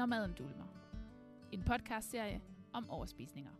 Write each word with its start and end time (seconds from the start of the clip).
Når 0.00 0.06
maden 0.06 0.32
dulmer. 0.32 0.64
En 1.52 1.62
podcastserie 1.62 2.40
om 2.72 2.90
overspisninger. 2.90 3.50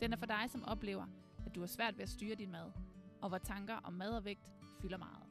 Den 0.00 0.12
er 0.12 0.16
for 0.16 0.26
dig, 0.26 0.44
som 0.48 0.64
oplever, 0.64 1.06
at 1.46 1.54
du 1.54 1.60
har 1.60 1.66
svært 1.66 1.96
ved 1.96 2.02
at 2.02 2.08
styre 2.08 2.34
din 2.34 2.50
mad, 2.52 2.72
og 3.20 3.28
hvor 3.28 3.38
tanker 3.38 3.74
om 3.74 3.92
mad 3.92 4.10
og 4.10 4.24
vægt 4.24 4.52
fylder 4.80 4.96
meget. 4.98 5.26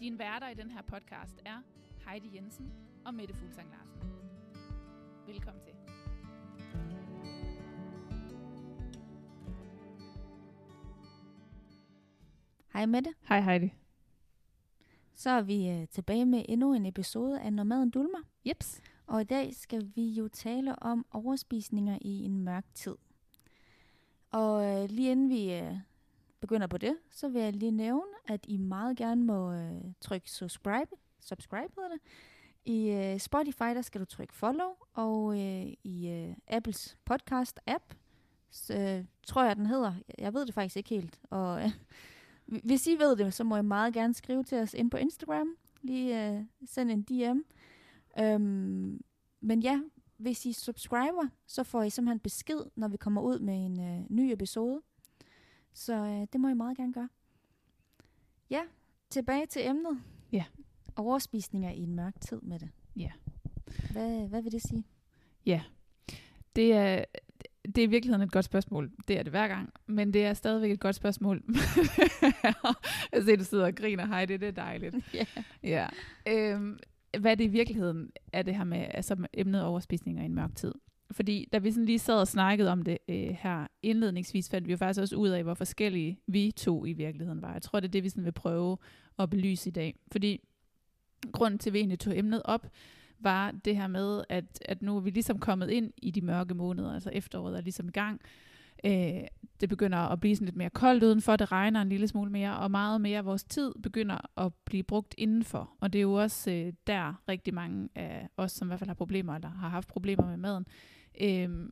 Din 0.00 0.18
værter 0.18 0.48
i 0.48 0.54
den 0.54 0.70
her 0.70 0.82
podcast 0.82 1.42
er 1.44 1.62
Heidi 2.06 2.36
Jensen 2.36 2.72
og 3.04 3.14
Mette 3.14 3.34
Fuglsang 3.34 3.70
Larsen. 3.70 4.12
Velkommen 5.26 5.62
til. 5.62 5.74
Hej 12.72 12.86
Mette. 12.86 13.14
Hej 13.28 13.40
Heidi. 13.40 13.81
Så 15.14 15.30
er 15.30 15.42
vi 15.42 15.68
øh, 15.68 15.88
tilbage 15.88 16.26
med 16.26 16.44
endnu 16.48 16.74
en 16.74 16.86
episode 16.86 17.40
af 17.40 17.52
Når 17.52 17.64
maden 17.64 17.90
dulmer. 17.90 18.18
Jeps. 18.44 18.80
Og 19.06 19.20
i 19.20 19.24
dag 19.24 19.54
skal 19.54 19.92
vi 19.94 20.08
jo 20.08 20.28
tale 20.28 20.82
om 20.82 21.06
overspisninger 21.10 21.98
i 22.00 22.24
en 22.24 22.38
mørk 22.38 22.64
tid. 22.74 22.94
Og 24.30 24.64
øh, 24.64 24.90
lige 24.90 25.10
inden 25.10 25.28
vi 25.28 25.54
øh, 25.54 25.74
begynder 26.40 26.66
på 26.66 26.78
det, 26.78 26.96
så 27.10 27.28
vil 27.28 27.42
jeg 27.42 27.52
lige 27.52 27.70
nævne, 27.70 28.12
at 28.28 28.40
I 28.48 28.56
meget 28.56 28.96
gerne 28.96 29.24
må 29.24 29.52
øh, 29.52 29.80
trykke 30.00 30.30
subscribe, 30.30 30.90
subscribe 31.20 31.72
hedder 31.76 31.88
det. 31.88 32.00
I 32.64 32.90
øh, 32.90 33.18
Spotify, 33.18 33.74
der 33.74 33.82
skal 33.82 34.00
du 34.00 34.04
trykke 34.04 34.34
follow, 34.34 34.70
og 34.92 35.40
øh, 35.40 35.72
i 35.84 36.08
øh, 36.08 36.34
Apples 36.48 36.96
podcast 37.04 37.60
app, 37.66 37.94
så, 38.50 38.74
øh, 38.78 39.04
tror 39.26 39.44
jeg 39.44 39.56
den 39.56 39.66
hedder, 39.66 39.94
jeg 40.18 40.34
ved 40.34 40.46
det 40.46 40.54
faktisk 40.54 40.76
ikke 40.76 40.90
helt, 40.90 41.20
og 41.30 41.62
øh, 41.64 41.70
hvis 42.64 42.86
I 42.86 42.94
ved 42.98 43.16
det, 43.16 43.34
så 43.34 43.44
må 43.44 43.56
I 43.56 43.62
meget 43.62 43.94
gerne 43.94 44.14
skrive 44.14 44.44
til 44.44 44.58
os 44.58 44.74
ind 44.74 44.90
på 44.90 44.96
Instagram. 44.96 45.56
Lige 45.82 46.30
øh, 46.30 46.44
send 46.66 46.90
en 46.90 47.02
DM. 47.02 47.38
Øhm, 48.20 49.00
men 49.40 49.60
ja, 49.60 49.80
hvis 50.16 50.46
I 50.46 50.52
subscriber, 50.52 51.28
så 51.46 51.62
får 51.62 51.82
I 51.82 51.90
simpelthen 51.90 52.20
besked, 52.20 52.60
når 52.76 52.88
vi 52.88 52.96
kommer 52.96 53.22
ud 53.22 53.38
med 53.38 53.54
en 53.54 53.80
øh, 53.80 54.04
ny 54.10 54.32
episode. 54.32 54.80
Så 55.72 55.94
øh, 55.94 56.26
det 56.32 56.40
må 56.40 56.48
I 56.48 56.54
meget 56.54 56.76
gerne 56.76 56.92
gøre. 56.92 57.08
Ja, 58.50 58.62
tilbage 59.10 59.46
til 59.46 59.66
emnet. 59.66 60.02
Ja. 60.32 60.44
Overspisninger 60.96 61.70
i 61.70 61.80
en 61.80 61.94
mørk 61.94 62.20
tid 62.20 62.40
med 62.40 62.58
det. 62.58 62.70
Ja. 62.96 63.10
Hvad, 63.92 64.28
hvad 64.28 64.42
vil 64.42 64.52
det 64.52 64.62
sige? 64.62 64.84
Ja, 65.46 65.62
det 66.56 66.72
er, 66.72 67.04
det 67.64 67.78
er 67.78 67.82
i 67.82 67.90
virkeligheden 67.90 68.22
et 68.22 68.32
godt 68.32 68.44
spørgsmål. 68.44 68.90
Det 69.08 69.18
er 69.18 69.22
det 69.22 69.32
hver 69.32 69.48
gang, 69.48 69.72
men 69.86 70.14
det 70.14 70.24
er 70.24 70.34
stadigvæk 70.34 70.70
et 70.70 70.80
godt 70.80 70.96
spørgsmål. 70.96 71.42
jeg 73.12 73.22
ser, 73.24 73.36
du 73.36 73.44
sidder 73.44 73.66
og 73.66 73.74
griner, 73.74 74.06
hej, 74.06 74.24
det, 74.24 74.40
det 74.40 74.48
er 74.48 74.52
dejligt. 74.52 74.96
Ja. 75.14 75.26
ja. 75.62 75.86
Øhm, 76.28 76.78
hvad 77.18 77.36
det 77.36 77.44
i 77.44 77.48
virkeligheden 77.48 78.10
er 78.32 78.42
det 78.42 78.56
her 78.56 78.64
med 78.64 78.86
altså 78.90 79.14
med 79.14 79.28
emnet 79.34 79.64
overspisninger 79.64 80.22
i 80.22 80.26
en 80.26 80.34
mørk 80.34 80.54
tid. 80.54 80.74
Fordi 81.10 81.48
da 81.52 81.58
vi 81.58 81.70
sådan 81.70 81.84
lige 81.84 81.98
sad 81.98 82.20
og 82.20 82.28
snakkede 82.28 82.72
om 82.72 82.82
det 82.82 82.98
øh, 83.08 83.36
her 83.40 83.66
indledningsvis, 83.82 84.50
fandt 84.50 84.66
vi 84.66 84.72
jo 84.72 84.76
faktisk 84.76 85.00
også 85.00 85.16
ud 85.16 85.28
af, 85.28 85.42
hvor 85.42 85.54
forskellige 85.54 86.18
vi 86.26 86.50
to 86.56 86.86
i 86.86 86.92
virkeligheden 86.92 87.42
var. 87.42 87.52
Jeg 87.52 87.62
tror, 87.62 87.80
det 87.80 87.88
er 87.88 87.92
det, 87.92 88.04
vi 88.04 88.08
sådan 88.08 88.24
vil 88.24 88.32
prøve 88.32 88.78
at 89.18 89.30
belyse 89.30 89.68
i 89.68 89.72
dag. 89.72 89.94
Fordi 90.12 90.40
grunden 91.32 91.58
til, 91.58 91.70
at 91.70 91.74
vi 91.74 91.78
egentlig 91.78 91.98
tog 91.98 92.18
emnet 92.18 92.42
op, 92.44 92.66
var 93.24 93.50
det 93.50 93.76
her 93.76 93.86
med, 93.86 94.24
at, 94.28 94.44
at 94.64 94.82
nu 94.82 94.96
er 94.96 95.00
vi 95.00 95.10
ligesom 95.10 95.38
kommet 95.38 95.70
ind 95.70 95.92
i 95.96 96.10
de 96.10 96.20
mørke 96.20 96.54
måneder, 96.54 96.94
altså 96.94 97.10
efteråret 97.10 97.56
er 97.56 97.60
ligesom 97.60 97.88
i 97.88 97.92
gang. 97.92 98.20
Øh, 98.84 99.24
det 99.60 99.68
begynder 99.68 99.98
at 99.98 100.20
blive 100.20 100.36
sådan 100.36 100.44
lidt 100.44 100.56
mere 100.56 100.70
koldt 100.70 101.02
udenfor, 101.02 101.36
det 101.36 101.52
regner 101.52 101.82
en 101.82 101.88
lille 101.88 102.08
smule 102.08 102.30
mere, 102.30 102.56
og 102.56 102.70
meget 102.70 103.00
mere 103.00 103.18
af 103.18 103.24
vores 103.24 103.44
tid 103.44 103.72
begynder 103.82 104.40
at 104.40 104.54
blive 104.64 104.82
brugt 104.82 105.14
indenfor. 105.18 105.70
Og 105.80 105.92
det 105.92 105.98
er 105.98 106.02
jo 106.02 106.12
også 106.12 106.50
øh, 106.50 106.72
der 106.86 107.22
rigtig 107.28 107.54
mange 107.54 107.88
af 107.94 108.28
os, 108.36 108.52
som 108.52 108.66
i 108.66 108.68
hvert 108.68 108.78
fald 108.78 108.90
har 108.90 108.94
problemer, 108.94 109.34
eller 109.34 109.48
har 109.48 109.68
haft 109.68 109.88
problemer 109.88 110.26
med 110.26 110.36
maden, 110.36 110.66
øh, 111.20 111.68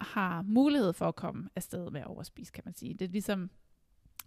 har 0.00 0.42
mulighed 0.42 0.92
for 0.92 1.08
at 1.08 1.16
komme 1.16 1.48
afsted 1.56 1.90
med 1.90 2.00
at 2.00 2.06
overspise, 2.06 2.52
kan 2.52 2.62
man 2.64 2.74
sige. 2.74 2.94
Det 2.94 3.02
er 3.02 3.12
ligesom 3.12 3.50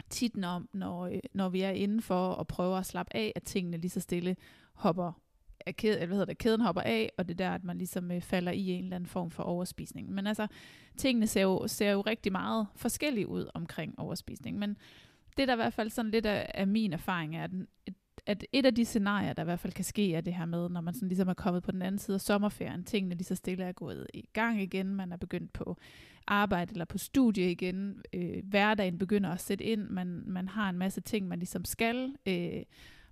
tit, 0.10 0.38
når, 0.38 0.64
når, 0.74 1.06
øh, 1.06 1.20
når 1.34 1.50
vi 1.50 1.62
er 1.62 1.70
indenfor 1.70 2.28
og 2.28 2.48
prøver 2.48 2.78
at 2.78 2.86
slappe 2.86 3.16
af, 3.16 3.34
at 3.36 3.44
tingene 3.44 3.78
lige 3.78 3.92
så 3.92 4.00
stille 4.00 4.36
hopper 4.74 5.22
at 5.66 5.76
kæden, 5.76 5.98
hvad 5.98 6.08
hedder 6.08 6.26
det, 6.26 6.38
kæden 6.38 6.62
hopper 6.62 6.82
af, 6.82 7.12
og 7.18 7.28
det 7.28 7.34
er 7.34 7.46
der, 7.46 7.56
at 7.56 7.64
man 7.64 7.78
ligesom 7.78 8.12
øh, 8.12 8.22
falder 8.22 8.52
i 8.52 8.70
en 8.70 8.84
eller 8.84 8.96
anden 8.96 9.08
form 9.08 9.32
for 9.32 9.44
overspisning. 9.44 10.12
Men 10.12 10.28
altså, 10.28 10.48
tingene 10.98 11.28
ser 11.28 11.42
jo, 11.42 11.68
ser 11.68 11.92
jo 11.92 12.02
rigtig 12.02 12.32
meget 12.32 12.68
forskellige 12.76 13.28
ud 13.28 13.50
omkring 13.54 14.00
overspisning. 14.00 14.58
Men 14.60 14.78
det, 15.38 15.48
der 15.48 15.54
i 15.54 15.56
hvert 15.56 15.74
fald 15.74 15.90
sådan 15.90 16.12
lidt 16.12 16.26
af, 16.26 16.52
af 16.54 16.68
min 16.68 16.94
erfaring, 16.94 17.36
er, 17.36 17.44
at, 17.44 17.52
at 18.26 18.46
et 18.52 18.66
af 18.66 18.76
de 18.76 18.86
scenarier, 18.86 19.34
der 19.34 19.44
i 19.44 19.46
hvert 19.46 19.60
fald 19.60 19.74
kan 19.74 19.86
ske, 19.86 20.14
er 20.14 20.22
det 20.22 20.34
her 20.34 20.46
med, 20.46 20.70
når 20.70 20.82
man 20.82 20.94
sådan 20.94 21.10
ligesom 21.10 21.28
er 21.28 21.34
kommet 21.34 21.64
på 21.64 21.72
den 21.72 21.82
anden 21.82 22.00
side 22.00 22.16
af 22.16 22.22
sommerferien, 22.22 22.84
tingene 22.84 23.16
lige 23.16 23.26
så 23.26 23.36
stille 23.36 23.64
er 23.64 23.72
gået 23.72 24.08
i 24.14 24.26
gang 24.34 24.62
igen, 24.62 24.96
man 24.96 25.12
er 25.12 25.18
begyndt 25.18 25.54
på 25.54 25.78
arbejde 26.28 26.72
eller 26.72 26.86
på 26.86 26.98
studie 26.98 27.52
igen, 27.52 28.02
øh, 28.14 28.44
hverdagen 28.44 28.98
begynder 28.98 29.30
at 29.30 29.42
sætte 29.42 29.64
ind, 29.64 29.90
man, 29.90 30.24
man 30.26 30.48
har 30.48 30.70
en 30.70 30.78
masse 30.78 31.02
ting, 31.02 31.28
man 31.28 31.40
ligesom 31.40 31.66
skal, 31.66 32.16
øh, 32.26 32.64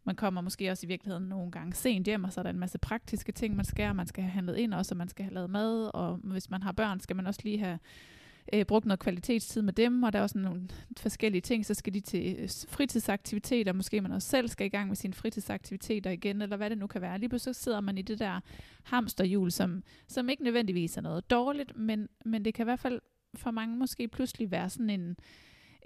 man 0.03 0.15
kommer 0.15 0.41
måske 0.41 0.71
også 0.71 0.85
i 0.85 0.87
virkeligheden 0.87 1.29
nogle 1.29 1.51
gange 1.51 1.73
sent 1.73 2.05
hjem, 2.05 2.23
og 2.23 2.33
så 2.33 2.41
er 2.41 2.43
der 2.43 2.49
en 2.49 2.59
masse 2.59 2.77
praktiske 2.77 3.31
ting, 3.31 3.55
man 3.55 3.65
skal. 3.65 3.95
Man 3.95 4.07
skal 4.07 4.23
have 4.23 4.31
handlet 4.31 4.57
ind 4.57 4.73
også, 4.73 4.93
og 4.93 4.97
man 4.97 5.09
skal 5.09 5.25
have 5.25 5.33
lavet 5.33 5.49
mad, 5.49 5.91
og 5.93 6.19
hvis 6.23 6.49
man 6.49 6.63
har 6.63 6.71
børn, 6.71 6.99
skal 6.99 7.15
man 7.15 7.27
også 7.27 7.41
lige 7.43 7.59
have 7.59 7.79
øh, 8.53 8.65
brugt 8.65 8.85
noget 8.85 8.99
kvalitetstid 8.99 9.61
med 9.61 9.73
dem, 9.73 10.03
og 10.03 10.13
der 10.13 10.19
er 10.19 10.23
også 10.23 10.37
nogle 10.37 10.67
forskellige 10.97 11.41
ting, 11.41 11.65
så 11.65 11.73
skal 11.73 11.93
de 11.93 11.99
til 11.99 12.35
øh, 12.39 12.49
fritidsaktiviteter, 12.67 13.73
måske 13.73 14.01
man 14.01 14.11
også 14.11 14.27
selv 14.27 14.47
skal 14.47 14.65
i 14.65 14.69
gang 14.69 14.87
med 14.87 14.95
sine 14.95 15.13
fritidsaktiviteter 15.13 16.11
igen, 16.11 16.41
eller 16.41 16.57
hvad 16.57 16.69
det 16.69 16.77
nu 16.77 16.87
kan 16.87 17.01
være. 17.01 17.19
Lige 17.19 17.29
pludselig 17.29 17.55
sidder 17.55 17.81
man 17.81 17.97
i 17.97 18.01
det 18.01 18.19
der 18.19 18.39
hamsterhjul, 18.83 19.51
som, 19.51 19.83
som 20.07 20.29
ikke 20.29 20.43
nødvendigvis 20.43 20.97
er 20.97 21.01
noget 21.01 21.29
dårligt, 21.29 21.77
men, 21.77 22.09
men 22.25 22.45
det 22.45 22.53
kan 22.53 22.63
i 22.63 22.67
hvert 22.67 22.79
fald 22.79 23.01
for 23.35 23.51
mange 23.51 23.77
måske 23.77 24.07
pludselig 24.07 24.51
være 24.51 24.69
sådan 24.69 24.89
en, 24.89 25.15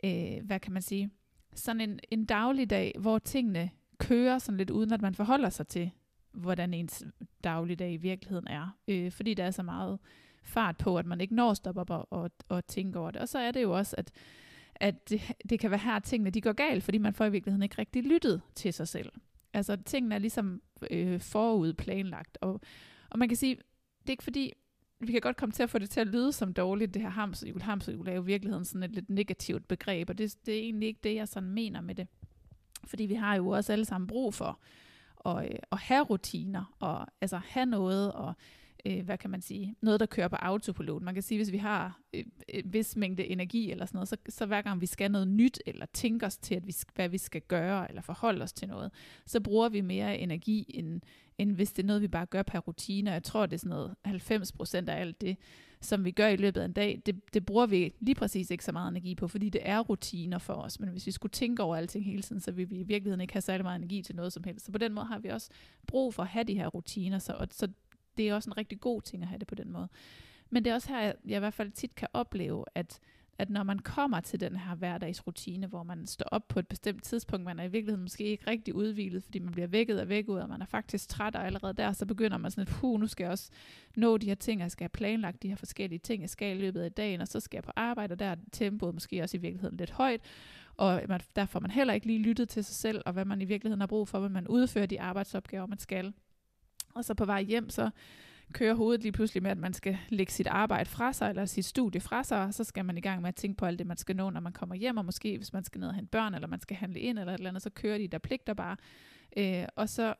øh, 0.03 0.45
hvad 0.45 0.59
kan 0.59 0.73
man 0.73 0.81
sige, 0.81 1.09
sådan 1.55 1.81
en, 1.81 1.99
en 2.11 2.25
dagligdag, 2.25 2.95
hvor 2.99 3.19
tingene 3.19 3.69
kører 3.97 4.39
sådan 4.39 4.57
lidt 4.57 4.69
uden, 4.69 4.93
at 4.93 5.01
man 5.01 5.15
forholder 5.15 5.49
sig 5.49 5.67
til, 5.67 5.91
hvordan 6.31 6.73
ens 6.73 7.03
dagligdag 7.43 7.93
i 7.93 7.97
virkeligheden 7.97 8.47
er. 8.47 8.77
Øh, 8.87 9.11
fordi 9.11 9.33
der 9.33 9.43
er 9.43 9.51
så 9.51 9.63
meget 9.63 9.99
fart 10.43 10.77
på, 10.77 10.97
at 10.97 11.05
man 11.05 11.21
ikke 11.21 11.35
når 11.35 11.51
at 11.51 11.57
stoppe 11.57 11.81
op 11.81 11.89
og, 11.89 12.07
og, 12.11 12.31
og 12.49 12.67
tænke 12.67 12.99
over 12.99 13.11
det. 13.11 13.21
Og 13.21 13.29
så 13.29 13.39
er 13.39 13.51
det 13.51 13.61
jo 13.61 13.77
også, 13.77 13.95
at, 13.97 14.11
at 14.75 15.09
det, 15.09 15.21
det 15.49 15.59
kan 15.59 15.71
være 15.71 15.79
her, 15.79 15.93
at 15.93 16.03
tingene 16.03 16.29
de 16.29 16.41
går 16.41 16.53
galt, 16.53 16.83
fordi 16.83 16.97
man 16.97 17.13
får 17.13 17.25
i 17.25 17.31
virkeligheden 17.31 17.63
ikke 17.63 17.77
rigtig 17.77 18.03
lyttet 18.03 18.41
til 18.55 18.73
sig 18.73 18.87
selv. 18.87 19.11
Altså 19.53 19.77
tingene 19.85 20.15
er 20.15 20.19
ligesom 20.19 20.61
øh, 20.91 21.19
forud 21.19 21.73
planlagt. 21.73 22.37
Og, 22.41 22.61
og 23.09 23.19
man 23.19 23.27
kan 23.27 23.37
sige, 23.37 23.55
det 24.01 24.09
er 24.09 24.11
ikke 24.11 24.23
fordi, 24.23 24.53
vi 24.99 25.11
kan 25.11 25.21
godt 25.21 25.37
komme 25.37 25.53
til 25.53 25.63
at 25.63 25.69
få 25.69 25.79
det 25.79 25.89
til 25.89 25.99
at 25.99 26.07
lyde 26.07 26.31
som 26.31 26.53
dårligt, 26.53 26.93
det 26.93 27.01
her 27.01 27.09
hamsterhjul. 27.09 27.61
Hamsterhjul 27.61 28.07
er 28.07 28.13
jo 28.13 28.21
i 28.21 28.25
virkeligheden 28.25 28.65
sådan 28.65 28.83
et 28.83 28.91
lidt 28.91 29.09
negativt 29.09 29.67
begreb, 29.67 30.09
og 30.09 30.17
det, 30.17 30.35
det 30.45 30.53
er 30.53 30.59
egentlig 30.59 30.87
ikke 30.87 30.99
det, 31.03 31.15
jeg 31.15 31.27
sådan 31.27 31.49
mener 31.49 31.81
med 31.81 31.95
det. 31.95 32.07
Fordi 32.87 33.03
vi 33.03 33.13
har 33.13 33.35
jo 33.35 33.47
også 33.49 33.73
alle 33.73 33.85
sammen 33.85 34.07
brug 34.07 34.33
for 34.33 34.59
at, 35.25 35.45
øh, 35.45 35.59
at 35.71 35.77
have 35.77 36.03
rutiner, 36.03 36.75
og 36.79 37.07
altså 37.21 37.37
have 37.37 37.65
noget, 37.65 38.11
og 38.11 38.33
øh, 38.85 39.05
hvad 39.05 39.17
kan 39.17 39.29
man 39.29 39.41
sige, 39.41 39.75
noget, 39.81 39.99
der 39.99 40.05
kører 40.05 40.27
på 40.27 40.35
autopilot. 40.35 41.01
Man 41.01 41.13
kan 41.13 41.23
sige, 41.23 41.37
hvis 41.37 41.51
vi 41.51 41.57
har 41.57 41.99
øh, 42.13 42.23
en 42.47 42.73
vis 42.73 42.95
mængde 42.95 43.25
energi 43.25 43.71
eller 43.71 43.85
sådan 43.85 43.97
noget, 43.97 44.07
så, 44.07 44.17
så 44.29 44.45
hver 44.45 44.61
gang 44.61 44.81
vi 44.81 44.85
skal 44.85 45.11
noget 45.11 45.27
nyt, 45.27 45.59
eller 45.65 45.85
tænker 45.85 46.27
os 46.27 46.37
til, 46.37 46.55
at 46.55 46.67
vi, 46.67 46.75
hvad 46.95 47.09
vi 47.09 47.17
skal 47.17 47.41
gøre, 47.41 47.89
eller 47.89 48.01
forholde 48.01 48.43
os 48.43 48.53
til 48.53 48.67
noget, 48.67 48.91
så 49.25 49.39
bruger 49.39 49.69
vi 49.69 49.81
mere 49.81 50.17
energi, 50.17 50.65
end, 50.69 51.01
end 51.37 51.51
hvis 51.51 51.71
det 51.73 51.83
er 51.83 51.87
noget, 51.87 52.01
vi 52.01 52.07
bare 52.07 52.25
gør 52.25 52.43
per 52.43 52.59
rutine. 52.59 53.11
Jeg 53.11 53.23
tror, 53.23 53.45
det 53.45 53.53
er 53.53 53.59
sådan 53.59 53.69
noget 53.69 53.95
90 54.05 54.51
procent 54.51 54.89
af 54.89 54.99
alt 55.01 55.21
det, 55.21 55.37
som 55.81 56.05
vi 56.05 56.11
gør 56.11 56.27
i 56.27 56.35
løbet 56.35 56.61
af 56.61 56.65
en 56.65 56.73
dag, 56.73 57.01
det, 57.05 57.33
det 57.33 57.45
bruger 57.45 57.65
vi 57.65 57.93
lige 57.99 58.15
præcis 58.15 58.51
ikke 58.51 58.63
så 58.63 58.71
meget 58.71 58.89
energi 58.89 59.15
på, 59.15 59.27
fordi 59.27 59.49
det 59.49 59.61
er 59.63 59.79
rutiner 59.79 60.37
for 60.37 60.53
os. 60.53 60.79
Men 60.79 60.89
hvis 60.89 61.05
vi 61.05 61.11
skulle 61.11 61.31
tænke 61.31 61.63
over 61.63 61.75
alting 61.75 62.05
hele 62.05 62.21
tiden, 62.21 62.41
så 62.41 62.51
ville 62.51 62.69
vi 62.69 62.79
i 62.79 62.83
virkeligheden 62.83 63.21
ikke 63.21 63.33
have 63.33 63.41
særlig 63.41 63.63
meget 63.63 63.77
energi 63.77 64.01
til 64.01 64.15
noget 64.15 64.33
som 64.33 64.43
helst. 64.43 64.65
Så 64.65 64.71
på 64.71 64.77
den 64.77 64.93
måde 64.93 65.05
har 65.05 65.19
vi 65.19 65.29
også 65.29 65.49
brug 65.87 66.13
for 66.13 66.23
at 66.23 66.29
have 66.29 66.43
de 66.43 66.53
her 66.53 66.67
rutiner, 66.67 67.19
så, 67.19 67.33
og, 67.33 67.47
så 67.51 67.67
det 68.17 68.29
er 68.29 68.35
også 68.35 68.49
en 68.49 68.57
rigtig 68.57 68.79
god 68.79 69.01
ting 69.01 69.23
at 69.23 69.29
have 69.29 69.39
det 69.39 69.47
på 69.47 69.55
den 69.55 69.71
måde. 69.71 69.87
Men 70.49 70.65
det 70.65 70.71
er 70.71 70.75
også 70.75 70.89
her, 70.89 71.01
jeg, 71.01 71.15
jeg 71.25 71.35
i 71.35 71.39
hvert 71.39 71.53
fald 71.53 71.71
tit 71.71 71.95
kan 71.95 72.07
opleve, 72.13 72.65
at 72.75 72.99
at 73.39 73.49
når 73.49 73.63
man 73.63 73.79
kommer 73.79 74.19
til 74.19 74.39
den 74.39 74.55
her 74.55 74.75
hverdagsrutine, 74.75 75.67
hvor 75.67 75.83
man 75.83 76.07
står 76.07 76.25
op 76.31 76.47
på 76.47 76.59
et 76.59 76.67
bestemt 76.67 77.03
tidspunkt, 77.03 77.45
man 77.45 77.59
er 77.59 77.63
i 77.63 77.67
virkeligheden 77.67 78.01
måske 78.01 78.23
ikke 78.23 78.49
rigtig 78.49 78.75
udvilet, 78.75 79.23
fordi 79.23 79.39
man 79.39 79.51
bliver 79.51 79.67
vækket 79.67 80.01
og 80.01 80.09
vækket, 80.09 80.41
og 80.41 80.49
man 80.49 80.61
er 80.61 80.65
faktisk 80.65 81.09
træt, 81.09 81.35
og 81.35 81.45
allerede 81.45 81.73
der, 81.73 81.91
så 81.91 82.05
begynder 82.05 82.37
man 82.37 82.51
sådan 82.51 82.61
et, 82.61 82.69
puh, 82.69 82.99
nu 82.99 83.07
skal 83.07 83.23
jeg 83.23 83.31
også 83.31 83.51
nå 83.95 84.17
de 84.17 84.25
her 84.25 84.35
ting, 84.35 84.61
jeg 84.61 84.71
skal 84.71 84.83
have 84.83 84.89
planlagt 84.89 85.43
de 85.43 85.47
her 85.47 85.55
forskellige 85.55 85.99
ting, 85.99 86.21
jeg 86.21 86.29
skal 86.29 86.57
i 86.57 86.61
løbet 86.61 86.81
af 86.81 86.91
dagen, 86.91 87.21
og 87.21 87.27
så 87.27 87.39
skal 87.39 87.57
jeg 87.57 87.63
på 87.63 87.71
arbejde, 87.75 88.13
og 88.13 88.19
der 88.19 88.25
er 88.25 88.35
tempoet 88.51 88.93
måske 88.93 89.21
også 89.23 89.37
i 89.37 89.39
virkeligheden 89.39 89.77
lidt 89.77 89.91
højt, 89.91 90.21
og 90.77 91.01
man, 91.07 91.21
der 91.35 91.45
får 91.45 91.59
man 91.59 91.71
heller 91.71 91.93
ikke 91.93 92.07
lige 92.07 92.19
lyttet 92.19 92.49
til 92.49 92.63
sig 92.63 92.75
selv, 92.75 93.01
og 93.05 93.13
hvad 93.13 93.25
man 93.25 93.41
i 93.41 93.45
virkeligheden 93.45 93.81
har 93.81 93.87
brug 93.87 94.07
for, 94.07 94.19
hvad 94.19 94.29
man 94.29 94.47
udfører 94.47 94.85
de 94.85 95.01
arbejdsopgaver, 95.01 95.65
man 95.65 95.79
skal. 95.79 96.13
Og 96.93 97.05
så 97.05 97.13
på 97.13 97.25
vej 97.25 97.41
hjem, 97.43 97.69
så 97.69 97.89
kører 98.53 98.73
hovedet 98.73 99.01
lige 99.01 99.11
pludselig 99.11 99.43
med, 99.43 99.51
at 99.51 99.57
man 99.57 99.73
skal 99.73 99.97
lægge 100.09 100.31
sit 100.31 100.47
arbejde 100.47 100.89
fra 100.89 101.13
sig, 101.13 101.29
eller 101.29 101.45
sit 101.45 101.65
studie 101.65 102.01
fra 102.01 102.23
sig, 102.23 102.43
og 102.43 102.53
så 102.53 102.63
skal 102.63 102.85
man 102.85 102.97
i 102.97 103.01
gang 103.01 103.21
med 103.21 103.29
at 103.29 103.35
tænke 103.35 103.57
på 103.57 103.65
alt 103.65 103.79
det, 103.79 103.87
man 103.87 103.97
skal 103.97 104.15
nå, 104.15 104.29
når 104.29 104.39
man 104.39 104.53
kommer 104.53 104.75
hjem, 104.75 104.97
og 104.97 105.05
måske 105.05 105.37
hvis 105.37 105.53
man 105.53 105.63
skal 105.63 105.79
ned 105.79 105.87
og 105.87 105.95
hente 105.95 106.09
børn, 106.09 106.33
eller 106.33 106.47
man 106.47 106.61
skal 106.61 106.77
handle 106.77 106.99
ind, 106.99 107.19
eller 107.19 107.33
et 107.33 107.37
eller 107.37 107.49
andet, 107.49 107.63
så 107.63 107.69
kører 107.69 107.97
de 107.97 108.07
der 108.07 108.17
pligter 108.17 108.53
bare. 108.53 108.77
Øh, 109.37 109.65
og 109.75 109.89
så 109.89 110.13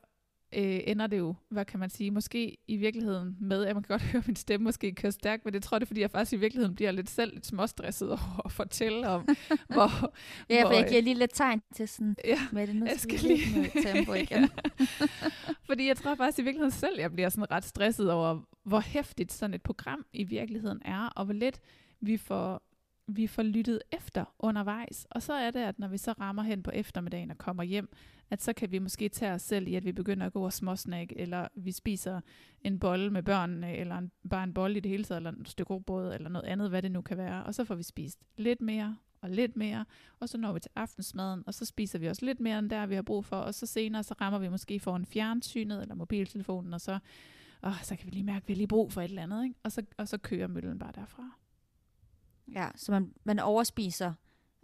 øh, 0.56 0.80
ender 0.88 1.08
det 1.08 1.18
jo, 1.18 1.36
hvad 1.50 1.66
kan 1.66 1.80
man 1.80 1.90
sige, 1.90 2.12
måske 2.12 2.58
i 2.68 2.76
virkeligheden 2.78 3.38
med, 3.40 3.66
at 3.66 3.76
man 3.76 3.84
kan 3.84 3.94
godt 3.94 4.02
høre 4.12 4.24
min 4.28 4.36
stemme 4.36 4.64
måske 4.64 4.92
køre 4.92 5.12
stærkt, 5.12 5.46
men 5.46 5.54
det 5.54 5.64
tror 5.64 5.76
jeg, 5.76 5.80
det 5.80 5.88
fordi 5.88 6.02
jeg 6.02 6.12
faktisk 6.12 6.34
i 6.34 6.36
virkeligheden 6.36 6.76
bliver 6.76 6.92
lidt 6.92 7.10
selv 7.10 7.34
lidt 7.34 7.46
småstresset 7.46 8.10
over 8.18 8.42
at 8.46 8.52
fortælle 8.52 9.08
om, 9.08 9.28
hvor... 9.74 10.14
ja, 10.50 10.62
hvor, 10.62 10.70
for 10.70 10.76
jeg 10.78 10.90
giver 10.90 11.02
lige 11.02 11.14
lidt 11.16 11.32
tegn 11.34 11.62
til 11.76 11.88
sådan, 11.88 12.16
ja, 12.26 12.40
med 12.52 12.68
det 12.68 12.76
nu 12.76 12.86
jeg 12.86 13.00
skal 13.00 13.20
lige- 13.20 13.60
med 13.60 13.84
tempo 13.84 14.14
igen. 14.14 14.50
Fordi 15.66 15.88
jeg 15.88 15.98
tror 15.98 16.16
faktisk 16.16 16.40
i 16.40 16.42
virkeligheden 16.42 16.72
selv, 16.72 17.00
jeg 17.00 17.12
bliver 17.12 17.30
sådan 17.30 17.52
ret 17.52 17.66
stresset 17.66 18.12
over, 18.12 18.40
hvor 18.64 18.80
hæftigt 18.80 19.34
sådan 19.34 19.54
et 19.54 19.62
program 19.62 20.06
i 20.14 20.24
virkeligheden 20.24 20.82
er, 20.86 21.10
og 21.16 21.26
hvor 21.26 21.34
lidt 21.34 21.60
vi 22.02 22.18
får, 22.18 22.64
vi 23.08 23.28
får 23.28 23.44
lyttet 23.44 23.82
efter 23.92 24.26
undervejs. 24.40 25.08
Og 25.12 25.22
så 25.22 25.34
er 25.34 25.52
det, 25.52 25.60
at 25.60 25.80
når 25.80 25.88
vi 25.88 25.98
så 25.98 26.12
rammer 26.12 26.44
hen 26.44 26.64
på 26.64 26.72
eftermiddagen 26.72 27.32
og 27.32 27.38
kommer 27.38 27.64
hjem, 27.64 27.90
at 28.30 28.42
så 28.42 28.54
kan 28.54 28.72
vi 28.72 28.80
måske 28.80 29.10
tage 29.10 29.34
os 29.34 29.42
selv 29.42 29.68
i, 29.68 29.76
at 29.76 29.86
vi 29.86 29.92
begynder 29.92 30.26
at 30.26 30.34
gå 30.34 30.46
og 30.46 30.54
småsnakke, 30.54 31.18
eller 31.18 31.48
vi 31.56 31.72
spiser 31.72 32.22
en 32.62 32.80
bolle 32.80 33.10
med 33.10 33.24
børnene, 33.24 33.76
eller 33.76 33.98
en, 33.98 34.12
bare 34.30 34.44
en 34.44 34.54
bolle 34.54 34.78
i 34.78 34.80
det 34.80 34.92
hele 34.92 35.04
taget, 35.04 35.18
eller 35.18 35.32
et 35.32 35.50
stykke 35.50 35.74
råbrød, 35.74 36.14
eller 36.14 36.30
noget 36.30 36.46
andet, 36.46 36.70
hvad 36.70 36.82
det 36.82 36.92
nu 36.92 37.02
kan 37.02 37.18
være. 37.18 37.44
Og 37.44 37.56
så 37.56 37.64
får 37.64 37.76
vi 37.76 37.84
spist 37.84 38.20
lidt 38.38 38.62
mere, 38.62 38.98
og 39.22 39.30
lidt 39.30 39.56
mere, 39.56 39.86
og 40.20 40.30
så 40.30 40.38
når 40.38 40.54
vi 40.54 40.60
til 40.60 40.72
aftensmaden, 40.76 41.44
og 41.48 41.54
så 41.54 41.66
spiser 41.66 42.00
vi 42.00 42.08
også 42.08 42.26
lidt 42.26 42.40
mere 42.40 42.60
end 42.60 42.70
der, 42.70 42.86
vi 42.86 42.96
har 42.96 43.02
brug 43.02 43.26
for, 43.26 43.36
og 43.36 43.54
så 43.54 43.66
senere, 43.66 44.04
så 44.04 44.16
rammer 44.22 44.40
vi 44.40 44.50
måske 44.50 44.80
for 44.80 44.96
en 44.96 45.06
fjernsynet 45.06 45.82
eller 45.82 45.96
mobiltelefonen, 45.96 46.74
og 46.74 46.82
så, 46.82 47.00
åh, 47.64 47.82
så 47.84 47.96
kan 47.96 48.06
vi 48.06 48.12
lige 48.12 48.24
mærke, 48.24 48.44
at 48.44 48.48
vi 48.48 48.54
har 48.54 48.58
lige 48.58 48.68
brug 48.68 48.92
for 48.92 49.02
et 49.02 49.10
eller 49.10 49.24
andet, 49.24 49.44
ikke? 49.44 49.56
Og, 49.64 49.72
så, 49.72 49.84
og 49.98 50.08
så 50.08 50.18
kører 50.18 50.48
møllen 50.48 50.80
bare 50.80 50.92
derfra. 50.96 51.38
Ja, 52.56 52.70
så 52.76 52.92
man, 52.92 53.14
man 53.24 53.40
overspiser, 53.40 54.14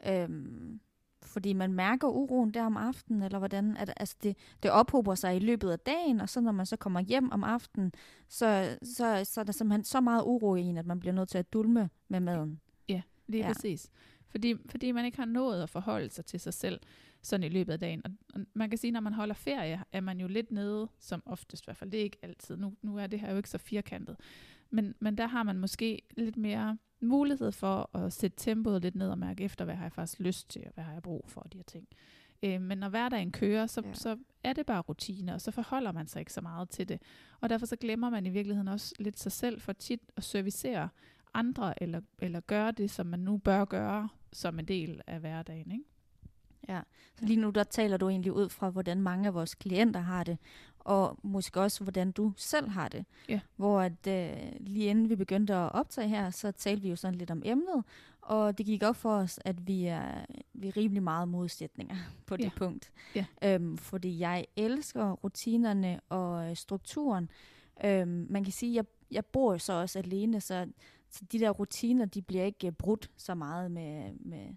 øhm, 0.07 0.79
fordi 1.21 1.53
man 1.53 1.73
mærker 1.73 2.07
uroen 2.07 2.51
der 2.51 2.65
om 2.65 2.77
aftenen, 2.77 3.23
eller 3.23 3.39
hvordan? 3.39 3.77
At, 3.77 3.93
altså 3.97 4.15
det, 4.23 4.37
det 4.63 4.71
ophober 4.71 5.15
sig 5.15 5.35
i 5.35 5.39
løbet 5.39 5.71
af 5.71 5.79
dagen, 5.79 6.21
og 6.21 6.29
så 6.29 6.41
når 6.41 6.51
man 6.51 6.65
så 6.65 6.75
kommer 6.75 6.99
hjem 6.99 7.31
om 7.31 7.43
aftenen, 7.43 7.93
så, 8.27 8.77
så, 8.83 9.21
så 9.23 9.39
er 9.39 9.43
der 9.43 9.53
simpelthen 9.53 9.83
så 9.83 10.01
meget 10.01 10.23
uro 10.25 10.55
i 10.55 10.61
en, 10.61 10.77
at 10.77 10.85
man 10.85 10.99
bliver 10.99 11.13
nødt 11.13 11.29
til 11.29 11.37
at 11.37 11.53
dulme 11.53 11.89
med 12.07 12.19
maden. 12.19 12.59
Lige 13.27 13.41
Ja. 13.43 13.47
ja. 13.47 13.53
præcis. 13.53 13.89
Fordi, 14.27 14.55
fordi 14.69 14.91
man 14.91 15.05
ikke 15.05 15.17
har 15.17 15.25
nået 15.25 15.63
at 15.63 15.69
forholde 15.69 16.09
sig 16.09 16.25
til 16.25 16.39
sig 16.39 16.53
selv 16.53 16.79
sådan 17.21 17.43
i 17.43 17.49
løbet 17.49 17.73
af 17.73 17.79
dagen. 17.79 18.01
Og, 18.05 18.11
og 18.33 18.41
man 18.53 18.69
kan 18.69 18.77
sige, 18.77 18.91
når 18.91 18.99
man 18.99 19.13
holder 19.13 19.33
ferie, 19.35 19.83
er 19.91 20.01
man 20.01 20.19
jo 20.19 20.27
lidt 20.27 20.51
nede, 20.51 20.87
som 20.99 21.23
oftest 21.25 21.63
i 21.63 21.65
hvert 21.65 21.77
fald. 21.77 21.91
Det 21.91 21.99
er 21.99 22.03
ikke 22.03 22.17
altid. 22.21 22.57
Nu, 22.57 22.73
nu 22.81 22.97
er 22.97 23.07
det 23.07 23.19
her 23.19 23.31
jo 23.31 23.37
ikke 23.37 23.49
så 23.49 23.57
firkantet. 23.57 24.15
Men, 24.73 24.95
men 24.99 25.17
der 25.17 25.27
har 25.27 25.43
man 25.43 25.57
måske 25.59 26.01
lidt 26.17 26.37
mere 26.37 26.77
mulighed 27.01 27.51
for 27.51 27.97
at 27.97 28.13
sætte 28.13 28.37
tempoet 28.39 28.81
lidt 28.81 28.95
ned 28.95 29.09
og 29.09 29.19
mærke 29.19 29.43
efter, 29.43 29.65
hvad 29.65 29.75
har 29.75 29.85
jeg 29.85 29.91
faktisk 29.91 30.19
lyst 30.19 30.49
til, 30.49 30.63
og 30.65 30.71
hvad 30.73 30.83
har 30.83 30.93
jeg 30.93 31.01
brug 31.01 31.25
for, 31.27 31.41
de 31.41 31.57
her 31.57 31.63
ting. 31.63 31.87
Øh, 32.43 32.61
men 32.61 32.77
når 32.77 32.89
hverdagen 32.89 33.31
kører, 33.31 33.67
så, 33.67 33.81
Ja. 33.81 33.87
ja. 33.87 33.93
så 33.93 34.17
er 34.43 34.53
det 34.53 34.65
bare 34.65 34.81
rutine, 34.81 35.33
og 35.33 35.41
så 35.41 35.51
forholder 35.51 35.91
man 35.91 36.07
sig 36.07 36.19
ikke 36.19 36.33
så 36.33 36.41
meget 36.41 36.69
til 36.69 36.89
det. 36.89 37.01
Og 37.41 37.49
derfor 37.49 37.65
så 37.65 37.75
glemmer 37.75 38.09
man 38.09 38.25
i 38.25 38.29
virkeligheden 38.29 38.67
også 38.67 38.95
lidt 38.99 39.19
sig 39.19 39.31
selv 39.31 39.61
for 39.61 39.73
tit 39.73 40.01
at 40.17 40.23
servicere 40.23 40.89
andre, 41.33 41.83
eller, 41.83 42.01
eller 42.19 42.39
gøre 42.39 42.71
det, 42.71 42.91
som 42.91 43.05
man 43.05 43.19
nu 43.19 43.37
bør 43.37 43.65
gøre, 43.65 44.09
som 44.33 44.59
en 44.59 44.65
del 44.65 45.01
af 45.07 45.19
hverdagen. 45.19 45.71
Ikke? 45.71 45.85
Ja. 46.69 46.81
Så 47.19 47.25
lige 47.25 47.39
nu 47.39 47.49
der 47.49 47.63
taler 47.63 47.97
du 47.97 48.09
egentlig 48.09 48.31
ud 48.33 48.49
fra, 48.49 48.69
hvordan 48.69 49.01
mange 49.01 49.27
af 49.27 49.33
vores 49.33 49.55
klienter 49.55 49.99
har 49.99 50.23
det, 50.23 50.37
og 50.83 51.17
måske 51.23 51.61
også, 51.61 51.83
hvordan 51.83 52.11
du 52.11 52.33
selv 52.37 52.69
har 52.69 52.87
det. 52.87 53.05
Ja. 53.29 53.39
Hvor 53.55 53.81
at, 53.81 54.07
øh, 54.07 54.37
lige 54.59 54.85
inden 54.85 55.09
vi 55.09 55.15
begyndte 55.15 55.53
at 55.55 55.71
optage 55.71 56.07
her, 56.07 56.29
så 56.29 56.51
talte 56.51 56.81
vi 56.81 56.89
jo 56.89 56.95
sådan 56.95 57.15
lidt 57.17 57.31
om 57.31 57.41
emnet, 57.45 57.83
og 58.21 58.57
det 58.57 58.65
gik 58.65 58.83
op 58.83 58.95
for 58.95 59.15
os, 59.15 59.39
at 59.45 59.67
vi 59.67 59.85
er, 59.85 60.25
vi 60.53 60.67
er 60.67 60.77
rimelig 60.77 61.03
meget 61.03 61.27
modsætninger 61.27 61.95
på 62.27 62.37
det 62.37 62.43
Ja. 62.43 62.49
punkt. 62.55 62.91
Ja. 63.15 63.25
Øhm, 63.43 63.77
fordi 63.77 64.19
jeg 64.19 64.45
elsker 64.55 65.11
rutinerne 65.11 65.99
og 66.09 66.49
øh, 66.49 66.55
strukturen. 66.55 67.29
Øhm, 67.85 68.27
man 68.29 68.43
kan 68.43 68.53
sige, 68.53 68.71
at 68.71 68.75
jeg, 68.75 68.85
jeg 69.15 69.25
bor 69.25 69.57
så 69.57 69.73
også 69.73 69.99
alene, 69.99 70.41
så, 70.41 70.67
så 71.09 71.25
de 71.31 71.39
der 71.39 71.49
rutiner, 71.49 72.05
de 72.05 72.21
bliver 72.21 72.43
ikke 72.43 72.67
øh, 72.67 72.73
brudt 72.73 73.11
så 73.17 73.35
meget 73.35 73.71
med, 73.71 74.13
med 74.19 74.47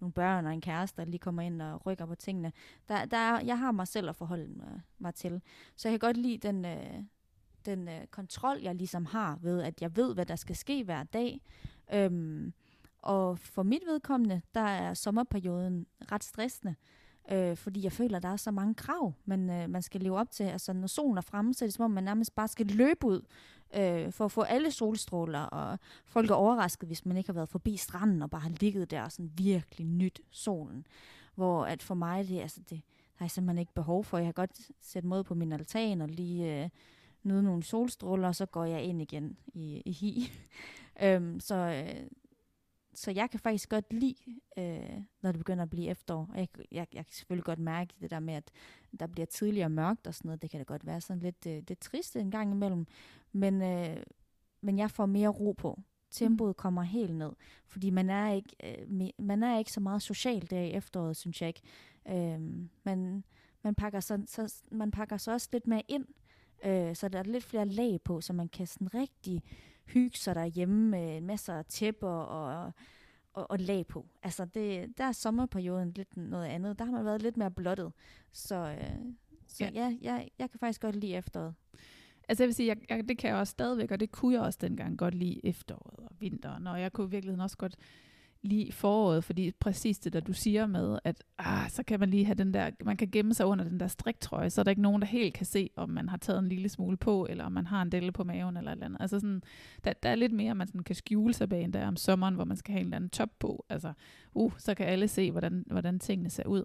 nogle 0.00 0.12
børn 0.12 0.46
og 0.46 0.52
en 0.52 0.60
kæreste, 0.60 1.02
der 1.02 1.08
lige 1.08 1.18
kommer 1.18 1.42
ind 1.42 1.62
og 1.62 1.86
rykker 1.86 2.06
på 2.06 2.14
tingene. 2.14 2.52
Der, 2.88 3.04
der 3.04 3.16
er, 3.16 3.40
jeg 3.40 3.58
har 3.58 3.72
mig 3.72 3.88
selv 3.88 4.08
at 4.08 4.16
forholde 4.16 4.52
mig, 4.56 4.80
mig 4.98 5.14
til. 5.14 5.42
Så 5.76 5.88
jeg 5.88 5.92
kan 6.00 6.08
godt 6.08 6.16
lide 6.16 6.48
den, 6.48 6.64
øh, 6.64 7.02
den 7.66 7.88
øh, 7.88 8.06
kontrol, 8.06 8.58
jeg 8.62 8.74
ligesom 8.74 9.04
har 9.04 9.38
ved, 9.42 9.62
at 9.62 9.82
jeg 9.82 9.96
ved, 9.96 10.14
hvad 10.14 10.26
der 10.26 10.36
skal 10.36 10.56
ske 10.56 10.84
hver 10.84 11.02
dag. 11.02 11.40
Øhm, 11.94 12.52
og 12.98 13.38
for 13.38 13.62
mit 13.62 13.82
vedkommende, 13.86 14.42
der 14.54 14.60
er 14.60 14.94
sommerperioden 14.94 15.86
ret 16.12 16.24
stressende, 16.24 16.74
øh, 17.30 17.56
fordi 17.56 17.84
jeg 17.84 17.92
føler, 17.92 18.16
at 18.16 18.22
der 18.22 18.28
er 18.28 18.36
så 18.36 18.50
mange 18.50 18.74
krav, 18.74 19.14
man, 19.24 19.50
øh, 19.50 19.70
man 19.70 19.82
skal 19.82 20.00
leve 20.00 20.18
op 20.18 20.30
til. 20.30 20.44
Altså, 20.44 20.72
når 20.72 20.86
solen 20.86 21.16
er 21.16 21.20
fremme, 21.22 21.54
så 21.54 21.64
er 21.64 21.66
det 21.66 21.74
som 21.74 21.84
om, 21.84 21.90
man 21.90 22.04
nærmest 22.04 22.34
bare 22.34 22.48
skal 22.48 22.66
løbe 22.66 23.06
ud 23.06 23.20
øh, 23.78 24.12
for 24.12 24.24
at 24.24 24.32
få 24.32 24.42
alle 24.42 24.70
solstråler, 24.70 25.40
og 25.40 25.78
folk 26.04 26.30
er 26.30 26.34
overrasket, 26.34 26.88
hvis 26.88 27.06
man 27.06 27.16
ikke 27.16 27.28
har 27.28 27.34
været 27.34 27.48
forbi 27.48 27.76
stranden 27.76 28.22
og 28.22 28.30
bare 28.30 28.40
har 28.40 28.52
ligget 28.60 28.90
der 28.90 29.02
og 29.02 29.12
sådan 29.12 29.32
virkelig 29.38 29.86
nyt 29.86 30.20
solen. 30.30 30.86
Hvor 31.34 31.64
at 31.64 31.82
for 31.82 31.94
mig, 31.94 32.28
det, 32.28 32.40
altså 32.40 32.60
det, 32.70 32.82
har 33.14 33.24
jeg 33.24 33.30
simpelthen 33.30 33.58
ikke 33.58 33.74
behov 33.74 34.04
for. 34.04 34.18
Jeg 34.18 34.26
har 34.26 34.32
godt 34.32 34.70
sætte 34.80 35.08
mod 35.08 35.24
på 35.24 35.34
min 35.34 35.52
altan 35.52 36.00
og 36.00 36.08
lige 36.08 36.62
øh, 36.62 36.68
nyde 37.22 37.42
nogle 37.42 37.62
solstråler, 37.62 38.28
og 38.28 38.34
så 38.34 38.46
går 38.46 38.64
jeg 38.64 38.82
ind 38.82 39.02
igen 39.02 39.36
i, 39.54 39.82
i 39.84 39.92
hi. 39.92 40.32
øhm, 41.04 41.40
så, 41.40 41.54
øh, 41.54 42.06
så 42.96 43.10
jeg 43.10 43.30
kan 43.30 43.40
faktisk 43.40 43.68
godt 43.68 43.92
lide, 43.92 44.40
øh, 44.58 45.02
når 45.22 45.32
det 45.32 45.38
begynder 45.38 45.62
at 45.62 45.70
blive 45.70 45.88
efterår. 45.88 46.28
Og 46.32 46.38
jeg, 46.38 46.48
jeg, 46.72 46.86
jeg 46.94 47.06
kan 47.06 47.14
selvfølgelig 47.14 47.44
godt 47.44 47.58
mærke 47.58 47.94
det 48.00 48.10
der 48.10 48.20
med, 48.20 48.34
at 48.34 48.50
der 49.00 49.06
bliver 49.06 49.26
tidligere 49.26 49.70
mørkt 49.70 50.06
og 50.06 50.14
sådan 50.14 50.28
noget. 50.28 50.42
Det 50.42 50.50
kan 50.50 50.60
da 50.60 50.64
godt 50.64 50.86
være 50.86 51.00
sådan 51.00 51.22
lidt, 51.22 51.46
øh, 51.46 51.62
lidt 51.68 51.80
trist 51.80 52.16
en 52.16 52.30
gang 52.30 52.52
imellem. 52.52 52.86
Men, 53.32 53.62
øh, 53.62 53.96
men 54.60 54.78
jeg 54.78 54.90
får 54.90 55.06
mere 55.06 55.28
ro 55.28 55.52
på. 55.52 55.80
Tempoet 56.10 56.56
kommer 56.56 56.82
helt 56.82 57.14
ned. 57.14 57.32
Fordi 57.66 57.90
man 57.90 58.10
er 58.10 58.32
ikke, 58.32 58.56
øh, 58.64 59.10
man 59.18 59.42
er 59.42 59.58
ikke 59.58 59.72
så 59.72 59.80
meget 59.80 60.02
social 60.02 60.50
der 60.50 60.60
i 60.60 60.72
efteråret, 60.72 61.16
synes 61.16 61.42
jeg 61.42 61.48
ikke. 61.48 61.62
Øh, 62.08 62.40
man, 62.84 63.24
man, 63.62 63.74
pakker 63.74 64.00
så, 64.00 64.22
så, 64.26 64.62
man 64.70 64.90
pakker 64.90 65.16
så 65.16 65.32
også 65.32 65.48
lidt 65.52 65.66
mere 65.66 65.82
ind. 65.88 66.06
Øh, 66.64 66.96
så 66.96 67.08
der 67.08 67.18
er 67.18 67.22
lidt 67.22 67.44
flere 67.44 67.66
lag 67.66 68.00
på, 68.04 68.20
så 68.20 68.32
man 68.32 68.48
kan 68.48 68.66
sådan 68.66 68.94
rigtig 68.94 69.42
hygge 69.86 70.18
sig 70.18 70.34
derhjemme 70.34 70.90
med 70.90 71.16
en 71.16 71.26
masse 71.26 71.62
tæpper 71.62 72.08
og, 72.08 72.72
og, 73.32 73.50
og 73.50 73.58
lag 73.58 73.86
på. 73.86 74.06
Altså, 74.22 74.44
det, 74.44 74.98
der 74.98 75.04
er 75.04 75.12
sommerperioden 75.12 75.92
lidt 75.96 76.16
noget 76.16 76.46
andet. 76.46 76.78
Der 76.78 76.84
har 76.84 76.92
man 76.92 77.04
været 77.04 77.22
lidt 77.22 77.36
mere 77.36 77.50
blottet. 77.50 77.92
Så, 78.32 78.54
øh, 78.54 78.98
så 79.46 79.64
ja, 79.64 79.70
Ja. 79.74 79.88
ja 79.88 79.96
jeg, 80.02 80.28
jeg 80.38 80.50
kan 80.50 80.60
faktisk 80.60 80.80
godt 80.80 80.96
lide 80.96 81.14
efteråret. 81.14 81.54
Altså 82.28 82.42
jeg 82.42 82.48
vil 82.48 82.54
sige, 82.54 82.68
jeg, 82.68 82.76
jeg, 82.88 83.08
det 83.08 83.18
kan 83.18 83.30
jeg 83.30 83.38
også 83.38 83.50
stadigvæk, 83.50 83.90
og 83.90 84.00
det 84.00 84.10
kunne 84.12 84.34
jeg 84.34 84.42
også 84.42 84.58
dengang 84.62 84.98
godt 84.98 85.14
lide 85.14 85.40
efteråret 85.46 86.06
og 86.08 86.16
vinteren, 86.20 86.66
og 86.66 86.80
jeg 86.80 86.92
kunne 86.92 87.06
i 87.06 87.10
virkeligheden 87.10 87.40
også 87.40 87.56
godt 87.56 87.76
lide 88.46 88.72
foråret, 88.72 89.24
fordi 89.24 89.52
præcis 89.60 89.98
det 89.98 90.12
der 90.12 90.20
du 90.20 90.32
siger 90.32 90.66
med, 90.66 90.98
at 91.04 91.24
ah, 91.38 91.70
så 91.70 91.82
kan 91.82 92.00
man 92.00 92.10
lige 92.10 92.24
have 92.24 92.34
den 92.34 92.54
der, 92.54 92.70
man 92.84 92.96
kan 92.96 93.08
gemme 93.10 93.34
sig 93.34 93.46
under 93.46 93.64
den 93.64 93.80
der 93.80 93.86
striktrøje, 93.86 94.50
så 94.50 94.60
er 94.60 94.62
der 94.62 94.70
ikke 94.70 94.82
nogen, 94.82 95.02
der 95.02 95.08
helt 95.08 95.34
kan 95.34 95.46
se, 95.46 95.70
om 95.76 95.90
man 95.90 96.08
har 96.08 96.16
taget 96.16 96.38
en 96.38 96.48
lille 96.48 96.68
smule 96.68 96.96
på, 96.96 97.26
eller 97.30 97.44
om 97.44 97.52
man 97.52 97.66
har 97.66 97.82
en 97.82 97.92
delle 97.92 98.12
på 98.12 98.24
maven, 98.24 98.56
eller 98.56 98.70
et 98.70 98.74
eller 98.74 98.86
andet. 98.86 99.00
Altså 99.00 99.20
sådan, 99.20 99.42
der, 99.84 99.92
der 99.92 100.08
er 100.08 100.14
lidt 100.14 100.32
mere, 100.32 100.54
man 100.54 100.66
sådan 100.66 100.82
kan 100.82 100.94
skjule 100.94 101.34
sig 101.34 101.48
bag, 101.48 101.62
end 101.62 101.72
der 101.72 101.86
om 101.86 101.96
sommeren, 101.96 102.34
hvor 102.34 102.44
man 102.44 102.56
skal 102.56 102.72
have 102.72 102.80
en 102.80 102.86
eller 102.86 102.96
anden 102.96 103.10
top 103.10 103.30
på. 103.38 103.64
Altså, 103.68 103.92
uh, 104.34 104.52
så 104.58 104.74
kan 104.74 104.86
alle 104.86 105.08
se, 105.08 105.30
hvordan, 105.30 105.64
hvordan 105.66 105.98
tingene 105.98 106.30
ser 106.30 106.46
ud. 106.46 106.64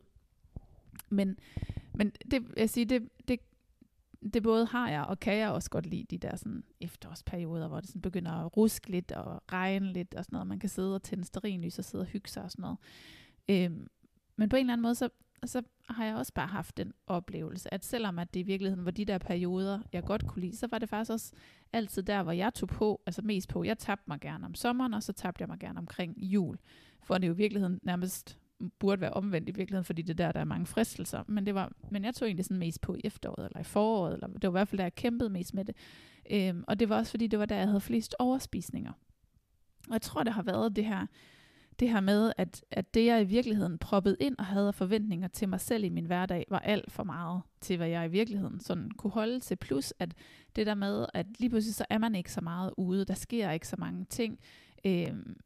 Men, 1.09 1.37
men 1.93 2.11
det, 2.31 2.43
jeg 2.57 2.69
siger, 2.69 2.85
det, 2.85 3.09
det 3.27 3.39
det 4.33 4.43
både 4.43 4.65
har 4.65 4.89
jeg, 4.89 5.03
og 5.03 5.19
kan 5.19 5.37
jeg 5.37 5.49
også 5.49 5.69
godt 5.69 5.85
lide 5.85 6.05
de 6.09 6.17
der 6.17 6.35
sådan 6.35 6.63
efterårsperioder, 6.79 7.67
hvor 7.67 7.79
det 7.79 7.89
sådan 7.89 8.01
begynder 8.01 8.31
at 8.31 8.57
ruske 8.57 8.91
lidt 8.91 9.11
og 9.11 9.41
regne 9.51 9.93
lidt 9.93 10.15
og 10.15 10.25
sådan 10.25 10.35
noget. 10.35 10.47
Man 10.47 10.59
kan 10.59 10.69
sidde 10.69 10.95
og 10.95 11.03
tænde 11.03 11.25
sterinlys 11.25 11.79
og 11.79 11.85
sidde 11.85 12.01
og 12.01 12.07
hygge 12.07 12.29
sig 12.29 12.43
og 12.43 12.51
sådan 12.51 12.61
noget. 12.61 12.77
Øhm, 13.49 13.87
men 14.35 14.49
på 14.49 14.55
en 14.55 14.59
eller 14.59 14.73
anden 14.73 14.81
måde, 14.81 14.95
så, 14.95 15.09
så 15.45 15.61
har 15.89 16.05
jeg 16.05 16.15
også 16.15 16.33
bare 16.33 16.47
haft 16.47 16.77
den 16.77 16.93
oplevelse, 17.07 17.73
at 17.73 17.85
selvom 17.85 18.19
at 18.19 18.33
det 18.33 18.39
i 18.39 18.43
virkeligheden 18.43 18.85
var 18.85 18.91
de 18.91 19.05
der 19.05 19.17
perioder, 19.17 19.79
jeg 19.93 20.03
godt 20.03 20.27
kunne 20.27 20.41
lide, 20.41 20.57
så 20.57 20.67
var 20.71 20.79
det 20.79 20.89
faktisk 20.89 21.11
også 21.11 21.33
altid 21.73 22.03
der, 22.03 22.23
hvor 22.23 22.31
jeg 22.31 22.53
tog 22.53 22.69
på, 22.69 23.01
altså 23.05 23.21
mest 23.21 23.49
på. 23.49 23.63
Jeg 23.63 23.77
tabte 23.77 24.03
mig 24.07 24.19
gerne 24.19 24.45
om 24.45 24.55
sommeren, 24.55 24.93
og 24.93 25.03
så 25.03 25.13
tabte 25.13 25.41
jeg 25.41 25.47
mig 25.49 25.59
gerne 25.59 25.79
omkring 25.79 26.17
jul. 26.17 26.57
For 27.03 27.13
det 27.13 27.23
er 27.23 27.27
jo 27.27 27.33
i 27.33 27.37
virkeligheden 27.37 27.79
nærmest 27.83 28.40
burde 28.79 29.01
være 29.01 29.13
omvendt 29.13 29.49
i 29.49 29.51
virkeligheden, 29.51 29.85
fordi 29.85 30.01
det 30.01 30.09
er 30.09 30.25
der, 30.25 30.31
der 30.31 30.39
er 30.39 30.45
mange 30.45 30.65
fristelser. 30.65 31.23
Men, 31.27 31.45
det 31.45 31.55
var, 31.55 31.71
men 31.91 32.05
jeg 32.05 32.15
tog 32.15 32.27
egentlig 32.27 32.45
sådan 32.45 32.57
mest 32.57 32.81
på 32.81 32.95
i 32.95 33.01
efteråret, 33.03 33.45
eller 33.45 33.59
i 33.59 33.63
foråret, 33.63 34.13
eller 34.13 34.27
det 34.27 34.43
var 34.43 34.49
i 34.49 34.51
hvert 34.51 34.67
fald 34.67 34.77
der, 34.77 34.83
jeg 34.83 34.95
kæmpede 34.95 35.29
mest 35.29 35.53
med 35.53 35.65
det. 35.65 35.75
Øhm, 36.31 36.63
og 36.67 36.79
det 36.79 36.89
var 36.89 36.97
også, 36.97 37.11
fordi 37.11 37.27
det 37.27 37.39
var 37.39 37.45
der, 37.45 37.55
jeg 37.55 37.67
havde 37.67 37.81
flest 37.81 38.15
overspisninger. 38.19 38.91
Og 39.87 39.93
jeg 39.93 40.01
tror, 40.01 40.23
det 40.23 40.33
har 40.33 40.43
været 40.43 40.75
det 40.75 40.85
her, 40.85 41.05
det 41.79 41.89
her 41.89 41.99
med, 41.99 42.33
at, 42.37 42.63
at 42.71 42.93
det, 42.93 43.05
jeg 43.05 43.21
i 43.21 43.25
virkeligheden 43.25 43.77
proppede 43.77 44.17
ind 44.19 44.35
og 44.37 44.45
havde 44.45 44.73
forventninger 44.73 45.27
til 45.27 45.49
mig 45.49 45.61
selv 45.61 45.83
i 45.83 45.89
min 45.89 46.05
hverdag, 46.05 46.45
var 46.49 46.59
alt 46.59 46.91
for 46.91 47.03
meget 47.03 47.41
til, 47.61 47.77
hvad 47.77 47.87
jeg 47.87 48.05
i 48.05 48.11
virkeligheden 48.11 48.59
sådan 48.59 48.91
kunne 48.91 49.11
holde 49.11 49.39
til. 49.39 49.55
Plus, 49.55 49.93
at 49.99 50.13
det 50.55 50.65
der 50.65 50.75
med, 50.75 51.05
at 51.13 51.25
lige 51.39 51.49
pludselig 51.49 51.75
så 51.75 51.85
er 51.89 51.97
man 51.97 52.15
ikke 52.15 52.31
så 52.31 52.41
meget 52.41 52.73
ude, 52.77 53.05
der 53.05 53.13
sker 53.13 53.51
ikke 53.51 53.67
så 53.67 53.75
mange 53.79 54.05
ting. 54.05 54.39
Øhm, 54.85 55.37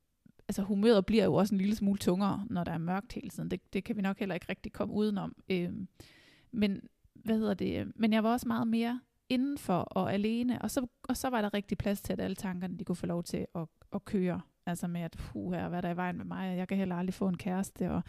altså 0.47 0.61
humøret 0.61 1.05
bliver 1.05 1.23
jo 1.23 1.33
også 1.33 1.55
en 1.55 1.61
lille 1.61 1.75
smule 1.75 1.97
tungere, 1.97 2.45
når 2.49 2.63
der 2.63 2.71
er 2.71 2.77
mørkt 2.77 3.13
hele 3.13 3.29
tiden. 3.29 3.51
Det, 3.51 3.73
det 3.73 3.83
kan 3.83 3.97
vi 3.97 4.01
nok 4.01 4.19
heller 4.19 4.35
ikke 4.35 4.45
rigtig 4.49 4.73
komme 4.73 4.93
udenom. 4.93 5.35
Øhm, 5.49 5.87
men, 6.51 6.81
hvad 7.13 7.37
hedder 7.37 7.53
det, 7.53 7.79
øhm, 7.79 7.93
men 7.95 8.13
jeg 8.13 8.23
var 8.23 8.31
også 8.31 8.47
meget 8.47 8.67
mere 8.67 8.99
indenfor 9.29 9.73
og 9.73 10.13
alene, 10.13 10.61
og 10.61 10.71
så, 10.71 10.87
og 11.03 11.17
så 11.17 11.29
var 11.29 11.41
der 11.41 11.53
rigtig 11.53 11.77
plads 11.77 12.01
til, 12.01 12.13
at 12.13 12.19
alle 12.19 12.35
tankerne, 12.35 12.77
de 12.77 12.83
kunne 12.83 12.95
få 12.95 13.05
lov 13.05 13.23
til 13.23 13.47
at, 13.55 13.67
at 13.93 14.05
køre. 14.05 14.41
Altså 14.65 14.87
med, 14.87 15.01
at 15.01 15.11
puh, 15.11 15.53
her, 15.53 15.69
hvad 15.69 15.81
der 15.81 15.89
er 15.89 15.93
i 15.93 15.97
vejen 15.97 16.17
med 16.17 16.25
mig, 16.25 16.51
og 16.51 16.57
jeg 16.57 16.67
kan 16.67 16.77
heller 16.77 16.95
aldrig 16.95 17.13
få 17.13 17.27
en 17.27 17.37
kæreste, 17.37 17.91
og 17.91 18.01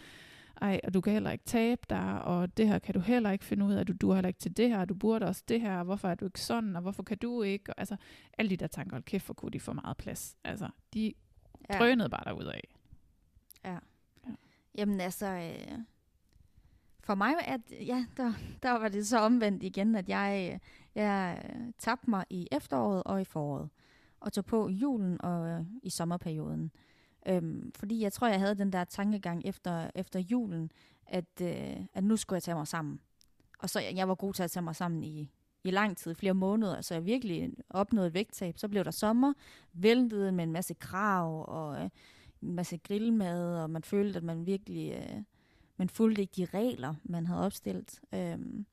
ej, 0.60 0.80
og 0.84 0.94
du 0.94 1.00
kan 1.00 1.12
heller 1.12 1.30
ikke 1.30 1.44
tabe 1.44 1.82
dig, 1.90 2.22
og 2.22 2.56
det 2.56 2.68
her 2.68 2.78
kan 2.78 2.94
du 2.94 3.00
heller 3.00 3.30
ikke 3.30 3.44
finde 3.44 3.66
ud 3.66 3.72
af, 3.72 3.86
du 3.86 3.92
du 3.92 4.12
heller 4.12 4.28
ikke 4.28 4.40
til 4.40 4.56
det 4.56 4.68
her, 4.68 4.84
du 4.84 4.94
burde 4.94 5.26
også 5.26 5.42
det 5.48 5.60
her, 5.60 5.78
og 5.78 5.84
hvorfor 5.84 6.08
er 6.08 6.14
du 6.14 6.24
ikke 6.24 6.40
sådan, 6.40 6.76
og 6.76 6.82
hvorfor 6.82 7.02
kan 7.02 7.18
du 7.18 7.42
ikke, 7.42 7.70
og, 7.70 7.74
altså 7.78 7.96
alle 8.38 8.50
de 8.50 8.56
der 8.56 8.66
tanker, 8.66 8.94
hold 8.94 9.02
kæft, 9.02 9.24
for 9.24 9.34
kunne 9.34 9.50
de 9.50 9.60
få 9.60 9.72
meget 9.72 9.96
plads. 9.96 10.36
Altså, 10.44 10.68
de 10.94 11.12
ja. 11.70 11.78
drønede 11.78 12.08
bare 12.08 12.24
derud 12.24 12.44
af. 12.44 12.68
Ja. 13.64 13.78
ja. 14.26 14.34
Jamen 14.74 15.00
altså, 15.00 15.26
øh, 15.26 15.78
for 17.00 17.14
mig, 17.14 17.34
at, 17.38 17.60
ja, 17.70 18.06
der, 18.16 18.32
der 18.62 18.70
var 18.70 18.88
det 18.88 19.06
så 19.06 19.18
omvendt 19.18 19.62
igen, 19.62 19.94
at 19.94 20.08
jeg, 20.08 20.60
jeg 20.94 21.42
tabte 21.78 22.10
mig 22.10 22.24
i 22.30 22.48
efteråret 22.52 23.02
og 23.02 23.20
i 23.20 23.24
foråret, 23.24 23.68
og 24.20 24.32
tog 24.32 24.44
på 24.44 24.68
julen 24.68 25.20
og 25.20 25.48
øh, 25.48 25.64
i 25.82 25.90
sommerperioden. 25.90 26.70
Øhm, 27.28 27.72
fordi 27.74 28.02
jeg 28.02 28.12
tror, 28.12 28.26
jeg 28.26 28.40
havde 28.40 28.54
den 28.54 28.72
der 28.72 28.84
tankegang 28.84 29.42
efter, 29.44 29.90
efter 29.94 30.20
julen, 30.20 30.70
at, 31.06 31.40
øh, 31.42 31.76
at 31.94 32.04
nu 32.04 32.16
skulle 32.16 32.36
jeg 32.36 32.42
tage 32.42 32.54
mig 32.54 32.66
sammen. 32.66 33.00
Og 33.58 33.70
så 33.70 33.80
jeg 33.80 34.08
var 34.08 34.14
god 34.14 34.34
til 34.34 34.42
at 34.42 34.50
tage 34.50 34.62
mig 34.62 34.76
sammen 34.76 35.04
i, 35.04 35.30
i 35.66 35.70
lang 35.70 35.96
tid, 35.96 36.14
flere 36.14 36.34
måneder, 36.34 36.80
så 36.80 36.94
jeg 36.94 37.04
virkelig 37.04 37.50
opnåede 37.70 38.14
vægttab. 38.14 38.58
Så 38.58 38.68
blev 38.68 38.84
der 38.84 38.90
sommer, 38.90 39.32
væltede 39.72 40.32
med 40.32 40.44
en 40.44 40.52
masse 40.52 40.74
krav 40.74 41.44
og 41.48 41.82
øh, 41.82 41.90
en 42.42 42.54
masse 42.54 42.76
grillmad, 42.76 43.62
og 43.62 43.70
man 43.70 43.82
følte, 43.82 44.16
at 44.16 44.22
man 44.22 44.46
virkelig 44.46 44.92
øh, 44.92 45.22
man 45.76 45.88
fulgte 45.88 46.22
ikke 46.22 46.32
de 46.36 46.44
regler, 46.44 46.94
man 47.04 47.26
havde 47.26 47.46
opstillet. 47.46 48.00
Øhm, 48.14 48.66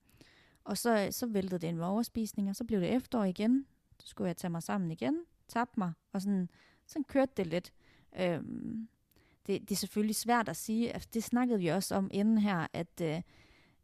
og 0.64 0.78
så, 0.78 1.06
øh, 1.06 1.12
så 1.12 1.28
væltede 1.28 1.62
det 1.62 1.70
en 1.70 1.78
med 1.78 1.86
overspisning, 1.86 2.50
og 2.50 2.56
så 2.56 2.64
blev 2.64 2.82
det 2.82 2.94
efterår 2.94 3.24
igen. 3.24 3.66
Så 4.00 4.08
skulle 4.08 4.28
jeg 4.28 4.38
tage 4.38 4.52
mig 4.52 4.64
sammen 4.64 4.92
igen, 4.92 5.18
tabe 5.48 5.72
mig, 5.78 5.94
og 6.14 6.22
sådan, 6.22 6.50
sådan 6.88 7.04
kørte 7.04 7.32
det 7.38 7.48
lidt. 7.48 7.74
Øhm, 8.20 8.88
det, 9.48 9.62
det 9.62 9.72
er 9.72 9.76
selvfølgelig 9.76 10.16
svært 10.16 10.50
at 10.50 10.58
sige, 10.58 10.94
altså 10.94 11.10
det 11.14 11.24
snakkede 11.24 11.60
vi 11.60 11.68
også 11.68 11.96
om 11.96 12.10
inden 12.14 12.38
her, 12.38 12.68
at, 12.74 13.02
øh, 13.02 13.22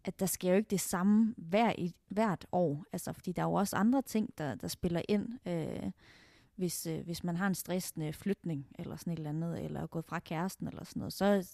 at 0.06 0.20
der 0.20 0.26
sker 0.26 0.50
jo 0.50 0.56
ikke 0.56 0.70
det 0.70 0.80
samme 0.80 1.34
hver 1.38 1.74
i, 1.78 1.96
hvert 2.08 2.46
år, 2.52 2.86
altså 2.94 3.14
fordi 3.14 3.32
der 3.32 3.42
er 3.42 3.46
jo 3.46 3.54
også 3.54 3.76
andre 3.76 4.02
ting, 4.02 4.30
der, 4.38 4.56
der 4.56 4.68
spiller 4.68 5.02
ind, 5.10 5.40
øh, 5.46 5.92
hvis, 6.56 6.88
øh, 6.88 7.06
hvis 7.06 7.24
man 7.24 7.36
har 7.36 7.48
en 7.48 7.56
stressende 7.56 8.14
flytning, 8.14 8.68
eller 8.80 8.96
sådan 8.96 9.14
et 9.14 9.18
eller 9.18 9.30
andet, 9.30 9.64
eller 9.64 9.82
er 9.82 9.88
gået 9.88 10.06
fra 10.06 10.20
kæresten, 10.20 10.68
eller 10.68 10.84
sådan 10.84 11.00
noget, 11.00 11.14
så 11.14 11.48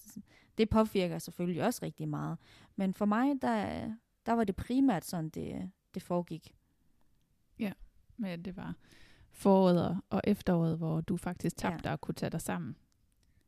det 0.57 0.69
påvirker 0.69 1.19
selvfølgelig 1.19 1.63
også 1.63 1.79
rigtig 1.83 2.07
meget. 2.07 2.37
Men 2.75 2.93
for 2.93 3.05
mig, 3.05 3.41
der, 3.41 3.91
der 4.25 4.33
var 4.33 4.43
det 4.43 4.55
primært 4.55 5.05
sådan, 5.05 5.29
det, 5.29 5.71
det 5.93 6.03
foregik. 6.03 6.55
Ja, 7.59 7.71
men 8.17 8.45
det 8.45 8.57
var 8.57 8.75
foråret 9.31 10.01
og 10.09 10.21
efteråret, 10.23 10.77
hvor 10.77 11.01
du 11.01 11.17
faktisk 11.17 11.57
tabte 11.57 11.89
ja. 11.89 11.93
og 11.93 12.01
kunne 12.01 12.15
tage 12.15 12.29
dig 12.29 12.41
sammen. 12.41 12.75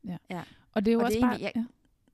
Ja. 0.04 0.18
ja. 0.30 0.44
Og 0.72 0.86
det 0.86 0.92
er 0.92 0.94
jo 0.94 1.00
og 1.00 1.06
også 1.06 1.20
bare... 1.22 1.38
Jeg, 1.40 1.52
ja. 1.56 1.66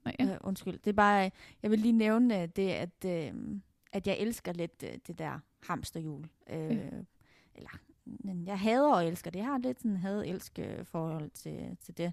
Nej, 0.04 0.16
ja. 0.18 0.24
Øh, 0.24 0.38
undskyld. 0.40 0.78
Det 0.78 0.90
er 0.90 0.94
bare, 0.94 1.30
jeg 1.62 1.70
vil 1.70 1.78
lige 1.78 1.92
nævne 1.92 2.42
øh, 2.42 2.48
det, 2.48 2.70
at, 2.70 3.04
øh, 3.06 3.32
at 3.92 4.06
jeg 4.06 4.18
elsker 4.18 4.52
lidt 4.52 4.82
øh, 4.82 4.98
det 5.06 5.18
der 5.18 5.38
hamsterhjul. 5.62 6.28
Øh, 6.50 6.76
ja. 6.76 6.90
Eller, 7.54 7.70
jeg 8.46 8.58
hader 8.58 8.94
og 8.94 9.06
elsker 9.06 9.30
det. 9.30 9.38
Jeg 9.38 9.46
har 9.46 9.58
lidt 9.58 9.80
sådan 9.80 9.96
had-elsk 9.96 10.58
forhold 10.84 11.30
til, 11.30 11.76
til 11.80 11.98
det. 11.98 12.12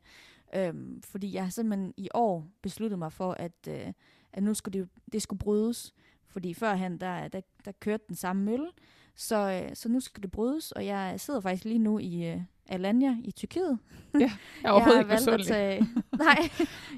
Øhm, 0.55 1.01
fordi 1.01 1.33
jeg 1.33 1.43
har 1.43 1.49
simpelthen 1.49 1.93
i 1.97 2.09
år 2.13 2.47
besluttet 2.61 2.99
mig 2.99 3.13
for, 3.13 3.31
at, 3.31 3.67
øh, 3.67 3.93
at 4.33 4.43
nu 4.43 4.53
skulle 4.53 4.79
det, 4.79 4.89
det 5.11 5.21
skulle 5.21 5.39
brydes. 5.39 5.93
Fordi 6.27 6.53
førhen, 6.53 6.97
der, 6.97 7.27
der, 7.27 7.41
der 7.65 7.71
kørte 7.71 8.03
den 8.07 8.15
samme 8.15 8.43
mølle. 8.43 8.67
Så, 9.15 9.63
øh, 9.63 9.75
så 9.75 9.89
nu 9.89 9.99
skal 9.99 10.23
det 10.23 10.31
brydes, 10.31 10.71
og 10.71 10.85
jeg 10.85 11.19
sidder 11.19 11.39
faktisk 11.41 11.65
lige 11.65 11.79
nu 11.79 11.99
i 11.99 12.27
øh, 12.31 12.41
Alanya 12.69 13.17
i 13.23 13.31
Tyrkiet. 13.31 13.79
Ja, 14.13 14.19
jeg 14.19 14.31
er 14.63 14.71
overhovedet 14.71 15.07
jeg 15.09 15.19
ikke 15.19 15.31
at 15.31 15.45
tage, 15.45 15.87
Nej, 16.25 16.49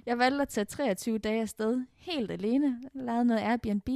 jeg 0.06 0.18
valgte 0.18 0.42
at 0.42 0.48
tage 0.48 0.66
23 0.66 1.18
dage 1.18 1.42
afsted 1.42 1.86
helt 1.96 2.32
alene. 2.32 2.82
Lavede 2.94 3.26
noget 3.26 3.42
Airbnb, 3.42 3.90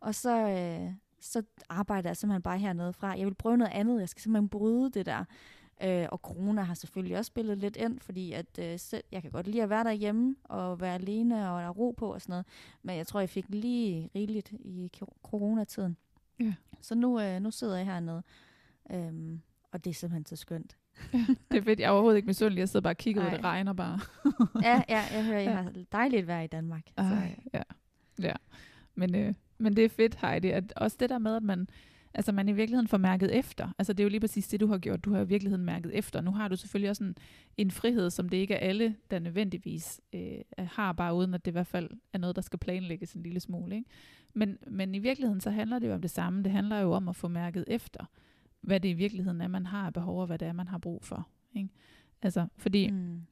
og 0.00 0.14
så, 0.14 0.30
øh, 0.30 0.92
så 1.20 1.42
arbejder 1.68 2.08
jeg 2.08 2.16
simpelthen 2.16 2.42
bare 2.42 2.58
hernede 2.58 2.92
fra. 2.92 3.18
Jeg 3.18 3.26
vil 3.26 3.34
prøve 3.34 3.56
noget 3.56 3.72
andet. 3.72 4.00
Jeg 4.00 4.08
skal 4.08 4.22
simpelthen 4.22 4.48
bryde 4.48 4.90
det 4.90 5.06
der. 5.06 5.24
Øh, 5.82 6.06
og 6.12 6.18
corona 6.18 6.62
har 6.62 6.74
selvfølgelig 6.74 7.18
også 7.18 7.28
spillet 7.28 7.58
lidt 7.58 7.76
ind, 7.76 8.00
fordi 8.00 8.32
at, 8.32 8.58
øh, 8.58 8.78
selv, 8.78 9.04
jeg 9.12 9.22
kan 9.22 9.30
godt 9.30 9.46
lide 9.46 9.62
at 9.62 9.70
være 9.70 9.84
derhjemme 9.84 10.36
og 10.44 10.80
være 10.80 10.94
alene 10.94 11.50
og 11.50 11.62
der 11.62 11.70
ro 11.70 11.90
på 11.90 12.12
og 12.12 12.20
sådan 12.20 12.32
noget. 12.32 12.46
Men 12.82 12.96
jeg 12.96 13.06
tror, 13.06 13.20
jeg 13.20 13.28
fik 13.28 13.44
lige 13.48 14.10
rigeligt 14.14 14.52
i 14.52 14.90
coronatiden. 15.22 15.96
Ja. 16.40 16.54
Så 16.80 16.94
nu, 16.94 17.20
øh, 17.20 17.40
nu 17.40 17.50
sidder 17.50 17.76
jeg 17.76 17.86
hernede, 17.86 18.22
øhm, 18.90 19.40
og 19.72 19.84
det 19.84 19.90
er 19.90 19.94
simpelthen 19.94 20.26
så 20.26 20.36
skønt. 20.36 20.76
ja, 21.12 21.18
det 21.50 21.58
er 21.58 21.62
fedt. 21.62 21.80
Jeg 21.80 21.86
er 21.86 21.90
overhovedet 21.90 22.16
ikke 22.16 22.26
misundelig. 22.26 22.60
Jeg 22.60 22.68
sidder 22.68 22.82
bare 22.82 22.92
og 22.92 22.96
kigger 22.96 23.22
ud, 23.22 23.26
og 23.26 23.32
det 23.32 23.44
regner 23.44 23.72
bare. 23.72 24.00
ja, 24.68 24.82
ja, 24.88 25.02
jeg 25.12 25.24
hører, 25.24 25.40
jeg 25.40 25.56
har 25.56 25.72
dejligt 25.92 26.26
vejr 26.26 26.42
i 26.42 26.46
Danmark. 26.46 26.82
Ej, 26.96 27.04
så. 27.04 27.48
Ja, 27.54 27.62
ja. 28.22 28.34
Men, 28.94 29.14
øh, 29.14 29.34
men 29.58 29.76
det 29.76 29.84
er 29.84 29.88
fedt, 29.88 30.14
Heidi, 30.20 30.50
at 30.50 30.72
også 30.76 30.96
det 31.00 31.10
der 31.10 31.18
med, 31.18 31.36
at 31.36 31.42
man, 31.42 31.68
altså 32.14 32.32
man 32.32 32.48
i 32.48 32.52
virkeligheden 32.52 32.88
får 32.88 32.98
mærket 32.98 33.38
efter. 33.38 33.68
Altså 33.78 33.92
det 33.92 34.00
er 34.00 34.04
jo 34.04 34.10
lige 34.10 34.20
præcis 34.20 34.48
det, 34.48 34.60
du 34.60 34.66
har 34.66 34.78
gjort. 34.78 35.04
Du 35.04 35.12
har 35.12 35.20
i 35.20 35.28
virkeligheden 35.28 35.64
mærket 35.64 35.94
efter. 35.94 36.20
Nu 36.20 36.30
har 36.30 36.48
du 36.48 36.56
selvfølgelig 36.56 36.90
også 36.90 37.04
en, 37.04 37.16
en 37.56 37.70
frihed, 37.70 38.10
som 38.10 38.28
det 38.28 38.36
ikke 38.36 38.54
er 38.54 38.68
alle, 38.68 38.96
der 39.10 39.18
nødvendigvis 39.18 40.00
øh, 40.12 40.38
har, 40.58 40.92
bare 40.92 41.14
uden 41.14 41.34
at 41.34 41.44
det 41.44 41.50
i 41.50 41.52
hvert 41.52 41.66
fald 41.66 41.90
er 42.12 42.18
noget, 42.18 42.36
der 42.36 42.42
skal 42.42 42.58
planlægges 42.58 43.12
en 43.12 43.22
lille 43.22 43.40
smule. 43.40 43.76
Ikke? 43.76 43.88
Men, 44.34 44.58
men 44.66 44.94
i 44.94 44.98
virkeligheden 44.98 45.40
så 45.40 45.50
handler 45.50 45.78
det 45.78 45.88
jo 45.88 45.94
om 45.94 46.00
det 46.00 46.10
samme. 46.10 46.42
Det 46.42 46.52
handler 46.52 46.78
jo 46.78 46.92
om 46.92 47.08
at 47.08 47.16
få 47.16 47.28
mærket 47.28 47.64
efter, 47.66 48.04
hvad 48.60 48.80
det 48.80 48.88
i 48.88 48.92
virkeligheden 48.92 49.40
er, 49.40 49.48
man 49.48 49.66
har 49.66 49.90
behov, 49.90 50.20
og 50.20 50.26
hvad 50.26 50.38
det 50.38 50.48
er, 50.48 50.52
man 50.52 50.68
har 50.68 50.78
brug 50.78 51.04
for. 51.04 51.28
Ikke? 51.56 51.68
Altså, 52.22 52.46
fordi 52.56 52.90
mm 52.90 53.22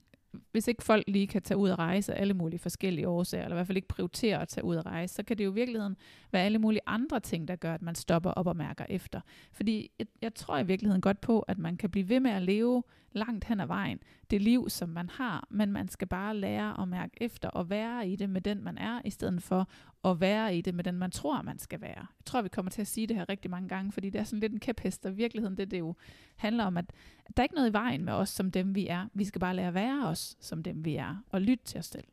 hvis 0.53 0.69
ikke 0.69 0.83
folk 0.83 1.05
lige 1.07 1.27
kan 1.27 1.43
tage 1.43 1.59
ud 1.59 1.71
og 1.71 1.79
rejse 1.79 2.15
af 2.15 2.21
alle 2.21 2.35
mulige 2.35 2.59
forskellige 2.59 3.09
årsager, 3.09 3.45
eller 3.45 3.57
i 3.57 3.59
hvert 3.59 3.67
fald 3.67 3.77
ikke 3.77 3.89
prioritere 3.89 4.43
at 4.43 4.49
tage 4.49 4.65
ud 4.65 4.77
og 4.77 4.87
rejse, 4.87 5.15
så 5.15 5.23
kan 5.23 5.39
det 5.39 5.45
jo 5.45 5.51
i 5.51 5.55
virkeligheden 5.55 5.97
være 6.33 6.43
alle 6.43 6.59
mulige 6.59 6.81
andre 6.87 7.21
ting, 7.21 7.49
der 7.49 7.57
gør, 7.57 7.75
at 7.75 7.83
man 7.83 7.95
stopper 7.95 8.31
op 8.31 8.47
og 8.47 8.57
mærker 8.57 8.85
efter. 8.89 9.21
Fordi 9.53 9.91
jeg, 9.99 10.07
jeg 10.23 10.35
tror 10.35 10.59
i 10.59 10.67
virkeligheden 10.67 11.01
godt 11.01 11.21
på, 11.21 11.41
at 11.41 11.59
man 11.59 11.77
kan 11.77 11.91
blive 11.91 12.09
ved 12.09 12.21
med 12.21 12.31
at 12.31 12.43
leve 12.43 12.83
langt 13.13 13.45
hen 13.45 13.61
ad 13.61 13.67
vejen, 13.67 13.99
det 14.31 14.43
liv, 14.43 14.71
som 14.71 14.89
man 14.89 15.09
har, 15.09 15.47
men 15.51 15.73
man 15.73 15.89
skal 15.89 16.09
bare 16.09 16.37
lære 16.37 16.83
at 16.83 16.89
mærke 16.89 17.13
efter 17.21 17.49
og 17.49 17.71
være 17.71 18.09
i 18.09 18.17
det 18.17 18.31
med 18.31 18.41
den, 18.41 18.65
man 18.65 18.79
er, 18.79 19.01
i 19.05 19.11
stedet 19.11 19.43
for 19.43 19.69
at 20.05 20.21
være 20.21 20.57
i 20.57 20.61
det 20.61 20.75
med 20.75 20.85
den, 20.85 20.99
man 20.99 21.11
tror, 21.11 21.43
man 21.43 21.59
skal 21.59 21.81
være. 21.81 21.99
Jeg 21.99 22.25
tror, 22.27 22.43
vi 22.43 22.49
kommer 22.49 22.71
til 22.71 22.81
at 22.81 22.87
sige 22.87 23.07
det 23.07 23.17
her 23.17 23.29
rigtig 23.29 23.51
mange 23.51 23.69
gange, 23.69 23.93
fordi 23.93 24.11
det 24.11 24.19
er 24.19 24.25
sådan 24.25 24.41
lidt 24.41 24.53
en 24.53 24.61
kæphest, 24.61 25.07
og 25.07 25.17
virkeligheden 25.17 25.57
det, 25.57 25.71
det 25.71 25.79
jo 25.79 25.95
handler 26.37 26.65
om, 26.65 26.77
at, 26.77 26.93
der 27.37 27.43
er 27.43 27.45
ikke 27.45 27.55
noget 27.55 27.71
i 27.71 27.73
vejen 27.73 28.05
med 28.05 28.13
os 28.13 28.29
som 28.29 28.51
dem, 28.51 28.75
vi 28.75 28.87
er. 28.87 29.09
Vi 29.15 29.25
skal 29.25 29.41
bare 29.41 29.57
lære 29.57 29.69
at 29.69 29.75
være 29.75 30.07
os 30.07 30.37
som 30.41 30.63
dem, 30.63 30.85
vi 30.85 30.97
er, 30.97 31.23
og 31.31 31.41
lytte 31.41 31.65
til 31.65 31.79
os 31.79 31.87
selv. 31.87 32.05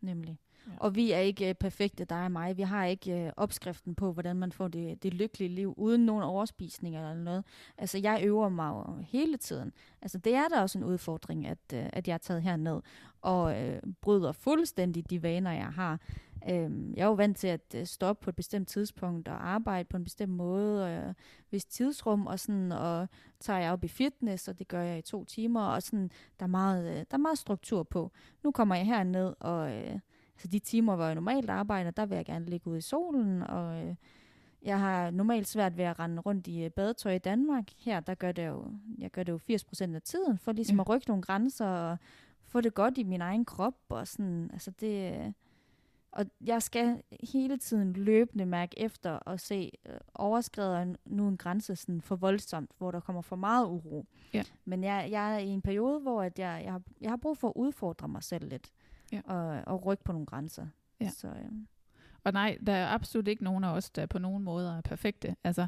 Nemlig. 0.00 0.38
Ja. 0.66 0.72
Og 0.76 0.94
vi 0.94 1.12
er 1.12 1.18
ikke 1.18 1.48
øh, 1.48 1.54
perfekte, 1.54 2.04
dig 2.04 2.24
og 2.24 2.32
mig. 2.32 2.56
Vi 2.56 2.62
har 2.62 2.84
ikke 2.84 3.24
øh, 3.24 3.32
opskriften 3.36 3.94
på, 3.94 4.12
hvordan 4.12 4.36
man 4.36 4.52
får 4.52 4.68
det, 4.68 5.02
det 5.02 5.14
lykkelige 5.14 5.48
liv, 5.48 5.74
uden 5.76 6.06
nogen 6.06 6.22
overspisning 6.22 6.96
eller 6.96 7.14
noget. 7.14 7.44
Altså, 7.78 7.98
jeg 7.98 8.20
øver 8.24 8.48
mig 8.48 8.68
jo 8.68 9.02
hele 9.02 9.36
tiden. 9.36 9.72
Altså, 10.02 10.18
det 10.18 10.34
er 10.34 10.48
da 10.48 10.60
også 10.60 10.78
en 10.78 10.84
udfordring, 10.84 11.46
at, 11.46 11.58
øh, 11.74 11.86
at 11.92 12.08
jeg 12.08 12.14
er 12.14 12.18
taget 12.18 12.42
herned 12.42 12.80
og 13.22 13.62
øh, 13.62 13.82
bryder 14.00 14.32
fuldstændig 14.32 15.10
de 15.10 15.22
vaner, 15.22 15.52
jeg 15.52 15.66
har. 15.66 16.00
Øh, 16.50 16.70
jeg 16.96 17.02
er 17.02 17.06
jo 17.06 17.12
vant 17.12 17.36
til 17.36 17.46
at 17.46 17.74
øh, 17.76 17.86
stoppe 17.86 18.24
på 18.24 18.30
et 18.30 18.36
bestemt 18.36 18.68
tidspunkt 18.68 19.28
og 19.28 19.48
arbejde 19.48 19.88
på 19.88 19.96
en 19.96 20.04
bestemt 20.04 20.32
måde, 20.32 20.84
og 20.84 20.90
øh, 20.90 21.14
hvis 21.50 21.64
tidsrum, 21.64 22.26
og 22.26 22.38
sådan, 22.40 22.72
og 22.72 23.08
tager 23.40 23.58
jeg 23.58 23.72
op 23.72 23.84
i 23.84 23.88
fitness, 23.88 24.48
og 24.48 24.58
det 24.58 24.68
gør 24.68 24.82
jeg 24.82 24.98
i 24.98 25.02
to 25.02 25.24
timer, 25.24 25.62
og 25.62 25.82
sådan, 25.82 26.10
der 26.40 26.44
er 26.44 26.50
meget, 26.50 26.90
øh, 26.90 26.96
der 26.96 27.04
er 27.10 27.16
meget 27.16 27.38
struktur 27.38 27.82
på. 27.82 28.12
Nu 28.42 28.50
kommer 28.50 28.74
jeg 28.74 28.86
herned, 28.86 29.34
og 29.40 29.70
Øh, 29.72 29.98
så 30.36 30.48
de 30.48 30.58
timer, 30.58 30.96
hvor 30.96 31.04
jeg 31.04 31.14
normalt 31.14 31.50
arbejder, 31.50 31.90
der 31.90 32.06
vil 32.06 32.16
jeg 32.16 32.24
gerne 32.24 32.44
ligge 32.44 32.70
ude 32.70 32.78
i 32.78 32.80
solen, 32.80 33.42
og 33.42 33.86
øh, 33.86 33.94
jeg 34.62 34.80
har 34.80 35.10
normalt 35.10 35.48
svært 35.48 35.76
ved 35.76 35.84
at 35.84 36.00
rende 36.00 36.20
rundt 36.20 36.46
i 36.46 36.64
øh, 36.64 36.70
badetøj 36.70 37.14
i 37.14 37.18
Danmark. 37.18 37.64
Her, 37.78 38.00
der 38.00 38.14
gør 38.14 38.32
det 38.32 38.46
jo, 38.46 38.64
jeg 38.98 39.10
gør 39.10 39.22
det 39.22 39.32
jo 39.32 39.56
80% 39.56 39.94
af 39.94 40.02
tiden, 40.02 40.38
for 40.38 40.52
ligesom 40.52 40.76
ja. 40.76 40.82
at 40.82 40.88
rykke 40.88 41.08
nogle 41.08 41.22
grænser, 41.22 41.66
og 41.66 41.98
få 42.44 42.60
det 42.60 42.74
godt 42.74 42.98
i 42.98 43.02
min 43.02 43.20
egen 43.20 43.44
krop, 43.44 43.74
og 43.88 44.08
sådan, 44.08 44.50
altså 44.52 44.70
det... 44.70 45.18
Øh, 45.18 45.32
og 46.12 46.26
jeg 46.44 46.62
skal 46.62 47.02
hele 47.32 47.56
tiden 47.56 47.92
løbende 47.92 48.46
mærke 48.46 48.78
efter 48.78 49.10
og 49.10 49.40
se, 49.40 49.70
øh, 49.86 49.96
overskrider 50.14 50.94
nu 51.04 51.28
en 51.28 51.36
grænse 51.36 51.76
sådan 51.76 52.00
for 52.00 52.16
voldsomt, 52.16 52.70
hvor 52.78 52.90
der 52.90 53.00
kommer 53.00 53.22
for 53.22 53.36
meget 53.36 53.66
uro. 53.66 54.06
Ja. 54.34 54.42
Men 54.64 54.84
jeg, 54.84 55.08
jeg 55.10 55.34
er 55.34 55.38
i 55.38 55.48
en 55.48 55.62
periode, 55.62 56.00
hvor 56.00 56.22
at 56.22 56.38
jeg, 56.38 56.62
jeg, 56.64 56.72
har, 56.72 56.82
jeg 57.00 57.10
har 57.10 57.16
brug 57.16 57.38
for 57.38 57.48
at 57.48 57.52
udfordre 57.56 58.08
mig 58.08 58.22
selv 58.22 58.48
lidt 58.48 58.72
ja. 59.12 59.20
og, 59.24 59.62
og 59.66 59.86
rykke 59.86 60.04
på 60.04 60.12
nogle 60.12 60.26
grænser. 60.26 60.66
Ja. 61.00 61.10
Så, 61.10 61.28
ja. 61.28 61.48
Og 62.24 62.32
nej, 62.32 62.58
der 62.66 62.72
er 62.72 62.88
absolut 62.88 63.28
ikke 63.28 63.44
nogen 63.44 63.64
af 63.64 63.72
os, 63.72 63.90
der 63.90 64.06
på 64.06 64.18
nogen 64.18 64.42
måde 64.42 64.76
er 64.76 64.80
perfekte. 64.80 65.36
Altså, 65.44 65.66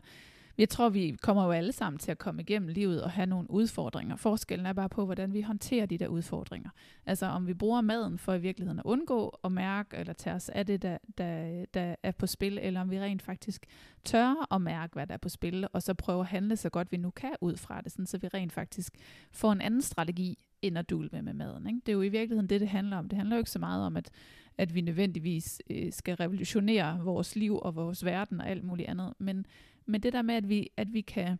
jeg 0.58 0.68
tror, 0.68 0.88
vi 0.88 1.16
kommer 1.23 1.44
jo 1.44 1.50
alle 1.50 1.73
sammen 1.73 1.99
til 1.99 2.11
at 2.11 2.18
komme 2.18 2.42
igennem 2.42 2.68
livet 2.68 3.02
og 3.02 3.11
have 3.11 3.26
nogle 3.26 3.50
udfordringer. 3.50 4.16
Forskellen 4.16 4.66
er 4.66 4.73
bare 4.73 4.88
på, 4.88 5.04
hvordan 5.04 5.32
vi 5.32 5.40
håndterer 5.40 5.87
de 5.87 5.99
der 5.99 6.08
udfordringer. 6.08 6.70
Altså 7.06 7.26
om 7.26 7.46
vi 7.46 7.54
bruger 7.54 7.80
maden 7.80 8.18
for 8.18 8.34
i 8.34 8.40
virkeligheden 8.40 8.78
at 8.78 8.84
undgå 8.84 9.38
at 9.44 9.52
mærke 9.52 9.96
eller 9.96 10.12
tage 10.12 10.37
os 10.37 10.49
af 10.49 10.66
det, 10.66 10.82
der, 10.82 10.99
der, 11.18 11.64
der 11.75 11.94
er 12.02 12.11
på 12.11 12.26
spil, 12.26 12.58
eller 12.62 12.80
om 12.80 12.90
vi 12.90 13.00
rent 13.00 13.23
faktisk 13.23 13.66
tør 14.04 14.54
at 14.54 14.62
mærke, 14.62 14.92
hvad 14.92 15.06
der 15.06 15.14
er 15.14 15.18
på 15.18 15.28
spil, 15.28 15.66
og 15.73 15.82
så 15.82 15.94
prøve 15.94 16.20
at 16.20 16.26
handle 16.26 16.56
så 16.56 16.70
godt 16.70 16.92
vi 16.92 16.96
nu 16.96 17.11
kan 17.11 17.34
ud 17.40 17.56
fra 17.56 17.80
det, 17.80 17.92
sådan, 17.92 18.06
så 18.06 18.18
vi 18.18 18.28
rent 18.28 18.52
faktisk 18.52 18.94
får 19.32 19.52
en 19.52 19.61
anden 19.61 19.82
strategi 19.82 20.38
end 20.62 20.78
at 20.78 20.90
dule 20.90 21.08
med 21.12 21.23
med 21.23 21.34
maden. 21.34 21.66
Ikke? 21.66 21.80
Det 21.87 21.92
er 21.92 21.96
jo 21.96 22.02
i 22.02 22.08
virkeligheden 22.08 22.49
det, 22.49 22.61
det 22.61 22.68
handler 22.68 22.96
om. 22.96 23.08
Det 23.08 23.16
handler 23.16 23.37
jo 23.37 23.38
ikke 23.38 23.50
så 23.50 23.58
meget 23.58 23.87
om, 23.87 23.96
at, 23.96 24.11
at 24.58 24.75
vi 24.75 24.80
nødvendigvis 24.80 25.62
øh, 25.70 25.92
skal 25.92 26.14
revolutionere 26.14 27.00
vores 27.04 27.37
liv 27.37 27.58
og 27.58 27.76
vores 27.76 28.04
verden 28.04 28.40
og 28.40 28.49
alt 28.49 28.64
muligt 28.64 28.88
andet, 28.88 29.14
men 29.18 29.46
men 29.87 30.02
det 30.02 30.12
der 30.12 30.23
med, 30.23 30.34
at 30.34 30.49
vi, 30.49 30.70
at 30.76 30.92
vi 30.92 31.00
kan 31.00 31.38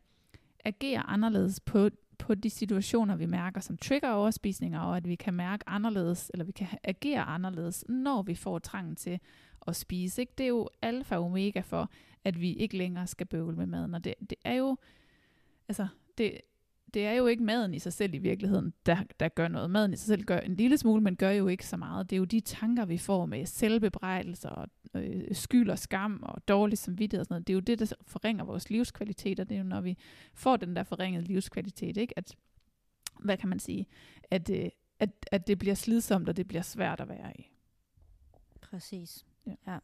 agere 0.65 1.11
anderledes 1.11 1.61
på, 1.61 1.89
på 2.19 2.35
de 2.35 2.51
situationer, 2.51 3.17
vi 3.17 3.27
mærker 3.27 3.61
som 3.61 3.77
trigger 3.77 4.11
overspisninger, 4.11 4.81
og 4.81 4.97
at 4.97 5.09
vi 5.09 5.15
kan 5.15 5.35
mærke 5.35 5.69
anderledes, 5.69 6.31
eller 6.35 6.45
vi 6.45 6.53
kan 6.53 6.67
agere 6.85 7.23
anderledes, 7.23 7.85
når 7.89 8.23
vi 8.23 8.35
får 8.35 8.59
trangen 8.59 8.97
til 8.97 9.21
at 9.67 9.77
spise. 9.77 10.23
Ikke? 10.23 10.33
Det 10.39 10.45
er 10.45 10.49
jo 10.49 10.69
alfa 10.83 11.17
og 11.17 11.25
omega 11.25 11.61
for, 11.61 11.91
at 12.25 12.41
vi 12.41 12.53
ikke 12.53 12.77
længere 12.77 13.07
skal 13.07 13.27
bøvle 13.27 13.57
med 13.57 13.67
maden. 13.67 13.95
Og 13.95 14.05
det, 14.05 14.15
det 14.31 14.39
er 14.45 14.55
jo, 14.55 14.77
altså, 15.69 15.87
det, 16.19 16.41
det 16.95 17.07
er 17.07 17.13
jo 17.13 17.27
ikke 17.27 17.43
maden 17.43 17.75
i 17.75 17.79
sig 17.79 17.93
selv 17.93 18.15
i 18.15 18.19
virkeligheden, 18.19 18.73
der, 18.87 18.97
der 19.21 19.29
gør 19.29 19.49
noget. 19.49 19.71
Maden 19.71 19.93
i 19.93 19.97
sig 19.97 20.07
selv 20.07 20.25
gør 20.25 20.39
en 20.39 20.57
lille 20.57 20.79
smule, 20.79 21.03
men 21.03 21.17
gør 21.17 21.31
jo 21.31 21.49
ikke 21.49 21.67
så 21.67 21.77
meget. 21.77 22.11
Det 22.11 22.17
er 22.17 22.19
jo 22.19 22.25
de 22.25 22.41
tanker, 22.41 22.85
vi 22.85 22.99
får 22.99 23.27
med 23.27 23.47
selvbebrejdelse 23.47 24.49
og 24.51 24.69
øh, 24.95 25.35
skyld 25.35 25.71
og 25.71 25.79
skam 25.79 26.23
og 26.23 26.49
dårlig 26.49 26.79
samvittighed 26.79 27.21
og 27.21 27.25
sådan 27.25 27.35
noget. 27.35 27.47
Det 27.47 27.53
er 27.53 27.55
jo 27.55 27.61
det, 27.61 27.79
der 27.79 27.97
forringer 28.07 28.45
vores 28.45 28.71
livskvalitet, 28.71 29.41
og 29.41 29.49
det 29.49 29.55
er 29.55 29.59
jo, 29.59 29.65
når 29.65 29.81
vi 29.81 29.99
får 30.35 30.57
den 30.57 30.77
der 30.77 30.83
forringede 30.83 31.25
livskvalitet, 31.25 31.97
ikke? 31.97 32.19
At, 32.19 32.37
hvad 33.21 33.37
kan 33.37 33.49
man 33.49 33.59
sige? 33.59 33.87
At, 34.31 34.51
øh, 34.51 34.69
at, 34.99 35.11
at 35.33 35.47
det 35.47 35.59
bliver 35.59 35.75
slidsomt, 35.75 36.29
og 36.29 36.37
det 36.37 36.49
bliver 36.49 36.63
svært 36.63 37.01
at 37.01 37.09
være 37.09 37.33
i. 37.39 37.51
Præcis. 38.61 39.27
Ja. 39.47 39.55
ja. 39.67 39.79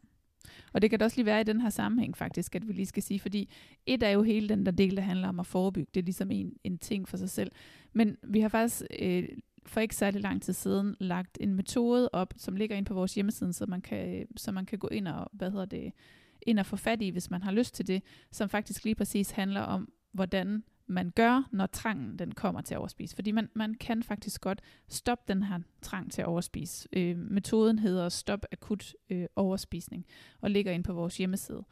Og 0.73 0.83
det 0.83 0.91
kan 0.91 0.99
da 0.99 1.05
også 1.05 1.17
lige 1.17 1.27
være 1.27 1.41
i 1.41 1.45
den 1.45 1.61
her 1.61 1.71
sammenhæng 1.71 2.17
faktisk, 2.17 2.55
at 2.55 2.69
vi 2.69 2.73
lige 2.73 2.87
skal 2.87 3.03
sige, 3.03 3.21
fordi 3.21 3.51
et 3.87 4.03
er 4.03 4.11
jo 4.11 4.23
hele 4.23 4.49
den 4.49 4.67
der 4.67 4.73
del, 4.73 4.97
der 4.97 5.03
handler 5.03 5.29
om 5.29 5.41
at 5.41 5.47
forebygge. 5.47 5.91
Det 5.95 6.01
er 6.01 6.05
ligesom 6.05 6.31
en, 6.31 6.53
en 6.65 6.79
ting 6.79 7.09
for 7.09 7.17
sig 7.17 7.31
selv. 7.31 7.53
Men 7.93 8.17
vi 8.23 8.41
har 8.41 8.49
faktisk 8.49 8.83
øh, 9.01 9.29
for 9.67 9.81
ikke 9.81 9.97
særlig 9.97 10.21
lang 10.21 10.43
tid 10.43 10.53
siden 10.53 10.97
lagt 11.01 11.39
en 11.41 11.55
metode 11.55 12.09
op, 12.13 12.35
som 12.37 12.57
ligger 12.57 12.77
ind 12.77 12.87
på 12.87 12.95
vores 12.95 13.15
hjemmeside, 13.15 13.53
så 13.53 13.67
man 13.67 13.81
kan, 13.81 14.27
så 14.37 14.53
man 14.53 14.67
kan 14.67 14.79
gå 14.79 14.89
ind 14.89 15.09
og, 15.09 15.31
hvad 15.33 15.51
hedder 15.51 15.67
det, 15.67 15.93
ind 16.43 16.59
og 16.59 16.67
få 16.67 16.77
fat 16.77 17.03
i, 17.03 17.09
hvis 17.09 17.31
man 17.31 17.43
har 17.43 17.53
lyst 17.53 17.75
til 17.75 17.87
det, 17.87 18.03
som 18.31 18.49
faktisk 18.49 18.85
lige 18.85 18.95
præcis 18.95 19.31
handler 19.31 19.61
om, 19.61 19.93
hvordan 20.13 20.65
man 20.91 21.11
gør, 21.11 21.49
når 21.53 21.67
trangen 21.67 22.19
den 22.19 22.33
kommer 22.33 22.61
til 22.61 22.75
at 22.75 22.79
overspise. 22.79 23.15
Fordi 23.15 23.31
man, 23.31 23.49
man 23.55 23.75
kan 23.75 24.03
faktisk 24.03 24.41
godt 24.41 24.61
stoppe 24.89 25.25
den 25.33 25.43
her 25.43 25.59
trang 25.83 26.13
til 26.13 26.23
at 26.23 26.29
overspise. 26.29 26.89
Øh, 26.93 27.17
metoden 27.19 27.79
hedder 27.79 28.09
Stop 28.09 28.47
Akut 28.53 28.95
øh, 29.11 29.27
Overspisning 29.37 30.07
og 30.41 30.51
ligger 30.51 30.73
ind 30.73 30.85
på 30.85 30.93
vores 30.93 31.17
hjemmeside. 31.17 31.65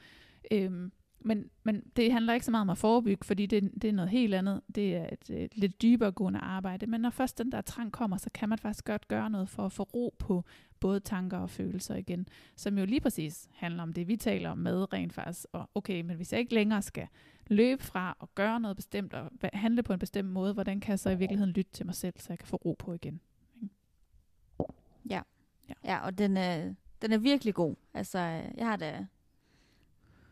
Øh, 0.51 0.91
men, 1.21 1.51
men 1.63 1.83
det 1.97 2.13
handler 2.13 2.35
ikke 2.35 2.47
så 2.47 2.51
meget 2.51 2.61
om 2.61 2.71
at 2.71 2.79
forebygge, 2.79 3.25
fordi 3.25 3.47
det, 3.47 3.71
det 3.83 3.89
er 3.89 3.93
noget 3.93 4.11
helt 4.11 4.35
andet. 4.35 4.61
Det 4.75 4.97
er 4.97 5.09
et, 5.13 5.31
et 5.31 5.57
lidt 5.57 5.83
dybere 5.83 6.13
gående 6.13 6.39
arbejde. 6.39 6.87
Men 6.87 7.01
når 7.01 7.11
først 7.11 7.39
den 7.39 7.53
der 7.53 7.61
trang 7.61 7.93
kommer, 7.93 8.17
så 8.17 8.31
kan 8.35 8.49
man 8.49 8.59
faktisk 8.59 8.85
godt 8.85 9.09
gøre 9.09 9.31
noget 9.31 9.49
for 9.49 9.67
at 9.67 9.73
få 9.73 9.83
ro 9.83 10.15
på 10.19 10.45
både 10.81 11.01
tanker 11.01 11.39
og 11.39 11.51
følelser 11.51 11.97
igen. 11.97 12.29
Som 12.57 12.79
jo 12.79 12.85
lige 12.85 13.01
præcis 13.01 13.49
handler 13.53 13.83
om 13.83 13.93
det, 13.93 14.09
vi 14.09 14.17
taler 14.17 14.51
om 14.51 14.59
med 14.59 14.93
rent 14.93 15.13
faktisk. 15.13 15.47
Og 15.53 15.71
okay, 15.75 16.01
men 16.01 16.17
hvis 16.17 16.33
jeg 16.33 16.41
ikke 16.41 16.55
længere 16.55 16.83
skal 16.83 17.07
løbe 17.49 17.83
fra 17.83 18.17
og 18.19 18.35
gøre 18.35 18.61
noget 18.61 18.77
bestemt 18.77 19.15
og 19.15 19.31
handle 19.53 19.83
på 19.83 19.93
en 19.93 19.99
bestemt 19.99 20.29
måde, 20.29 20.55
hvordan 20.55 20.81
kan 20.81 20.91
jeg 20.91 20.99
så 20.99 21.11
i 21.11 21.19
virkeligheden 21.19 21.53
lytte 21.53 21.73
til 21.73 21.87
mig 21.87 21.95
selv, 21.95 22.15
så 22.19 22.27
jeg 22.29 22.39
kan 22.39 22.49
få 22.49 22.57
ro 22.57 22.77
på 22.79 22.93
igen? 22.93 23.21
Ja, 25.11 25.23
ja, 25.69 25.75
ja 25.85 25.99
og 25.99 26.19
den 26.19 26.37
er, 26.37 26.75
den 27.03 27.13
er 27.13 27.19
virkelig 27.19 27.55
god. 27.55 27.75
Altså, 27.95 28.19
jeg 28.57 28.67
har 28.67 28.77
da 28.77 29.07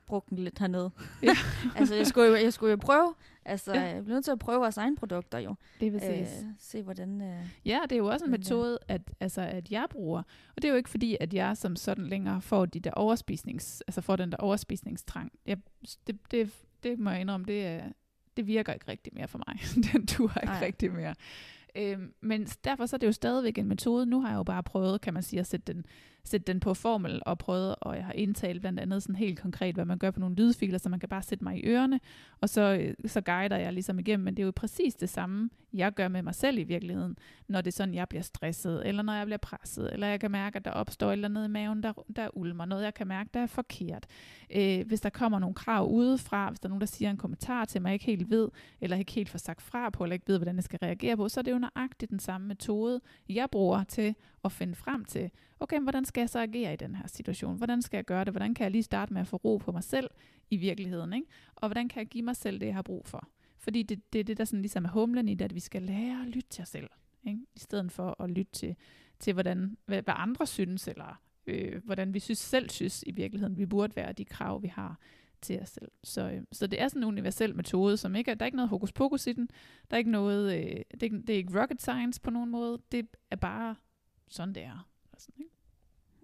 brugt 0.07 0.31
den 0.31 0.38
lidt 0.38 0.59
hernede. 0.59 0.90
Ja. 1.22 1.37
altså, 1.79 1.94
jeg 1.94 2.07
skulle, 2.07 2.29
jo, 2.29 2.35
jeg 2.35 2.52
skulle 2.52 2.70
jo 2.70 2.76
prøve. 2.76 3.14
Altså, 3.44 3.74
ja. 3.74 3.81
jeg 3.81 4.05
bliver 4.05 4.16
nødt 4.16 4.24
til 4.24 4.33
at 4.33 4.38
prøve 4.38 4.59
vores 4.59 4.76
egne 4.76 4.96
produkter 4.96 5.38
jo. 5.38 5.55
Det 5.81 5.92
vil. 5.92 6.02
Øh, 6.05 6.26
se, 6.59 6.83
hvordan... 6.83 7.20
Øh, 7.20 7.48
ja, 7.64 7.81
det 7.83 7.92
er 7.92 7.96
jo 7.96 8.07
også 8.07 8.24
en 8.24 8.31
metode, 8.31 8.79
at, 8.88 9.02
altså, 9.20 9.40
at 9.40 9.70
jeg 9.70 9.87
bruger. 9.90 10.18
Og 10.57 10.62
det 10.62 10.64
er 10.64 10.68
jo 10.68 10.76
ikke 10.76 10.90
fordi, 10.90 11.16
at 11.20 11.35
jeg 11.35 11.57
som 11.57 11.76
sådan 11.76 12.07
længere 12.07 12.40
får 12.40 12.66
de 12.66 12.81
der 12.81 12.90
overspisnings... 12.90 13.83
Altså 13.87 14.00
får 14.00 14.16
den 14.16 14.33
der 14.33 14.38
overspisningstrang. 14.38 15.33
Jeg, 15.46 15.59
det, 16.07 16.18
det, 16.31 16.52
det 16.82 16.98
må 16.98 17.10
jeg 17.10 17.20
indrømme, 17.20 17.46
det, 17.46 17.66
er, 17.66 17.82
det 18.36 18.46
virker 18.46 18.72
ikke 18.72 18.88
rigtig 18.88 19.12
mere 19.16 19.28
for 19.28 19.38
mig. 19.46 19.58
den 19.92 20.06
duer 20.06 20.40
ikke 20.42 20.52
Ej. 20.52 20.66
rigtig 20.66 20.92
mere. 20.92 21.14
Øhm, 21.76 22.14
men 22.20 22.46
derfor 22.46 22.86
så 22.86 22.96
er 22.96 22.98
det 22.98 23.06
jo 23.06 23.12
stadigvæk 23.12 23.58
en 23.58 23.68
metode. 23.68 24.06
Nu 24.06 24.20
har 24.20 24.28
jeg 24.28 24.36
jo 24.36 24.42
bare 24.42 24.62
prøvet, 24.62 25.00
kan 25.00 25.14
man 25.14 25.22
sige, 25.22 25.40
at 25.40 25.46
sætte 25.46 25.72
den 25.72 25.86
sætte 26.26 26.52
den 26.52 26.60
på 26.60 26.74
formel 26.74 27.22
og 27.26 27.38
prøvet, 27.38 27.74
og 27.80 27.96
jeg 27.96 28.04
har 28.04 28.12
indtalt 28.12 28.60
blandt 28.60 28.80
andet 28.80 29.02
sådan 29.02 29.16
helt 29.16 29.40
konkret, 29.40 29.74
hvad 29.74 29.84
man 29.84 29.98
gør 29.98 30.10
på 30.10 30.20
nogle 30.20 30.36
lydfiler, 30.36 30.78
så 30.78 30.88
man 30.88 31.00
kan 31.00 31.08
bare 31.08 31.22
sætte 31.22 31.44
mig 31.44 31.58
i 31.58 31.66
ørerne, 31.66 32.00
og 32.40 32.48
så, 32.48 32.60
øh, 32.80 32.94
så 33.06 33.20
guider 33.20 33.56
jeg 33.56 33.72
ligesom 33.72 33.98
igennem, 33.98 34.24
men 34.24 34.36
det 34.36 34.42
er 34.42 34.46
jo 34.46 34.52
præcis 34.56 34.94
det 34.94 35.08
samme, 35.08 35.50
jeg 35.72 35.92
gør 35.92 36.08
med 36.08 36.22
mig 36.22 36.34
selv 36.34 36.58
i 36.58 36.62
virkeligheden, 36.62 37.18
når 37.48 37.60
det 37.60 37.70
er 37.70 37.76
sådan, 37.76 37.94
jeg 37.94 38.08
bliver 38.08 38.22
stresset, 38.22 38.86
eller 38.86 39.02
når 39.02 39.12
jeg 39.12 39.26
bliver 39.26 39.38
presset, 39.38 39.92
eller 39.92 40.06
jeg 40.06 40.20
kan 40.20 40.30
mærke, 40.30 40.56
at 40.56 40.64
der 40.64 40.70
opstår 40.70 41.08
et 41.08 41.12
eller 41.12 41.28
andet 41.28 41.44
i 41.44 41.50
maven, 41.50 41.82
der, 41.82 41.92
der 42.16 42.36
ulmer, 42.36 42.64
noget 42.64 42.84
jeg 42.84 42.94
kan 42.94 43.06
mærke, 43.06 43.30
der 43.34 43.40
er 43.40 43.46
forkert. 43.46 44.06
Øh, 44.50 44.86
hvis 44.86 45.00
der 45.00 45.10
kommer 45.10 45.38
nogle 45.38 45.54
krav 45.54 45.90
udefra, 45.90 46.48
hvis 46.50 46.60
der 46.60 46.66
er 46.66 46.70
nogen, 46.70 46.80
der 46.80 46.86
siger 46.86 47.10
en 47.10 47.16
kommentar 47.16 47.64
til 47.64 47.82
mig, 47.82 47.88
jeg 47.88 47.94
ikke 47.94 48.04
helt 48.04 48.30
ved, 48.30 48.48
eller 48.80 48.96
ikke 48.96 49.12
helt 49.12 49.28
får 49.28 49.38
sagt 49.38 49.62
fra 49.62 49.90
på, 49.90 50.04
eller 50.04 50.14
ikke 50.14 50.28
ved, 50.28 50.38
hvordan 50.38 50.56
jeg 50.56 50.64
skal 50.64 50.78
reagere 50.78 51.16
på, 51.16 51.28
så 51.28 51.40
er 51.40 51.42
det 51.42 51.52
jo 51.52 51.58
nøjagtigt 51.58 52.10
den 52.10 52.18
samme 52.18 52.46
metode, 52.48 53.00
jeg 53.28 53.50
bruger 53.50 53.84
til 53.84 54.14
at 54.44 54.52
finde 54.52 54.74
frem 54.74 55.04
til, 55.04 55.30
okay, 55.60 55.80
hvordan 55.80 56.04
skal 56.04 56.20
jeg 56.20 56.30
så 56.30 56.38
agere 56.40 56.72
i 56.72 56.76
den 56.76 56.94
her 56.94 57.06
situation? 57.06 57.56
Hvordan 57.56 57.82
skal 57.82 57.98
jeg 57.98 58.04
gøre 58.04 58.24
det? 58.24 58.32
Hvordan 58.32 58.54
kan 58.54 58.64
jeg 58.64 58.70
lige 58.70 58.82
starte 58.82 59.12
med 59.12 59.20
at 59.20 59.26
få 59.26 59.36
ro 59.36 59.56
på 59.56 59.72
mig 59.72 59.84
selv 59.84 60.10
i 60.50 60.56
virkeligheden? 60.56 61.12
Ikke? 61.12 61.26
Og 61.54 61.68
hvordan 61.68 61.88
kan 61.88 62.00
jeg 62.00 62.06
give 62.06 62.24
mig 62.24 62.36
selv 62.36 62.60
det, 62.60 62.66
jeg 62.66 62.74
har 62.74 62.82
brug 62.82 63.06
for? 63.06 63.28
Fordi 63.58 63.82
det, 63.82 64.12
det 64.12 64.18
er 64.18 64.24
det, 64.24 64.38
der 64.38 64.44
sådan 64.44 64.62
ligesom 64.62 64.84
er 64.84 64.88
humlen 64.88 65.28
i 65.28 65.34
det, 65.34 65.44
at 65.44 65.54
vi 65.54 65.60
skal 65.60 65.82
lære 65.82 66.22
at 66.22 66.28
lytte 66.28 66.50
til 66.50 66.62
os 66.62 66.68
selv. 66.68 66.90
Ikke? 67.24 67.40
I 67.54 67.58
stedet 67.58 67.92
for 67.92 68.22
at 68.22 68.30
lytte 68.30 68.52
til, 68.52 68.76
til 69.18 69.32
hvordan, 69.32 69.76
hvad, 69.86 70.02
hvad 70.02 70.14
andre 70.16 70.46
synes, 70.46 70.88
eller 70.88 71.22
øh, 71.46 71.84
hvordan 71.84 72.14
vi 72.14 72.20
synes, 72.20 72.38
selv 72.38 72.70
synes 72.70 73.04
i 73.06 73.10
virkeligheden, 73.10 73.58
vi 73.58 73.66
burde 73.66 73.96
være 73.96 74.12
de 74.12 74.24
krav, 74.24 74.62
vi 74.62 74.68
har 74.68 74.98
til 75.40 75.60
os 75.60 75.68
selv. 75.68 75.90
Så, 76.04 76.30
øh, 76.30 76.42
så 76.52 76.66
det 76.66 76.80
er 76.80 76.88
sådan 76.88 77.02
en 77.02 77.08
universel 77.08 77.56
metode, 77.56 77.96
som 77.96 78.16
ikke 78.16 78.30
er, 78.30 78.34
der 78.34 78.44
er 78.44 78.46
ikke 78.46 78.56
noget 78.56 78.68
hokus 78.68 78.92
pokus 78.92 79.26
i 79.26 79.32
den. 79.32 79.48
Der 79.90 79.96
er 79.96 79.98
ikke 79.98 80.10
noget, 80.10 80.58
øh, 80.58 80.80
det, 81.00 81.12
er, 81.12 81.20
det 81.26 81.30
er 81.30 81.36
ikke 81.36 81.60
rocket 81.60 81.82
science 81.82 82.20
på 82.20 82.30
nogen 82.30 82.50
måde. 82.50 82.78
Det 82.92 83.08
er 83.30 83.36
bare 83.36 83.74
sådan, 84.28 84.54
det 84.54 84.62
er. 84.62 84.88
Sådan, 85.18 85.35
ikke? 85.38 85.55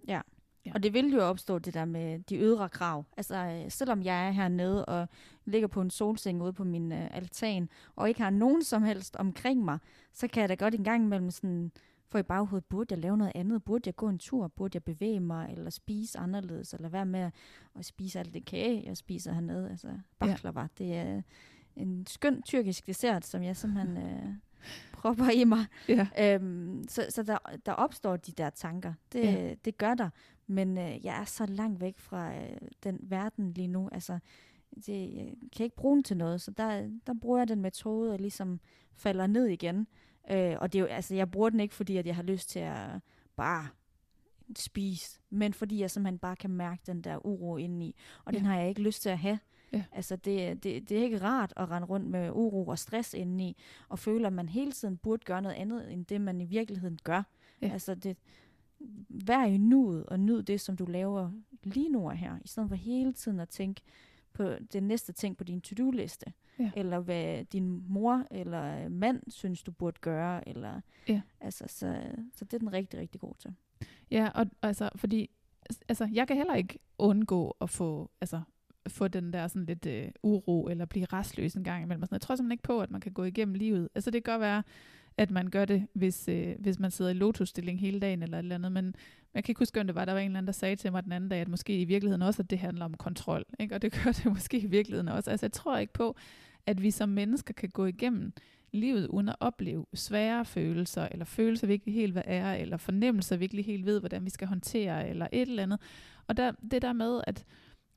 Ja. 0.07 0.21
ja. 0.65 0.71
Og 0.73 0.83
det 0.83 0.93
vil 0.93 1.13
jo 1.13 1.21
opstå 1.21 1.59
det 1.59 1.73
der 1.73 1.85
med 1.85 2.19
de 2.19 2.37
ydre 2.37 2.69
krav. 2.69 3.05
Altså, 3.17 3.35
øh, 3.35 3.71
selvom 3.71 4.03
jeg 4.03 4.27
er 4.27 4.31
hernede 4.31 4.85
og 4.85 5.07
ligger 5.45 5.67
på 5.67 5.81
en 5.81 5.89
solseng 5.89 6.43
ude 6.43 6.53
på 6.53 6.63
min 6.63 6.91
uh, 6.91 7.15
altan, 7.15 7.69
og 7.95 8.09
ikke 8.09 8.21
har 8.21 8.29
nogen 8.29 8.63
som 8.63 8.83
helst 8.83 9.15
omkring 9.15 9.65
mig, 9.65 9.79
så 10.13 10.27
kan 10.27 10.41
jeg 10.41 10.49
da 10.49 10.55
godt 10.55 10.75
en 10.75 10.83
gang 10.83 11.03
imellem 11.03 11.31
sådan 11.31 11.71
få 12.13 12.17
i 12.17 12.23
baghovedet, 12.23 12.65
burde 12.65 12.93
jeg 12.93 12.99
lave 12.99 13.17
noget 13.17 13.31
andet? 13.35 13.63
Burde 13.63 13.81
jeg 13.85 13.95
gå 13.95 14.09
en 14.09 14.19
tur? 14.19 14.47
Burde 14.47 14.75
jeg 14.75 14.83
bevæge 14.83 15.19
mig? 15.19 15.53
Eller 15.57 15.69
spise 15.69 16.19
anderledes? 16.19 16.73
Eller 16.73 16.89
være 16.89 17.05
med 17.05 17.31
at 17.75 17.85
spise 17.85 18.19
alt 18.19 18.33
det 18.33 18.45
kage, 18.45 18.83
jeg 18.85 18.97
spiser 18.97 19.33
hernede? 19.33 19.69
Altså, 19.69 19.87
baklava, 20.19 20.61
ja. 20.61 20.67
det 20.77 20.95
er 20.95 21.21
en 21.75 22.05
skøn 22.07 22.41
tyrkisk 22.41 22.87
dessert, 22.87 23.25
som 23.25 23.43
jeg 23.43 23.57
simpelthen... 23.57 23.97
Uh, 23.97 24.33
propper 24.93 25.29
i 25.29 25.43
mig. 25.43 25.65
Ja. 25.89 26.07
Øhm, 26.19 26.83
så 26.87 27.05
så 27.09 27.23
der, 27.23 27.37
der 27.65 27.71
opstår 27.71 28.17
de 28.17 28.31
der 28.31 28.49
tanker. 28.49 28.93
Det, 29.13 29.23
ja. 29.23 29.53
det 29.65 29.77
gør 29.77 29.93
der. 29.93 30.09
Men 30.47 30.77
øh, 30.77 31.05
jeg 31.05 31.21
er 31.21 31.25
så 31.25 31.45
langt 31.45 31.81
væk 31.81 31.99
fra 31.99 32.35
øh, 32.35 32.57
den 32.83 32.99
verden 33.01 33.53
lige 33.53 33.67
nu. 33.67 33.89
Altså, 33.91 34.19
det, 34.85 35.13
jeg 35.13 35.33
kan 35.55 35.63
ikke 35.63 35.75
bruge 35.75 35.95
den 35.95 36.03
til 36.03 36.17
noget. 36.17 36.41
Så 36.41 36.51
der, 36.51 36.89
der 37.07 37.13
bruger 37.21 37.37
jeg 37.37 37.47
den 37.47 37.61
metode, 37.61 38.13
og 38.13 38.19
ligesom 38.19 38.59
falder 38.95 39.27
ned 39.27 39.45
igen. 39.45 39.87
Øh, 40.31 40.55
og 40.59 40.73
det 40.73 40.79
er 40.79 40.83
jo, 40.83 40.85
altså, 40.85 41.15
jeg 41.15 41.31
bruger 41.31 41.49
den 41.49 41.59
ikke, 41.59 41.75
fordi 41.75 41.97
at 41.97 42.07
jeg 42.07 42.15
har 42.15 42.23
lyst 42.23 42.49
til 42.49 42.59
at 42.59 42.87
bare 43.35 43.67
spise, 44.57 45.19
men 45.29 45.53
fordi 45.53 45.81
jeg 45.81 45.91
simpelthen 45.91 46.19
bare 46.19 46.35
kan 46.35 46.49
mærke 46.49 46.81
den 46.85 47.01
der 47.01 47.25
uro 47.25 47.57
indeni. 47.57 47.95
Og 48.25 48.33
ja. 48.33 48.37
den 48.37 48.45
har 48.45 48.59
jeg 48.59 48.69
ikke 48.69 48.81
lyst 48.81 49.01
til 49.01 49.09
at 49.09 49.19
have. 49.19 49.39
Ja. 49.73 49.83
Altså, 49.91 50.15
det, 50.15 50.63
det, 50.63 50.89
det 50.89 50.97
er 50.97 51.03
ikke 51.03 51.21
rart 51.21 51.53
at 51.57 51.71
rende 51.71 51.87
rundt 51.87 52.07
med 52.07 52.29
uro 52.31 52.67
og 52.67 52.79
stress 52.79 53.13
indeni, 53.13 53.57
og 53.89 53.99
føle, 53.99 54.27
at 54.27 54.33
man 54.33 54.49
hele 54.49 54.71
tiden 54.71 54.97
burde 54.97 55.25
gøre 55.25 55.41
noget 55.41 55.55
andet, 55.55 55.93
end 55.93 56.05
det 56.05 56.21
man 56.21 56.41
i 56.41 56.45
virkeligheden 56.45 56.99
gør. 57.03 57.23
Ja. 57.61 57.69
Altså, 57.69 57.95
det, 57.95 58.17
vær 59.09 59.45
i 59.45 59.57
nuet, 59.57 60.05
og 60.05 60.19
nyd 60.19 60.43
det, 60.43 60.61
som 60.61 60.77
du 60.77 60.85
laver 60.85 61.31
lige 61.63 61.89
nu 61.89 62.09
og 62.09 62.15
her, 62.15 62.37
i 62.43 62.47
stedet 62.47 62.69
for 62.69 62.75
hele 62.75 63.13
tiden 63.13 63.39
at 63.39 63.49
tænke 63.49 63.81
på 64.33 64.43
det 64.73 64.83
næste 64.83 65.13
ting 65.13 65.37
på 65.37 65.43
din 65.43 65.61
to-do-liste. 65.61 66.33
Ja. 66.59 66.71
Eller 66.75 66.99
hvad 66.99 67.45
din 67.45 67.83
mor 67.87 68.27
eller 68.31 68.89
mand 68.89 69.23
synes, 69.27 69.63
du 69.63 69.71
burde 69.71 69.99
gøre. 70.01 70.49
Eller, 70.49 70.81
ja. 71.07 71.21
altså, 71.39 71.65
så, 71.67 72.01
så 72.33 72.45
det 72.45 72.53
er 72.53 72.59
den 72.59 72.73
rigtig, 72.73 72.99
rigtig 72.99 73.21
god 73.21 73.33
til. 73.39 73.53
Ja, 74.11 74.29
og 74.35 74.45
altså, 74.61 74.89
fordi 74.95 75.29
altså, 75.89 76.09
jeg 76.13 76.27
kan 76.27 76.37
heller 76.37 76.55
ikke 76.55 76.79
undgå 76.97 77.57
at 77.61 77.69
få 77.69 78.09
altså, 78.21 78.41
få 78.87 79.07
den 79.07 79.33
der 79.33 79.47
sådan 79.47 79.65
lidt 79.65 79.85
øh, 79.85 80.07
uro, 80.23 80.67
eller 80.67 80.85
blive 80.85 81.05
restløs 81.05 81.53
en 81.53 81.63
gang 81.63 81.83
imellem. 81.83 82.01
Og 82.01 82.07
sådan. 82.07 82.15
Jeg 82.15 82.21
tror 82.21 82.35
simpelthen 82.35 82.51
ikke 82.51 82.63
på, 82.63 82.81
at 82.81 82.91
man 82.91 83.01
kan 83.01 83.11
gå 83.11 83.23
igennem 83.23 83.55
livet. 83.55 83.89
Altså 83.95 84.11
det 84.11 84.23
kan 84.23 84.33
godt 84.33 84.41
være, 84.41 84.63
at 85.17 85.31
man 85.31 85.49
gør 85.49 85.65
det, 85.65 85.87
hvis, 85.93 86.27
øh, 86.27 86.55
hvis 86.59 86.79
man 86.79 86.91
sidder 86.91 87.11
i 87.11 87.13
lotusstilling 87.13 87.79
hele 87.79 87.99
dagen 87.99 88.23
eller 88.23 88.37
et 88.37 88.43
eller 88.43 88.55
andet. 88.55 88.71
Men 88.71 88.95
jeg 89.33 89.43
kan 89.43 89.51
ikke 89.51 89.59
huske, 89.59 89.79
om 89.79 89.87
det 89.87 89.95
var, 89.95 90.05
der 90.05 90.13
var 90.13 90.19
en 90.19 90.25
eller 90.25 90.37
anden, 90.37 90.47
der 90.47 90.53
sagde 90.53 90.75
til 90.75 90.91
mig 90.91 91.03
den 91.03 91.11
anden 91.11 91.29
dag, 91.29 91.41
at 91.41 91.47
måske 91.47 91.81
i 91.81 91.85
virkeligheden 91.85 92.21
også, 92.21 92.41
at 92.41 92.49
det 92.49 92.59
handler 92.59 92.85
om 92.85 92.93
kontrol. 92.93 93.45
Ikke? 93.59 93.75
Og 93.75 93.81
det 93.81 93.91
gør 94.03 94.11
det 94.11 94.25
måske 94.25 94.59
i 94.59 94.65
virkeligheden 94.65 95.07
også. 95.07 95.31
Altså 95.31 95.45
jeg 95.45 95.51
tror 95.51 95.77
ikke 95.77 95.93
på, 95.93 96.15
at 96.65 96.81
vi 96.81 96.91
som 96.91 97.09
mennesker 97.09 97.53
kan 97.53 97.69
gå 97.69 97.85
igennem 97.85 98.33
livet 98.71 99.07
uden 99.07 99.29
at 99.29 99.35
opleve 99.39 99.85
svære 99.93 100.45
følelser, 100.45 101.07
eller 101.11 101.25
følelser, 101.25 101.67
vi 101.67 101.73
ikke 101.73 101.91
helt 101.91 102.13
hvad 102.13 102.23
er, 102.25 102.53
eller 102.53 102.77
fornemmelser, 102.77 103.37
vi 103.37 103.45
ikke 103.45 103.61
helt 103.61 103.85
ved, 103.85 103.99
hvordan 103.99 104.25
vi 104.25 104.29
skal 104.29 104.47
håndtere, 104.47 105.09
eller 105.09 105.27
et 105.31 105.49
eller 105.49 105.63
andet. 105.63 105.79
Og 106.27 106.37
der, 106.37 106.51
det 106.71 106.81
der 106.81 106.93
med, 106.93 107.21
at 107.27 107.45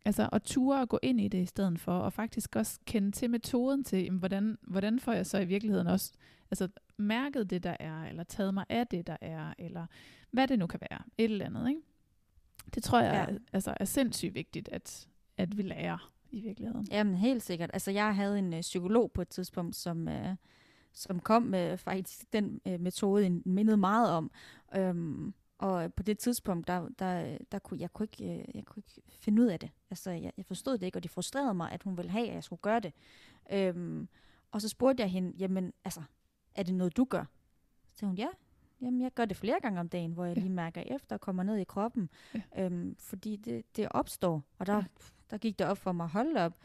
Altså 0.06 0.28
at 0.32 0.42
ture 0.42 0.80
og 0.80 0.88
gå 0.88 0.98
ind 1.02 1.20
i 1.20 1.28
det 1.28 1.38
i 1.38 1.46
stedet 1.46 1.80
for, 1.80 1.98
og 1.98 2.12
faktisk 2.12 2.56
også 2.56 2.80
kende 2.84 3.12
til 3.12 3.30
metoden 3.30 3.84
til, 3.84 4.04
jamen, 4.04 4.18
hvordan, 4.18 4.58
hvordan 4.62 5.00
får 5.00 5.12
jeg 5.12 5.26
så 5.26 5.38
i 5.38 5.44
virkeligheden 5.44 5.86
også 5.86 6.12
altså, 6.50 6.68
mærket 6.96 7.50
det, 7.50 7.62
der 7.62 7.76
er, 7.80 8.04
eller 8.04 8.24
taget 8.24 8.54
mig 8.54 8.64
af 8.68 8.86
det, 8.86 9.06
der 9.06 9.16
er, 9.20 9.54
eller 9.58 9.86
hvad 10.30 10.48
det 10.48 10.58
nu 10.58 10.66
kan 10.66 10.80
være, 10.90 11.02
et 11.18 11.24
eller 11.24 11.46
andet. 11.46 11.68
Ikke? 11.68 11.80
Det 12.74 12.82
tror 12.82 13.00
jeg 13.00 13.26
ja. 13.28 13.34
er, 13.34 13.38
altså, 13.52 13.74
er 13.80 13.84
sindssygt 13.84 14.34
vigtigt, 14.34 14.68
at, 14.68 15.08
at 15.36 15.56
vi 15.56 15.62
lærer 15.62 16.12
i 16.30 16.40
virkeligheden. 16.40 16.86
Jamen 16.90 17.14
helt 17.14 17.42
sikkert. 17.42 17.70
Altså 17.72 17.90
jeg 17.90 18.16
havde 18.16 18.38
en 18.38 18.52
uh, 18.52 18.60
psykolog 18.60 19.12
på 19.12 19.22
et 19.22 19.28
tidspunkt, 19.28 19.76
som, 19.76 20.08
uh, 20.08 20.34
som 20.92 21.20
kom 21.20 21.42
med 21.42 21.76
faktisk 21.76 22.32
den 22.32 22.60
uh, 22.66 22.80
metode, 22.80 23.26
en 23.26 23.42
mindede 23.44 23.76
meget 23.76 24.10
om. 24.10 24.30
Um, 24.78 25.34
og 25.58 25.94
på 25.94 26.02
det 26.02 26.18
tidspunkt, 26.18 26.66
der, 26.66 26.88
der, 26.98 27.38
der 27.52 27.58
kunne 27.58 27.80
jeg 27.80 27.92
kunne 27.92 28.04
ikke, 28.12 28.50
jeg 28.54 28.64
kunne 28.64 28.82
ikke 28.86 29.02
finde 29.18 29.42
ud 29.42 29.46
af 29.46 29.60
det. 29.60 29.70
Altså, 29.90 30.10
jeg, 30.10 30.32
jeg 30.36 30.44
forstod 30.44 30.78
det 30.78 30.86
ikke, 30.86 30.98
og 30.98 31.02
det 31.02 31.10
frustrerede 31.10 31.54
mig, 31.54 31.72
at 31.72 31.82
hun 31.82 31.96
ville 31.96 32.10
have, 32.10 32.28
at 32.28 32.34
jeg 32.34 32.44
skulle 32.44 32.60
gøre 32.62 32.80
det. 32.80 32.92
Um, 33.76 34.08
og 34.50 34.62
så 34.62 34.68
spurgte 34.68 35.02
jeg 35.02 35.10
hende, 35.10 35.32
jamen, 35.38 35.72
altså, 35.84 36.02
er 36.54 36.62
det 36.62 36.74
noget, 36.74 36.96
du 36.96 37.04
gør? 37.04 37.24
Så 37.92 37.98
sagde 37.98 38.10
hun, 38.10 38.16
ja, 38.16 38.28
jamen, 38.80 39.00
jeg 39.00 39.12
gør 39.14 39.24
det 39.24 39.36
flere 39.36 39.60
gange 39.62 39.80
om 39.80 39.88
dagen, 39.88 40.12
hvor 40.12 40.24
jeg 40.24 40.36
ja. 40.36 40.42
lige 40.42 40.52
mærker 40.52 40.82
efter 40.86 41.16
og 41.16 41.20
kommer 41.20 41.42
ned 41.42 41.56
i 41.56 41.64
kroppen. 41.64 42.10
Ja. 42.34 42.66
Um, 42.66 42.96
fordi 42.98 43.36
det, 43.36 43.76
det 43.76 43.88
opstår, 43.90 44.42
og 44.58 44.66
der, 44.66 44.76
ja. 44.76 44.84
der 45.30 45.38
gik 45.38 45.58
det 45.58 45.66
op 45.66 45.78
for 45.78 45.92
mig, 45.92 46.08
hold 46.08 46.36
op, 46.36 46.58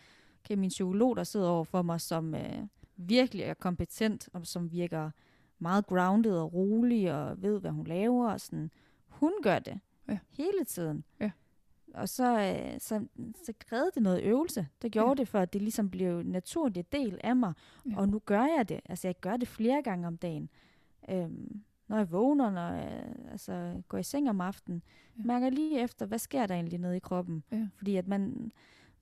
okay, 0.44 0.56
min 0.56 0.70
psykolog, 0.70 1.16
der 1.16 1.24
sidder 1.24 1.48
over 1.48 1.64
for 1.64 1.82
mig, 1.82 2.02
som 2.02 2.34
uh, 2.34 2.68
virkelig 2.96 3.44
er 3.44 3.54
kompetent, 3.54 4.30
og 4.34 4.48
som 4.48 4.72
virker 4.72 5.12
meget 5.62 5.88
grounded 5.88 6.38
og 6.38 6.54
rolig 6.54 7.14
og 7.14 7.42
ved, 7.42 7.60
hvad 7.60 7.72
hun 7.72 7.88
laver. 7.88 8.32
Og 8.32 8.42
sådan. 8.42 8.72
Hun 9.08 9.34
gør 9.44 9.60
det 9.60 9.80
ja. 10.10 10.18
hele 10.30 10.66
tiden. 10.66 11.04
Ja. 11.20 11.32
Og 11.94 12.10
så, 12.10 12.40
øh, 12.40 12.80
så, 12.80 13.06
så 13.46 13.54
krævede 13.60 13.92
det 13.96 14.04
noget 14.04 14.24
øvelse. 14.24 14.68
Det 14.82 14.92
gjorde 14.92 15.10
ja. 15.10 15.16
det, 15.16 15.28
for 15.28 15.40
at 15.40 15.54
det 15.54 15.62
ligesom 15.62 15.90
blev 15.90 16.20
en 16.20 16.26
naturlig 16.26 16.92
del 16.92 17.20
af 17.24 17.36
mig. 17.36 17.54
Ja. 17.90 17.98
Og 17.98 18.10
nu 18.10 18.20
gør 18.20 18.46
jeg 18.58 18.70
det. 18.70 18.80
Altså, 18.86 19.08
jeg 19.08 19.16
gør 19.22 19.38
det 19.38 19.48
flere 19.48 19.82
gange 19.82 20.08
om 20.08 20.18
dagen. 20.18 20.50
Øhm, 21.10 21.64
når 21.88 21.98
jeg 21.98 22.12
vågner, 22.12 22.50
når 22.50 22.68
jeg 22.68 23.14
altså, 23.32 23.82
går 23.88 23.98
i 23.98 24.04
seng 24.04 24.30
om 24.30 24.42
aftenen, 24.42 24.84
ja. 25.18 25.24
mærker 25.24 25.50
lige 25.50 25.80
efter, 25.80 26.06
hvad 26.06 26.20
sker 26.20 26.46
der 26.46 26.56
egentlig 26.56 26.80
nede 26.80 26.98
i 26.98 27.00
kroppen. 27.00 27.44
Ja. 27.52 27.68
Fordi 27.76 27.96
at 27.96 28.08
man, 28.08 28.52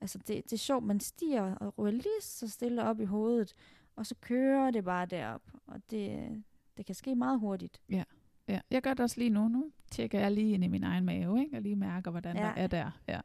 altså 0.00 0.18
det, 0.18 0.44
det 0.44 0.52
er 0.52 0.56
sjovt, 0.56 0.84
man 0.84 1.00
stiger 1.00 1.54
og 1.54 1.78
ryger 1.78 1.92
lige 1.92 2.20
så 2.20 2.48
stille 2.48 2.84
op 2.84 3.00
i 3.00 3.04
hovedet, 3.04 3.54
og 3.96 4.06
så 4.06 4.14
kører 4.20 4.70
det 4.70 4.84
bare 4.84 5.06
derop. 5.06 5.42
Og 5.66 5.80
det, 5.90 6.42
det 6.80 6.86
kan 6.86 6.94
ske 6.94 7.14
meget 7.14 7.40
hurtigt. 7.40 7.80
Ja. 7.90 8.04
ja. 8.48 8.60
Jeg 8.70 8.82
gør 8.82 8.90
det 8.90 9.00
også 9.00 9.18
lige 9.18 9.30
nu. 9.30 9.48
Nu 9.48 9.70
tjekker 9.90 10.20
jeg 10.20 10.32
lige 10.32 10.52
ind 10.54 10.64
i 10.64 10.68
min 10.68 10.82
egen 10.82 11.04
mave, 11.04 11.40
ikke? 11.40 11.56
og 11.56 11.62
lige 11.62 11.76
mærker, 11.76 12.10
hvordan 12.10 12.36
ja. 12.36 12.42
der 12.42 12.48
er 12.48 12.66
der. 12.66 12.90
Ja. 13.08 13.20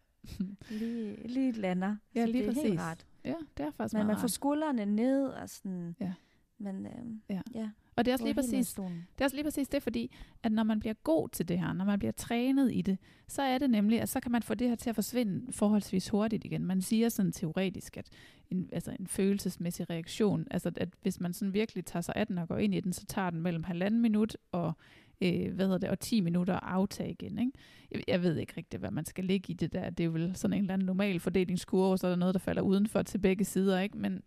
lige, 0.70 1.28
lige 1.28 1.52
lander. 1.52 1.96
Ja, 2.15 2.26
så 2.26 2.32
lige 2.32 2.44
det 2.44 2.50
er 2.50 2.54
præcis. 2.54 2.63
helt 2.63 2.80
rart. 2.80 3.06
Ja, 3.26 3.34
det 3.58 3.65
er 3.65 3.72
faktisk 3.72 3.98
Men 3.98 4.08
man 4.08 4.18
får 4.18 4.28
skuldrene 4.28 4.86
ned, 4.86 5.28
og 5.28 5.50
sådan... 5.50 5.96
Ja. 6.00 6.13
Men 6.58 6.86
øhm, 6.86 7.22
ja. 7.30 7.41
ja. 7.54 7.70
Og 7.96 8.06
det 8.06 8.12
er, 8.12 8.15
også 8.15 8.26
lige 8.26 8.34
præcis, 8.34 8.74
det 8.74 9.20
er 9.20 9.24
også 9.24 9.36
lige 9.36 9.44
præcis 9.44 9.68
det, 9.68 9.84
fordi 9.84 10.12
at 10.44 10.52
når 10.52 10.63
man 10.63 10.80
bliver 10.80 10.94
god 10.94 11.30
til 11.30 11.48
det 11.48 11.60
her, 11.60 11.74
når 11.74 11.86
man 11.86 12.00
bliver 12.00 12.12
trænet 12.12 12.74
i 12.74 12.82
det, 12.82 12.98
så 13.28 13.41
er 13.41 13.58
det 13.58 13.70
nemlig, 13.70 14.02
at 14.02 14.10
så 14.10 14.20
kan 14.20 14.32
man 14.32 14.44
få 14.44 14.54
det 14.54 14.70
her 14.70 14.76
til 14.76 14.89
at 14.89 14.96
forsvinde 14.96 15.52
forholdsvis 15.52 16.10
hurtigt 16.10 16.46
igen. 16.46 16.65
Man 16.65 16.82
siger 16.82 17.10
sådan 17.10 17.32
teoretisk, 17.32 17.98
at 17.98 18.10
en, 18.50 18.70
altså 18.72 18.96
en 19.00 19.08
følelsesmæssig 19.08 19.89
reaktion, 19.89 20.48
altså 20.52 20.72
at 20.78 20.89
hvis 21.02 21.20
man 21.20 21.34
sådan 21.34 21.54
virkelig 21.54 21.86
tager 21.86 22.02
sig 22.02 22.15
af 22.15 22.28
den 22.28 22.38
og 22.38 22.48
går 22.48 22.58
ind 22.58 22.76
i 22.76 22.80
den, 22.80 22.94
så 22.94 23.06
tager 23.06 23.30
den 23.30 23.41
mellem 23.41 23.63
halvanden 23.63 24.02
minut 24.02 24.38
og 24.52 24.74
øh, 25.22 25.54
hvad 25.54 25.65
hedder 25.65 25.78
det, 25.78 25.89
og 25.89 26.00
10 26.00 26.22
minutter 26.22 26.54
at 26.54 26.63
aftage 26.63 27.12
igen. 27.12 27.39
Ikke? 27.39 27.52
Jeg, 27.91 28.04
jeg 28.08 28.24
ved 28.24 28.38
ikke 28.38 28.54
rigtigt, 28.58 28.80
hvad 28.80 28.91
man 28.91 29.06
skal 29.06 29.24
ligge 29.24 29.52
i 29.52 29.54
det 29.54 29.74
der. 29.74 29.89
Det 29.89 30.06
er 30.06 30.10
vel 30.10 30.36
sådan 30.36 30.58
en 30.58 30.63
eller 30.63 30.74
anden 30.74 30.86
normal 30.86 31.20
fordelingskurve, 31.20 31.98
så 31.98 32.08
er 32.08 32.12
der 32.12 32.18
noget, 32.18 32.34
der 32.34 32.39
falder 32.39 32.62
udenfor 32.62 33.02
til 33.02 33.18
begge 33.18 33.46
sider. 33.46 33.80
Ikke? 33.80 33.98
Men, 33.98 34.22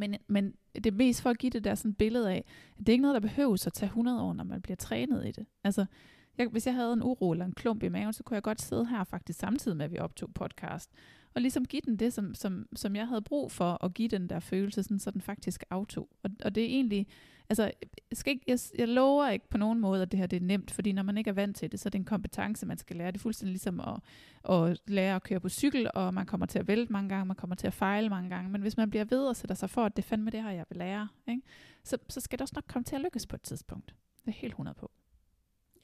men, 0.00 0.16
men 0.28 0.54
det 0.74 0.86
er 0.86 0.90
mest 0.92 1.22
for 1.22 1.30
at 1.30 1.38
give 1.38 1.50
det 1.50 1.64
der 1.64 1.74
sådan 1.74 1.94
billede 1.94 2.30
af, 2.30 2.44
at 2.72 2.78
det 2.78 2.88
er 2.88 2.92
ikke 2.92 3.02
noget, 3.02 3.14
der 3.14 3.28
behøves 3.28 3.66
at 3.66 3.72
tage 3.72 3.88
100 3.88 4.22
år, 4.22 4.32
når 4.32 4.44
man 4.44 4.62
bliver 4.62 4.76
trænet 4.76 5.26
i 5.26 5.30
det. 5.30 5.46
Altså, 5.64 5.86
jeg, 6.38 6.48
hvis 6.48 6.66
jeg 6.66 6.74
havde 6.74 6.92
en 6.92 7.02
uro 7.02 7.32
eller 7.32 7.44
en 7.44 7.52
klump 7.52 7.82
i 7.82 7.88
maven, 7.88 8.12
så 8.12 8.22
kunne 8.22 8.34
jeg 8.34 8.42
godt 8.42 8.62
sidde 8.62 8.86
her 8.86 9.04
faktisk 9.04 9.38
samtidig 9.38 9.76
med, 9.76 9.84
at 9.84 9.92
vi 9.92 9.98
optog 9.98 10.34
podcast, 10.34 10.90
og 11.34 11.40
ligesom 11.40 11.64
give 11.64 11.82
den 11.84 11.96
det, 11.96 12.12
som, 12.12 12.34
som, 12.34 12.66
som 12.76 12.96
jeg 12.96 13.08
havde 13.08 13.22
brug 13.22 13.52
for, 13.52 13.84
at 13.84 13.94
give 13.94 14.08
den 14.08 14.28
der 14.28 14.40
følelse, 14.40 14.82
sådan, 14.82 14.98
så 14.98 15.10
den 15.10 15.20
faktisk 15.20 15.64
aftog. 15.70 16.08
Og, 16.22 16.30
og 16.44 16.54
det 16.54 16.62
er 16.62 16.68
egentlig, 16.68 17.06
altså, 17.50 17.70
skal 18.12 18.30
ikke, 18.30 18.44
jeg, 18.46 18.58
jeg 18.78 18.88
lover 18.88 19.28
ikke 19.28 19.48
på 19.48 19.58
nogen 19.58 19.80
måde, 19.80 20.02
at 20.02 20.12
det 20.12 20.20
her 20.20 20.26
det 20.26 20.36
er 20.42 20.46
nemt, 20.46 20.70
fordi 20.70 20.92
når 20.92 21.02
man 21.02 21.18
ikke 21.18 21.30
er 21.30 21.34
vant 21.34 21.56
til 21.56 21.72
det, 21.72 21.80
så 21.80 21.88
er 21.88 21.90
det 21.90 21.98
en 21.98 22.04
kompetence, 22.04 22.66
man 22.66 22.78
skal 22.78 22.96
lære. 22.96 23.12
Det 23.12 23.18
er 23.18 23.22
fuldstændig 23.22 23.52
ligesom 23.52 23.80
at, 23.80 24.00
at 24.54 24.80
lære 24.86 25.16
at 25.16 25.22
køre 25.22 25.40
på 25.40 25.48
cykel, 25.48 25.90
og 25.94 26.14
man 26.14 26.26
kommer 26.26 26.46
til 26.46 26.58
at 26.58 26.68
vælte 26.68 26.92
mange 26.92 27.08
gange, 27.08 27.24
man 27.24 27.36
kommer 27.36 27.56
til 27.56 27.66
at 27.66 27.74
fejle 27.74 28.08
mange 28.08 28.30
gange, 28.30 28.50
men 28.50 28.60
hvis 28.62 28.76
man 28.76 28.90
bliver 28.90 29.04
ved 29.04 29.26
og 29.26 29.36
sætter 29.36 29.54
sig 29.54 29.70
for, 29.70 29.84
at 29.84 29.96
det 29.96 30.04
fandme 30.04 30.30
det 30.30 30.42
her, 30.42 30.50
jeg 30.50 30.64
vil 30.68 30.78
lære, 30.78 31.08
ikke? 31.28 31.42
Så, 31.84 31.98
så 32.08 32.20
skal 32.20 32.38
det 32.38 32.42
også 32.42 32.54
nok 32.56 32.64
komme 32.68 32.84
til 32.84 32.96
at 32.96 33.02
lykkes 33.02 33.26
på 33.26 33.36
et 33.36 33.42
tidspunkt. 33.42 33.94
Det 34.24 34.28
er 34.28 34.32
helt 34.32 34.52
100 34.52 34.74
på. 34.74 34.90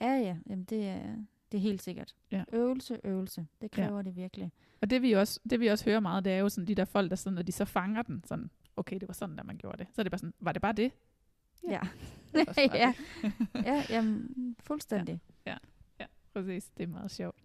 Ja, 0.00 0.12
ja. 0.12 0.36
Jamen, 0.50 0.64
det 0.64 0.88
er, 0.88 1.16
det 1.52 1.58
er 1.58 1.62
helt 1.62 1.82
sikkert. 1.82 2.14
Ja. 2.30 2.44
Øvelse, 2.52 3.00
øvelse. 3.04 3.46
Det 3.60 3.70
kræver 3.70 3.96
ja. 3.96 4.02
det 4.02 4.16
virkelig. 4.16 4.52
Og 4.80 4.90
det 4.90 5.02
vi, 5.02 5.12
også, 5.12 5.40
det 5.50 5.60
vi 5.60 5.66
også 5.66 5.84
hører 5.84 6.00
meget, 6.00 6.24
det 6.24 6.32
er 6.32 6.38
jo 6.38 6.48
sådan 6.48 6.68
de 6.68 6.74
der 6.74 6.84
folk, 6.84 7.10
der 7.10 7.16
sådan, 7.16 7.34
når 7.34 7.42
de 7.42 7.52
så 7.52 7.64
fanger 7.64 8.02
den, 8.02 8.24
sådan, 8.24 8.50
okay, 8.76 8.98
det 9.00 9.08
var 9.08 9.14
sådan, 9.14 9.36
der 9.36 9.42
man 9.42 9.56
gjorde 9.56 9.78
det. 9.78 9.86
Så 9.92 10.00
er 10.00 10.02
det 10.02 10.12
bare 10.12 10.18
sådan, 10.18 10.34
var 10.40 10.52
det 10.52 10.62
bare 10.62 10.72
det? 10.72 10.92
Ja. 11.68 11.80
Ja, 12.34 12.44
ja. 12.74 12.94
ja 13.54 13.84
jamen, 13.90 14.56
fuldstændig. 14.60 15.20
Ja. 15.46 15.50
ja, 15.50 15.56
ja, 16.00 16.06
præcis. 16.32 16.70
Det 16.76 16.82
er 16.82 16.86
meget 16.86 17.10
sjovt. 17.10 17.36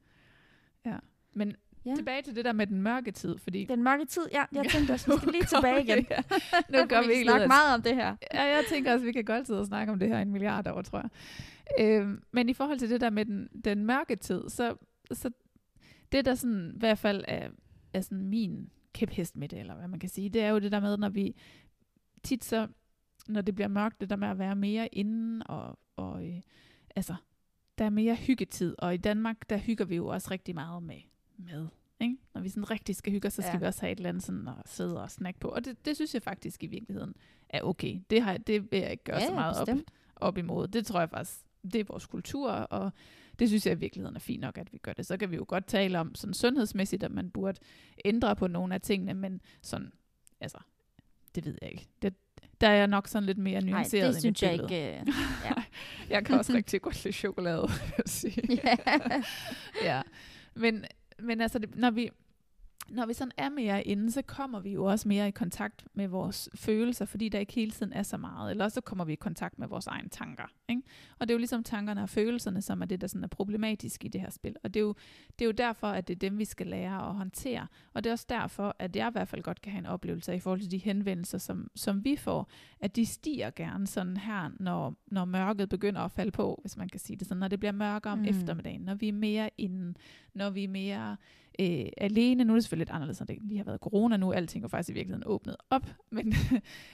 Ja. 0.86 0.97
Men 1.34 1.56
ja. 1.86 1.95
tilbage 1.95 2.21
til 2.21 2.36
det 2.36 2.45
der 2.45 2.54
med 2.54 2.67
den 2.67 2.82
mørke 2.82 3.12
tid, 3.12 3.38
fordi... 3.38 3.65
Den 3.65 3.84
mørke 3.84 4.06
tid, 4.06 4.21
ja. 4.32 4.43
Jeg 4.52 4.65
tænkte 4.71 4.91
også, 4.91 5.12
vi 5.12 5.17
skal 5.17 5.32
lige 5.32 5.43
tilbage 5.43 5.84
igen. 5.84 6.08
ja. 6.10 6.21
Nu 6.80 6.88
går 6.88 7.02
vi, 7.02 7.08
vi 7.08 7.24
snakke 7.24 7.47
meget 7.47 7.74
om 7.74 7.82
det 7.82 7.95
her. 7.95 8.15
Ja, 8.34 8.43
jeg 8.43 8.63
tænker 8.69 8.93
også, 8.93 9.06
vi 9.06 9.12
kan 9.12 9.26
godt 9.26 9.47
sidde 9.47 9.60
og 9.60 9.65
snakke 9.65 9.93
om 9.93 10.00
det 10.00 10.08
her 10.08 10.19
en 10.19 10.32
milliard 10.32 10.67
år, 10.67 10.82
tror 10.82 11.00
jeg. 11.00 11.10
Øhm, 11.80 12.24
men 12.32 12.50
i 12.50 12.54
forhold 12.54 12.80
til 12.80 12.89
det 12.89 13.02
der 13.02 13.10
med 13.10 13.26
den, 13.26 13.50
den 13.65 13.86
mørke 13.86 14.15
tid, 14.15 14.50
så, 14.50 14.76
så 15.12 15.32
det 16.12 16.26
der 16.26 16.36
sådan, 16.36 16.71
i 16.76 16.80
hvert 16.80 16.97
fald 16.97 17.24
er, 17.28 17.50
er 17.93 18.02
sådan 18.02 18.26
min 18.26 18.69
kæphest 18.93 19.38
med 19.38 19.50
det, 19.50 19.60
eller 19.60 19.76
hvad 19.76 19.88
man 19.88 20.00
kan 20.00 20.10
sige, 20.10 20.30
det 20.30 20.41
er 20.41 20.50
jo 20.50 20.60
det 20.60 20.71
der 20.71 20.80
med, 20.80 20.97
når 20.97 21.10
vi 21.10 21.36
tit 22.24 22.45
så, 22.45 22.67
når 23.27 23.41
det 23.41 23.55
bliver 23.55 23.67
mørkt, 23.67 24.01
det 24.01 24.10
der 24.10 24.15
med 24.15 24.27
at 24.27 24.39
være 24.39 24.55
mere 24.55 24.88
inden, 24.88 25.43
og, 25.45 25.79
og 25.95 26.27
øh, 26.27 26.41
altså, 26.95 27.15
der 27.77 27.86
er 27.86 27.89
mere 27.89 28.15
hyggetid, 28.15 28.75
og 28.79 28.93
i 28.93 28.97
Danmark, 28.97 29.49
der 29.49 29.57
hygger 29.57 29.86
vi 29.86 29.95
jo 29.95 30.07
også 30.07 30.31
rigtig 30.31 30.55
meget 30.55 30.84
med 30.84 31.01
mad. 31.38 31.67
Ikke? 31.99 32.17
Når 32.34 32.41
vi 32.41 32.49
sådan 32.49 32.71
rigtig 32.71 32.95
skal 32.95 33.13
hygge 33.13 33.29
så 33.29 33.41
skal 33.41 33.53
ja. 33.53 33.60
vi 33.60 33.65
også 33.65 33.81
have 33.81 33.91
et 33.91 33.97
eller 33.97 34.10
andet 34.10 34.23
sådan 34.23 34.47
at 34.47 34.55
sidde 34.65 35.01
og 35.01 35.12
snakke 35.12 35.39
på. 35.39 35.47
Og 35.47 35.65
det, 35.65 35.86
det 35.86 35.95
synes 35.95 36.13
jeg 36.13 36.23
faktisk 36.23 36.63
i 36.63 36.67
virkeligheden 36.67 37.15
er 37.49 37.62
okay. 37.62 37.99
Det, 38.10 38.21
har, 38.21 38.38
det 38.38 38.71
vil 38.71 38.79
jeg 38.79 38.91
ikke 38.91 39.03
gøre 39.03 39.19
ja, 39.19 39.27
så 39.27 39.34
meget 39.34 39.69
op, 39.69 39.77
op 40.15 40.38
imod. 40.38 40.67
Det 40.67 40.86
tror 40.86 40.99
jeg 40.99 41.10
faktisk, 41.10 41.39
det 41.63 41.75
er 41.75 41.84
vores 41.84 42.05
kultur, 42.05 42.51
og 42.51 42.91
det 43.39 43.47
synes 43.47 43.65
jeg 43.65 43.73
i 43.73 43.79
virkeligheden 43.79 44.15
er 44.15 44.19
fint 44.19 44.41
nok, 44.41 44.57
at 44.57 44.73
vi 44.73 44.77
gør 44.77 44.93
det. 44.93 45.05
Så 45.05 45.17
kan 45.17 45.31
vi 45.31 45.36
jo 45.36 45.45
godt 45.47 45.65
tale 45.65 45.99
om 45.99 46.15
sådan 46.15 46.34
sundhedsmæssigt, 46.34 47.03
at 47.03 47.12
man 47.12 47.31
burde 47.31 47.60
ændre 48.05 48.36
på 48.36 48.47
nogle 48.47 48.73
af 48.73 48.81
tingene, 48.81 49.13
men 49.13 49.41
sådan, 49.62 49.91
altså, 50.39 50.57
det 51.36 51.45
ved 51.45 51.57
jeg 51.62 51.71
ikke. 51.71 51.88
Det, 52.01 52.13
der 52.62 52.67
er 52.67 52.76
jeg 52.76 52.88
nok 52.88 53.08
sådan 53.08 53.26
lidt 53.26 53.38
mere 53.38 53.62
nuanceret 53.62 54.04
Nej, 54.04 54.12
det 54.12 54.19
synes 54.19 54.43
jeg 54.43 54.54
ikke. 54.54 55.02
Uh, 55.02 55.13
ja. 55.45 55.54
jeg 56.10 56.26
kan 56.26 56.38
også 56.38 56.54
rigtig 56.58 56.82
godt 56.82 57.04
lide 57.04 57.13
chokolade, 57.15 57.62
vil 57.62 57.93
jeg 57.97 58.04
sige. 58.06 58.60
Yeah. 58.65 59.24
ja. 59.89 60.02
Men, 60.56 60.86
men 61.19 61.41
altså, 61.41 61.60
det, 61.60 61.76
når 61.76 61.91
vi, 61.91 62.10
når 62.91 63.06
vi 63.06 63.13
sådan 63.13 63.32
er 63.38 63.49
mere 63.49 63.84
inde, 63.84 64.12
så 64.12 64.21
kommer 64.21 64.60
vi 64.60 64.71
jo 64.71 64.86
også 64.86 65.08
mere 65.08 65.27
i 65.27 65.32
kontakt 65.32 65.86
med 65.93 66.08
vores 66.08 66.49
følelser, 66.56 67.06
fordi 67.06 67.30
der 67.30 67.39
ikke 67.39 67.54
hele 67.54 67.71
tiden 67.71 67.93
er 67.93 68.04
så 68.04 68.17
meget. 68.17 68.51
Eller 68.51 68.69
så 68.69 68.82
kommer 68.82 69.06
vi 69.06 69.13
i 69.13 69.15
kontakt 69.15 69.60
med 69.60 69.67
vores 69.67 69.88
egne 69.88 70.10
tanker. 70.10 70.43
Ikke? 70.69 70.82
Og 71.19 71.27
det 71.27 71.34
er 71.34 71.36
jo 71.36 71.38
ligesom 71.38 71.63
tankerne 71.63 72.04
og 72.04 72.10
følelserne, 72.10 72.62
som 72.62 72.82
er 72.82 72.86
det, 72.86 73.01
der 73.01 73.08
sådan 73.08 73.23
er 73.23 73.27
problematisk 73.27 74.06
i 74.06 74.08
det 74.08 74.21
her 74.21 74.30
spil. 74.30 74.56
Og 74.63 74.73
det 74.73 74.80
er, 74.80 74.84
jo, 74.84 74.95
det 75.39 75.45
er 75.45 75.45
jo 75.45 75.51
derfor, 75.51 75.88
at 75.88 76.08
det 76.08 76.15
er 76.15 76.19
dem, 76.19 76.39
vi 76.39 76.45
skal 76.45 76.67
lære 76.67 77.10
at 77.10 77.15
håndtere. 77.15 77.67
Og 77.93 78.04
det 78.04 78.10
er 78.10 78.13
også 78.13 78.25
derfor, 78.30 78.75
at 78.80 78.95
jeg 78.95 79.08
i 79.08 79.12
hvert 79.12 79.27
fald 79.27 79.41
godt 79.41 79.62
kan 79.62 79.71
have 79.71 79.80
en 79.80 79.86
oplevelse 79.86 80.36
i 80.36 80.39
forhold 80.39 80.60
til 80.60 80.71
de 80.71 80.77
henvendelser, 80.77 81.38
som, 81.38 81.71
som 81.75 82.06
vi 82.06 82.15
får, 82.15 82.49
at 82.80 82.95
de 82.95 83.06
stiger 83.06 83.49
gerne 83.49 83.88
sådan 83.88 84.17
her, 84.17 84.51
når, 84.60 84.95
når 85.08 85.25
mørket 85.25 85.69
begynder 85.69 86.01
at 86.01 86.12
falde 86.12 86.32
på, 86.32 86.60
hvis 86.62 86.77
man 86.77 86.89
kan 86.89 86.99
sige 86.99 87.17
det 87.17 87.27
sådan. 87.27 87.39
Når 87.39 87.47
det 87.47 87.60
bliver 87.60 87.71
mørkere 87.71 88.13
om 88.13 88.19
mm. 88.19 88.25
eftermiddagen, 88.25 88.82
når 88.82 88.95
vi 88.95 89.08
er 89.08 89.13
mere 89.13 89.49
inden, 89.58 89.97
når 90.34 90.49
vi 90.49 90.63
er 90.63 90.67
mere 90.67 91.17
øh, 91.62 91.86
alene. 91.97 92.43
Nu 92.43 92.54
er 92.54 92.56
det 92.56 92.63
selvfølgelig 92.63 92.88
lidt 92.88 92.95
anderledes, 92.95 93.19
når 93.19 93.26
det 93.26 93.38
lige 93.41 93.58
har 93.58 93.65
været 93.65 93.80
corona 93.80 94.17
nu. 94.17 94.32
Alting 94.32 94.63
er 94.63 94.67
faktisk 94.67 94.89
i 94.89 94.93
virkeligheden 94.93 95.24
åbnet 95.26 95.56
op. 95.69 95.86
Men, 96.12 96.34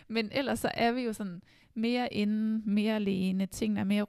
men 0.08 0.30
ellers 0.32 0.60
så 0.60 0.72
er 0.74 0.92
vi 0.92 1.02
jo 1.02 1.14
sådan 1.14 1.42
mere 1.74 2.14
inde, 2.14 2.62
mere 2.66 2.96
alene. 2.96 3.46
Tingene 3.46 3.80
er 3.80 3.84
mere 3.84 4.04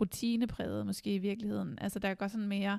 rutinepræget 0.00 0.86
måske 0.86 1.14
i 1.14 1.18
virkeligheden. 1.18 1.78
Altså 1.80 1.98
der 1.98 2.08
er 2.08 2.14
godt 2.14 2.30
sådan 2.30 2.48
mere 2.48 2.78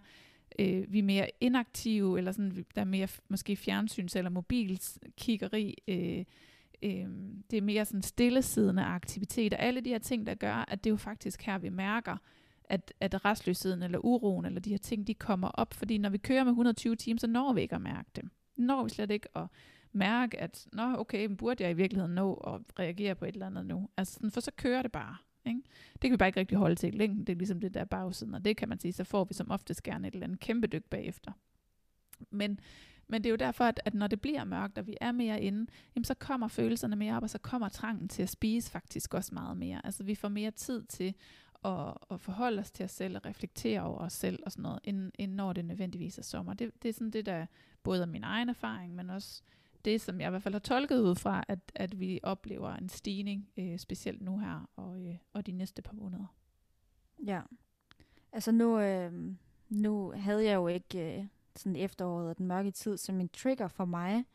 øh, 0.60 0.94
vi 0.94 1.00
er 1.00 1.04
mere 1.04 1.30
inaktive, 1.42 2.18
eller 2.18 2.32
sådan, 2.32 2.66
der 2.76 2.82
er 2.82 2.86
mere 2.86 3.08
måske 3.30 3.54
fjernsyns- 3.54 4.18
eller 4.18 4.30
mobilkiggeri. 4.30 5.78
Øh, 5.88 6.26
øh, 6.84 7.08
det 7.52 7.58
er 7.58 7.62
mere 7.62 7.86
sådan 7.86 8.02
stillesiddende 8.02 8.84
aktiviteter. 8.84 9.58
Alle 9.58 9.82
de 9.82 9.90
her 9.90 10.00
ting, 10.00 10.28
der 10.28 10.34
gør, 10.34 10.66
at 10.68 10.84
det 10.84 10.90
er 10.90 10.92
jo 10.94 10.98
faktisk 10.98 11.42
her, 11.42 11.58
vi 11.58 11.70
mærker, 11.70 12.18
at, 12.72 12.94
at 13.00 13.26
restløsheden 13.26 13.84
eller 13.84 14.00
uroen 14.06 14.46
eller 14.46 14.60
de 14.60 14.70
her 14.70 14.78
ting, 14.78 15.08
de 15.08 15.14
kommer 15.14 15.48
op. 15.48 15.74
Fordi 15.74 15.98
når 15.98 16.10
vi 16.10 16.18
kører 16.18 16.44
med 16.44 16.52
120 16.52 16.96
timer, 16.96 17.20
så 17.20 17.28
når 17.28 17.54
vi 17.54 17.62
ikke 17.62 17.76
at 17.76 17.82
mærke 17.82 18.10
dem. 18.16 18.32
Når 18.56 18.84
vi 18.84 18.90
slet 18.90 19.12
ikke 19.12 19.38
at 19.38 19.48
mærke, 19.92 20.40
at 20.40 20.68
Nå, 20.74 20.96
okay, 20.98 21.26
burde 21.26 21.64
jeg 21.64 21.72
i 21.72 21.74
virkeligheden 21.74 22.16
nå 22.16 22.34
at 22.34 22.80
reagere 22.80 23.16
på 23.16 23.26
et 23.26 23.34
eller 23.34 23.46
andet 23.46 23.66
nu? 23.66 23.90
Altså, 23.98 24.14
sådan, 24.14 24.32
for 24.32 24.42
så 24.42 24.52
kører 24.58 24.82
det 24.82 24.92
bare. 24.92 25.18
Ikke? 25.46 25.62
Det 25.94 26.02
kan 26.02 26.12
vi 26.12 26.18
bare 26.18 26.30
ikke 26.30 26.40
rigtig 26.40 26.58
holde 26.58 26.76
til 26.76 26.94
længden. 26.94 27.24
Det 27.28 27.34
er 27.34 27.38
ligesom 27.38 27.60
det 27.60 27.74
der 27.74 27.86
bagsiden, 27.86 28.36
og 28.36 28.46
det 28.46 28.58
kan 28.58 28.70
man 28.70 28.80
sige, 28.80 28.94
så 28.94 29.04
får 29.04 29.24
vi 29.24 29.34
som 29.34 29.52
oftest 29.52 29.84
gerne 29.84 30.08
et 30.08 30.14
eller 30.14 30.28
andet 30.28 30.40
kæmpe 30.40 30.68
dyk 30.68 30.84
bagefter. 30.84 31.32
Men, 32.30 32.60
men 33.08 33.24
det 33.24 33.30
er 33.30 33.32
jo 33.32 33.36
derfor, 33.36 33.64
at, 33.64 33.82
at 33.86 33.94
når 33.94 34.08
det 34.08 34.22
bliver 34.22 34.44
mørkt, 34.44 34.78
og 34.78 34.88
vi 34.88 34.98
er 35.02 35.12
mere 35.12 35.42
inde, 35.42 35.72
jamen 35.96 36.06
så 36.06 36.14
kommer 36.14 36.48
følelserne 36.48 36.96
mere 36.96 37.16
op, 37.18 37.24
og 37.24 37.30
så 37.30 37.38
kommer 37.38 37.70
trangen 37.70 38.08
til 38.10 38.24
at 38.24 38.30
spise 38.30 38.72
faktisk 38.72 39.14
også 39.14 39.34
meget 39.34 39.58
mere. 39.58 39.86
Altså 39.86 40.04
vi 40.04 40.16
får 40.16 40.30
mere 40.30 40.52
tid 40.52 40.84
til 40.84 41.14
at, 41.66 41.94
at 42.12 42.22
forholde 42.22 42.60
os 42.60 42.72
til 42.72 42.84
os 42.84 42.92
selv, 42.92 43.16
og 43.16 43.26
reflektere 43.26 43.82
over 43.82 44.00
os 44.00 44.14
selv 44.14 44.40
og 44.46 44.52
sådan 44.52 44.64
noget, 44.64 44.80
inden, 44.84 45.12
inden 45.16 45.36
når 45.36 45.54
det 45.54 45.66
nødvendigvis 45.66 46.18
er 46.18 46.24
sommer. 46.24 46.54
Det, 46.54 46.84
det 46.84 46.90
er 46.90 46.94
sådan 46.94 47.12
det, 47.12 47.26
der 47.26 47.46
både 47.84 48.02
er 48.02 48.06
min 48.06 48.24
egen 48.24 48.50
erfaring, 48.50 48.96
men 48.96 49.10
også 49.10 49.42
det, 49.86 50.02
som 50.02 50.22
jeg 50.22 50.28
i 50.28 50.30
hvert 50.30 50.44
fald 50.44 50.54
har 50.54 50.60
tolket 50.60 51.00
ud 51.00 51.16
fra, 51.16 51.44
at, 51.48 51.60
at 51.76 52.00
vi 52.00 52.20
oplever 52.24 52.74
en 52.74 52.90
stigning, 52.90 53.50
øh, 53.58 53.80
specielt 53.80 54.22
nu 54.22 54.38
her 54.38 54.70
og, 54.76 55.02
øh, 55.06 55.16
og 55.34 55.46
de 55.46 55.52
næste 55.52 55.82
par 55.82 55.94
måneder. 55.94 56.36
Ja, 57.26 57.42
altså 58.32 58.52
nu, 58.52 58.80
øh, 58.80 59.36
nu 59.70 60.12
havde 60.12 60.46
jeg 60.46 60.56
jo 60.56 60.68
ikke 60.68 61.20
øh, 61.20 61.26
sådan 61.56 61.76
efteråret 61.76 62.30
og 62.30 62.38
den 62.38 62.48
mørke 62.48 62.72
tid 62.72 62.98
som 62.98 63.20
en 63.20 63.30
trigger 63.30 63.68
for 63.68 63.86
mig, 63.86 64.26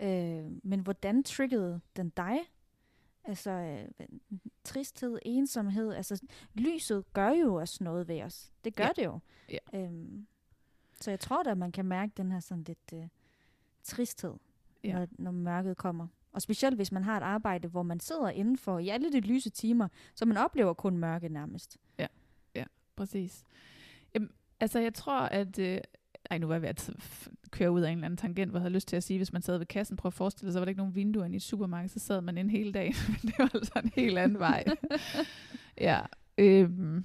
øh, 0.00 0.44
men 0.62 0.80
hvordan 0.80 1.22
triggede 1.22 1.80
den 1.96 2.08
dig? 2.08 2.38
Altså 3.24 3.50
øh, 3.50 4.08
tristhed, 4.68 5.18
ensomhed, 5.22 5.92
altså 5.94 6.22
lyset 6.54 7.12
gør 7.12 7.30
jo 7.30 7.54
også 7.54 7.84
noget 7.84 8.08
ved 8.08 8.22
os. 8.22 8.52
Det 8.64 8.76
gør 8.76 8.84
ja. 8.84 8.90
det 8.96 9.04
jo. 9.04 9.18
Ja. 9.50 9.58
Øhm, 9.74 10.26
så 11.00 11.10
jeg 11.10 11.20
tror 11.20 11.42
da, 11.42 11.54
man 11.54 11.72
kan 11.72 11.84
mærke 11.84 12.12
den 12.16 12.32
her 12.32 12.40
sådan 12.40 12.64
lidt 12.64 12.92
øh, 12.94 13.08
tristhed 13.82 14.34
ja. 14.84 14.92
når, 14.92 15.06
når 15.18 15.30
mørket 15.30 15.76
kommer. 15.76 16.06
Og 16.32 16.42
specielt 16.42 16.76
hvis 16.76 16.92
man 16.92 17.04
har 17.04 17.16
et 17.16 17.22
arbejde, 17.22 17.68
hvor 17.68 17.82
man 17.82 18.00
sidder 18.00 18.30
indenfor 18.30 18.78
i 18.78 18.88
alle 18.88 19.12
de 19.12 19.20
lyse 19.20 19.50
timer, 19.50 19.88
så 20.14 20.24
man 20.24 20.36
oplever 20.36 20.72
kun 20.72 20.98
mørke 20.98 21.28
nærmest. 21.28 21.78
Ja, 21.98 22.06
ja, 22.54 22.64
præcis. 22.96 23.44
Jamen, 24.14 24.30
altså 24.60 24.78
jeg 24.78 24.94
tror, 24.94 25.20
at... 25.20 25.58
Øh, 25.58 25.80
ej, 26.30 26.38
nu 26.38 26.46
var 26.46 26.54
jeg 26.54 26.62
ved 26.62 26.68
at 26.68 26.90
køre 27.50 27.70
ud 27.70 27.80
af 27.80 27.90
en 27.90 27.98
eller 27.98 28.06
anden 28.06 28.16
tangent, 28.16 28.50
hvor 28.50 28.58
jeg 28.58 28.62
havde 28.62 28.74
lyst 28.74 28.88
til 28.88 28.96
at 28.96 29.02
sige, 29.02 29.18
hvis 29.18 29.32
man 29.32 29.42
sad 29.42 29.58
ved 29.58 29.66
kassen, 29.66 29.96
prøv 29.96 30.08
at 30.08 30.14
forestille 30.14 30.48
sig, 30.48 30.52
så 30.52 30.60
var 30.60 30.64
der 30.64 30.68
ikke 30.70 30.78
nogen 30.78 30.94
vinduer 30.94 31.26
i 31.26 31.36
et 31.36 31.42
supermarked, 31.42 31.88
så 31.88 31.98
sad 31.98 32.20
man 32.20 32.38
en 32.38 32.50
hel 32.50 32.74
dag. 32.74 32.86
det 33.22 33.34
var 33.38 33.50
altså 33.54 33.80
en 33.84 33.92
helt 33.94 34.18
anden 34.18 34.38
vej. 34.38 34.64
ja, 35.88 36.00
øhm, 36.38 37.04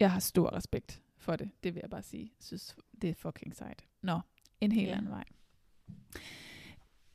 jeg 0.00 0.10
har 0.10 0.20
stor 0.20 0.56
respekt 0.56 1.02
for 1.16 1.36
det, 1.36 1.50
det 1.64 1.74
vil 1.74 1.80
jeg 1.80 1.90
bare 1.90 2.02
sige. 2.02 2.22
Jeg 2.22 2.44
synes, 2.44 2.76
det 3.02 3.10
er 3.10 3.14
fucking 3.14 3.56
sejt. 3.56 3.84
Nå, 4.02 4.20
en 4.60 4.72
helt 4.72 4.88
ja. 4.88 4.96
anden 4.96 5.10
vej. 5.10 5.24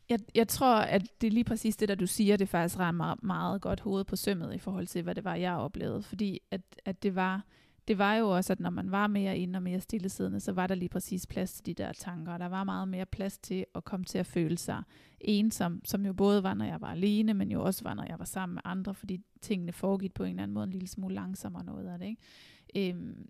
Jeg, 0.10 0.20
jeg 0.36 0.48
tror, 0.48 0.76
at 0.76 1.22
det 1.22 1.28
er 1.28 1.32
lige 1.32 1.44
præcis 1.44 1.78
det, 1.78 1.90
der 1.90 1.96
du 1.96 2.08
siger, 2.08 2.38
det 2.38 2.50
faktisk 2.50 2.80
rammer 2.80 3.16
meget 3.22 3.62
godt 3.62 3.80
hovedet 3.80 4.08
på 4.08 4.16
sømmet 4.16 4.54
i 4.54 4.58
forhold 4.58 4.88
til, 4.88 5.04
hvad 5.04 5.16
det 5.16 5.24
var, 5.24 5.36
jeg 5.36 5.54
oplevede. 5.54 6.04
Fordi 6.04 6.40
at, 6.52 6.62
at 6.86 7.04
det, 7.04 7.16
var, 7.16 7.46
det 7.92 7.98
var 7.98 8.16
jo 8.16 8.30
også, 8.30 8.54
at 8.54 8.60
når 8.60 8.70
man 8.70 8.92
var 8.92 9.08
mere 9.08 9.38
inde 9.38 9.58
og 9.58 9.64
mere 9.64 9.80
stillesiddende, 9.80 10.40
så 10.40 10.52
var 10.52 10.68
der 10.68 10.76
lige 10.76 10.90
præcis 10.90 11.28
plads 11.28 11.54
til 11.54 11.66
de 11.66 11.74
der 11.74 11.94
tanker. 11.94 12.38
Der 12.38 12.46
var 12.46 12.64
meget 12.64 12.88
mere 12.88 13.06
plads 13.06 13.38
til 13.38 13.66
at 13.76 13.84
komme 13.84 14.06
til 14.06 14.18
at 14.18 14.26
føle 14.26 14.58
sig 14.58 14.84
ensom, 15.22 15.82
som 15.86 16.06
jo 16.06 16.14
både 16.14 16.44
var, 16.44 16.54
når 16.54 16.66
jeg 16.66 16.82
var 16.82 16.88
alene, 16.88 17.34
men 17.34 17.52
jo 17.52 17.64
også 17.64 17.84
var, 17.84 17.94
når 17.94 18.06
jeg 18.10 18.20
var 18.20 18.26
sammen 18.26 18.54
med 18.54 18.62
andre, 18.66 18.94
fordi 18.94 19.22
tingene 19.42 19.72
foregik 19.72 20.14
på 20.14 20.24
en 20.24 20.30
eller 20.30 20.44
anden 20.44 20.54
måde 20.54 20.64
en 20.64 20.72
lille 20.72 20.88
smule 20.88 21.16
langsommere 21.16 21.64
noget 21.64 21.88
af 21.88 22.00
det. 22.00 22.06
Ikke? 22.06 22.96
Øhm, 22.96 23.30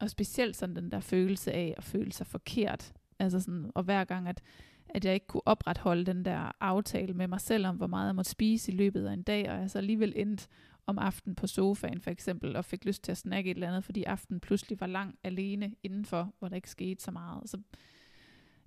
og 0.00 0.10
specielt 0.10 0.56
sådan 0.56 0.76
den 0.76 0.90
der 0.90 1.00
følelse 1.00 1.52
af 1.52 1.74
at 1.76 1.84
føle 1.84 2.12
sig 2.12 2.26
forkert. 2.26 2.92
Altså 3.18 3.40
sådan, 3.40 3.70
og 3.74 3.82
hver 3.82 4.04
gang, 4.04 4.28
at 4.28 4.42
at 4.88 5.04
jeg 5.04 5.14
ikke 5.14 5.26
kunne 5.26 5.46
opretholde 5.46 6.04
den 6.04 6.24
der 6.24 6.52
aftale 6.60 7.14
med 7.14 7.28
mig 7.28 7.40
selv 7.40 7.66
om, 7.66 7.76
hvor 7.76 7.86
meget 7.86 8.06
jeg 8.06 8.14
måtte 8.14 8.30
spise 8.30 8.72
i 8.72 8.74
løbet 8.74 9.06
af 9.06 9.12
en 9.12 9.22
dag, 9.22 9.50
og 9.50 9.60
jeg 9.60 9.70
så 9.70 9.78
alligevel 9.78 10.12
endte 10.16 10.48
om 10.88 10.98
aftenen 10.98 11.34
på 11.34 11.46
sofaen 11.46 12.00
for 12.00 12.10
eksempel, 12.10 12.56
og 12.56 12.64
fik 12.64 12.84
lyst 12.84 13.02
til 13.02 13.12
at 13.12 13.18
snakke 13.18 13.50
et 13.50 13.54
eller 13.54 13.68
andet, 13.68 13.84
fordi 13.84 14.04
aftenen 14.04 14.40
pludselig 14.40 14.80
var 14.80 14.86
lang 14.86 15.18
alene 15.24 15.74
indenfor, 15.82 16.34
hvor 16.38 16.48
der 16.48 16.56
ikke 16.56 16.70
skete 16.70 17.04
så 17.04 17.10
meget. 17.10 17.50
Så 17.50 17.60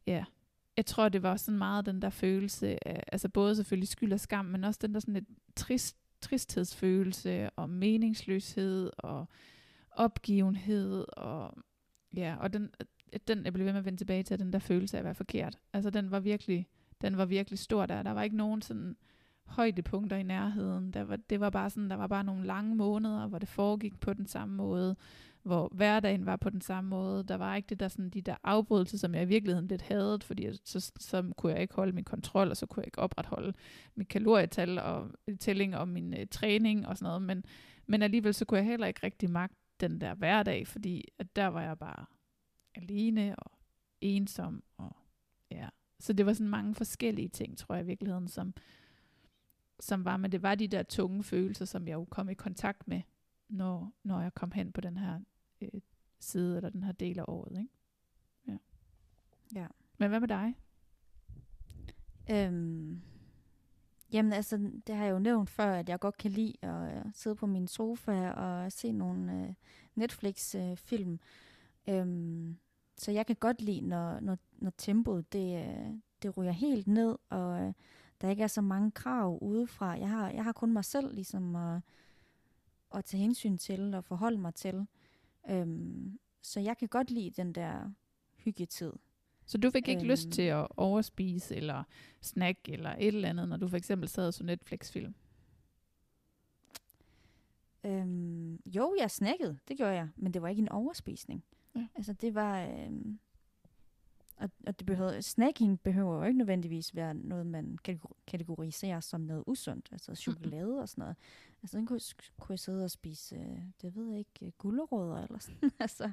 ja, 0.07 0.25
jeg 0.77 0.85
tror, 0.85 1.09
det 1.09 1.23
var 1.23 1.35
sådan 1.35 1.57
meget 1.57 1.85
den 1.85 2.01
der 2.01 2.09
følelse 2.09 2.87
af, 2.87 3.03
altså 3.11 3.29
både 3.29 3.55
selvfølgelig 3.55 3.87
skyld 3.87 4.13
og 4.13 4.19
skam, 4.19 4.45
men 4.45 4.63
også 4.63 4.79
den 4.81 4.93
der 4.93 4.99
sådan 4.99 5.13
lidt 5.13 5.29
trist, 5.55 5.97
tristhedsfølelse 6.21 7.49
og 7.49 7.69
meningsløshed 7.69 8.91
og 8.97 9.27
opgivenhed 9.91 11.05
og 11.17 11.53
ja, 12.15 12.35
og 12.39 12.53
den, 12.53 12.69
den, 13.27 13.45
jeg 13.45 13.53
blev 13.53 13.65
ved 13.65 13.73
med 13.73 13.79
at 13.79 13.85
vende 13.85 13.99
tilbage 13.99 14.23
til, 14.23 14.39
den 14.39 14.53
der 14.53 14.59
følelse 14.59 14.97
af 14.97 14.99
at 14.99 15.05
være 15.05 15.15
forkert. 15.15 15.59
Altså 15.73 15.89
den 15.89 16.11
var 16.11 16.19
virkelig, 16.19 16.67
den 17.01 17.17
var 17.17 17.25
virkelig 17.25 17.59
stor 17.59 17.85
der. 17.85 18.03
Der 18.03 18.11
var 18.11 18.23
ikke 18.23 18.37
nogen 18.37 18.61
sådan 18.61 18.95
højdepunkter 19.51 20.17
i 20.17 20.23
nærheden. 20.23 20.91
Der 20.91 21.03
var, 21.03 21.15
det 21.15 21.39
var 21.39 21.49
bare 21.49 21.69
sådan, 21.69 21.89
der 21.89 21.95
var 21.95 22.07
bare 22.07 22.23
nogle 22.23 22.45
lange 22.45 22.75
måneder, 22.75 23.27
hvor 23.27 23.39
det 23.39 23.49
foregik 23.49 23.99
på 23.99 24.13
den 24.13 24.27
samme 24.27 24.55
måde, 24.55 24.95
hvor 25.43 25.69
hverdagen 25.71 26.25
var 26.25 26.35
på 26.35 26.49
den 26.49 26.61
samme 26.61 26.89
måde. 26.89 27.23
Der 27.23 27.35
var 27.35 27.55
ikke 27.55 27.67
det 27.67 27.79
der, 27.79 27.87
sådan, 27.87 28.09
de 28.09 28.21
der 28.21 28.35
afbrydelser, 28.43 28.97
som 28.97 29.15
jeg 29.15 29.23
i 29.23 29.25
virkeligheden 29.25 29.67
lidt 29.67 29.81
havde, 29.81 30.19
fordi 30.21 30.49
så, 30.63 30.91
så 30.99 31.33
kunne 31.37 31.53
jeg 31.53 31.61
ikke 31.61 31.73
holde 31.73 31.91
min 31.91 32.03
kontrol, 32.03 32.49
og 32.49 32.57
så 32.57 32.65
kunne 32.65 32.81
jeg 32.81 32.87
ikke 32.87 32.99
opretholde 32.99 33.53
mit 33.95 34.07
kalorietal 34.07 34.79
og 34.79 35.11
tælling 35.39 35.75
og 35.77 35.87
min 35.87 36.13
øh, 36.13 36.27
træning 36.31 36.87
og 36.87 36.97
sådan 36.97 37.09
noget. 37.09 37.21
Men, 37.21 37.43
men 37.87 38.01
alligevel 38.01 38.33
så 38.33 38.45
kunne 38.45 38.57
jeg 38.57 38.65
heller 38.65 38.87
ikke 38.87 38.99
rigtig 39.03 39.29
magte 39.29 39.57
den 39.79 40.01
der 40.01 40.13
hverdag, 40.13 40.67
fordi 40.67 41.07
at 41.19 41.35
der 41.35 41.47
var 41.47 41.61
jeg 41.61 41.77
bare 41.77 42.05
alene 42.75 43.35
og 43.35 43.51
ensom. 44.01 44.63
Og, 44.77 44.95
ja. 45.51 45.69
Så 45.99 46.13
det 46.13 46.25
var 46.25 46.33
sådan 46.33 46.49
mange 46.49 46.75
forskellige 46.75 47.29
ting, 47.29 47.57
tror 47.57 47.75
jeg 47.75 47.83
i 47.83 47.87
virkeligheden, 47.87 48.27
som, 48.27 48.53
som 49.81 50.05
var, 50.05 50.17
men 50.17 50.31
det 50.31 50.43
var 50.43 50.55
de 50.55 50.67
der 50.67 50.83
tunge 50.83 51.23
følelser, 51.23 51.65
som 51.65 51.87
jeg 51.87 51.93
jo 51.93 52.05
kom 52.05 52.29
i 52.29 52.33
kontakt 52.33 52.87
med, 52.87 53.01
når, 53.49 53.93
når 54.03 54.21
jeg 54.21 54.33
kom 54.33 54.51
hen 54.51 54.71
på 54.71 54.81
den 54.81 54.97
her 54.97 55.19
øh, 55.61 55.81
side, 56.19 56.57
eller 56.57 56.69
den 56.69 56.83
her 56.83 56.91
del 56.91 57.19
af 57.19 57.25
året. 57.27 57.59
Ikke? 57.59 57.73
Ja. 58.47 58.57
ja. 59.55 59.67
Men 59.97 60.09
hvad 60.09 60.19
med 60.19 60.27
dig? 60.27 60.55
Øhm, 62.31 63.01
jamen 64.13 64.33
altså, 64.33 64.71
det 64.87 64.95
har 64.95 65.05
jeg 65.05 65.11
jo 65.11 65.19
nævnt 65.19 65.49
før, 65.49 65.73
at 65.73 65.89
jeg 65.89 65.99
godt 65.99 66.17
kan 66.17 66.31
lide 66.31 66.53
at 66.61 67.05
uh, 67.05 67.11
sidde 67.13 67.35
på 67.35 67.45
min 67.45 67.67
sofa 67.67 68.31
og 68.31 68.71
se 68.71 68.91
nogle 68.91 69.47
uh, 69.49 69.53
Netflix-film. 69.95 71.19
Uh, 71.87 71.93
øhm, 71.93 72.57
så 72.97 73.11
jeg 73.11 73.25
kan 73.25 73.35
godt 73.35 73.61
lide, 73.61 73.81
når, 73.81 74.19
når, 74.19 74.37
når 74.57 74.71
tempoet 74.77 75.33
det, 75.33 75.65
øh, 75.65 75.93
det 76.21 76.37
ryger 76.37 76.51
helt 76.51 76.87
ned, 76.87 77.17
og 77.29 77.61
øh, 77.61 77.73
der 78.21 78.29
ikke 78.29 78.43
er 78.43 78.47
så 78.47 78.61
mange 78.61 78.91
krav 78.91 79.39
udefra. 79.41 79.89
Jeg 79.91 80.09
har, 80.09 80.29
jeg 80.29 80.43
har 80.43 80.51
kun 80.51 80.73
mig 80.73 80.85
selv 80.85 81.13
ligesom 81.13 81.55
at, 81.55 81.81
at 82.95 83.05
tage 83.05 83.21
hensyn 83.21 83.57
til 83.57 83.93
og 83.93 84.03
forholde 84.03 84.37
mig 84.37 84.55
til. 84.55 84.87
Øhm, 85.49 86.19
så 86.41 86.59
jeg 86.59 86.77
kan 86.77 86.87
godt 86.87 87.11
lide 87.11 87.31
den 87.31 87.53
der 87.53 87.91
hyggetid. 88.37 88.93
Så 89.45 89.57
du 89.57 89.69
fik 89.69 89.87
ikke 89.87 90.01
øhm, 90.01 90.09
lyst 90.09 90.29
til 90.29 90.41
at 90.41 90.67
overspise 90.77 91.55
eller 91.55 91.83
snack 92.21 92.59
eller 92.69 92.95
et 92.99 93.07
eller 93.07 93.29
andet, 93.29 93.49
når 93.49 93.57
du 93.57 93.67
for 93.67 93.77
eksempel 93.77 94.09
sad 94.09 94.27
og 94.27 94.33
så 94.33 94.43
Netflix-film? 94.43 95.15
Øhm, 97.83 98.61
jo, 98.65 98.95
jeg 98.99 99.11
snakkede, 99.11 99.59
det 99.67 99.77
gjorde 99.77 99.93
jeg, 99.93 100.09
men 100.15 100.33
det 100.33 100.41
var 100.41 100.47
ikke 100.47 100.61
en 100.61 100.69
overspisning. 100.69 101.43
Ja. 101.75 101.87
Altså 101.95 102.13
det 102.13 102.35
var... 102.35 102.61
Øh, 102.61 102.91
og, 104.41 104.49
og 104.67 104.79
det 104.79 104.85
behøver, 104.85 105.21
snacking 105.21 105.81
behøver 105.81 106.17
jo 106.17 106.23
ikke 106.23 106.37
nødvendigvis 106.37 106.95
være 106.95 107.13
noget, 107.13 107.45
man 107.45 107.77
kategoriserer 108.27 108.99
som 108.99 109.21
noget 109.21 109.43
usundt. 109.47 109.89
Altså 109.91 110.15
chokolade 110.15 110.81
og 110.81 110.89
sådan 110.89 111.01
noget. 111.01 111.15
Altså 111.63 111.77
den 111.77 111.85
kunne, 111.85 111.99
kunne 112.39 112.53
jeg 112.53 112.59
sidde 112.59 112.83
og 112.83 112.91
spise, 112.91 113.35
øh, 113.35 113.61
det 113.81 113.95
ved 113.95 114.09
jeg 114.09 114.19
ikke, 114.19 114.45
øh, 114.45 114.51
gulerødder 114.57 115.23
eller 115.23 115.39
sådan. 115.39 115.71
altså 115.79 116.11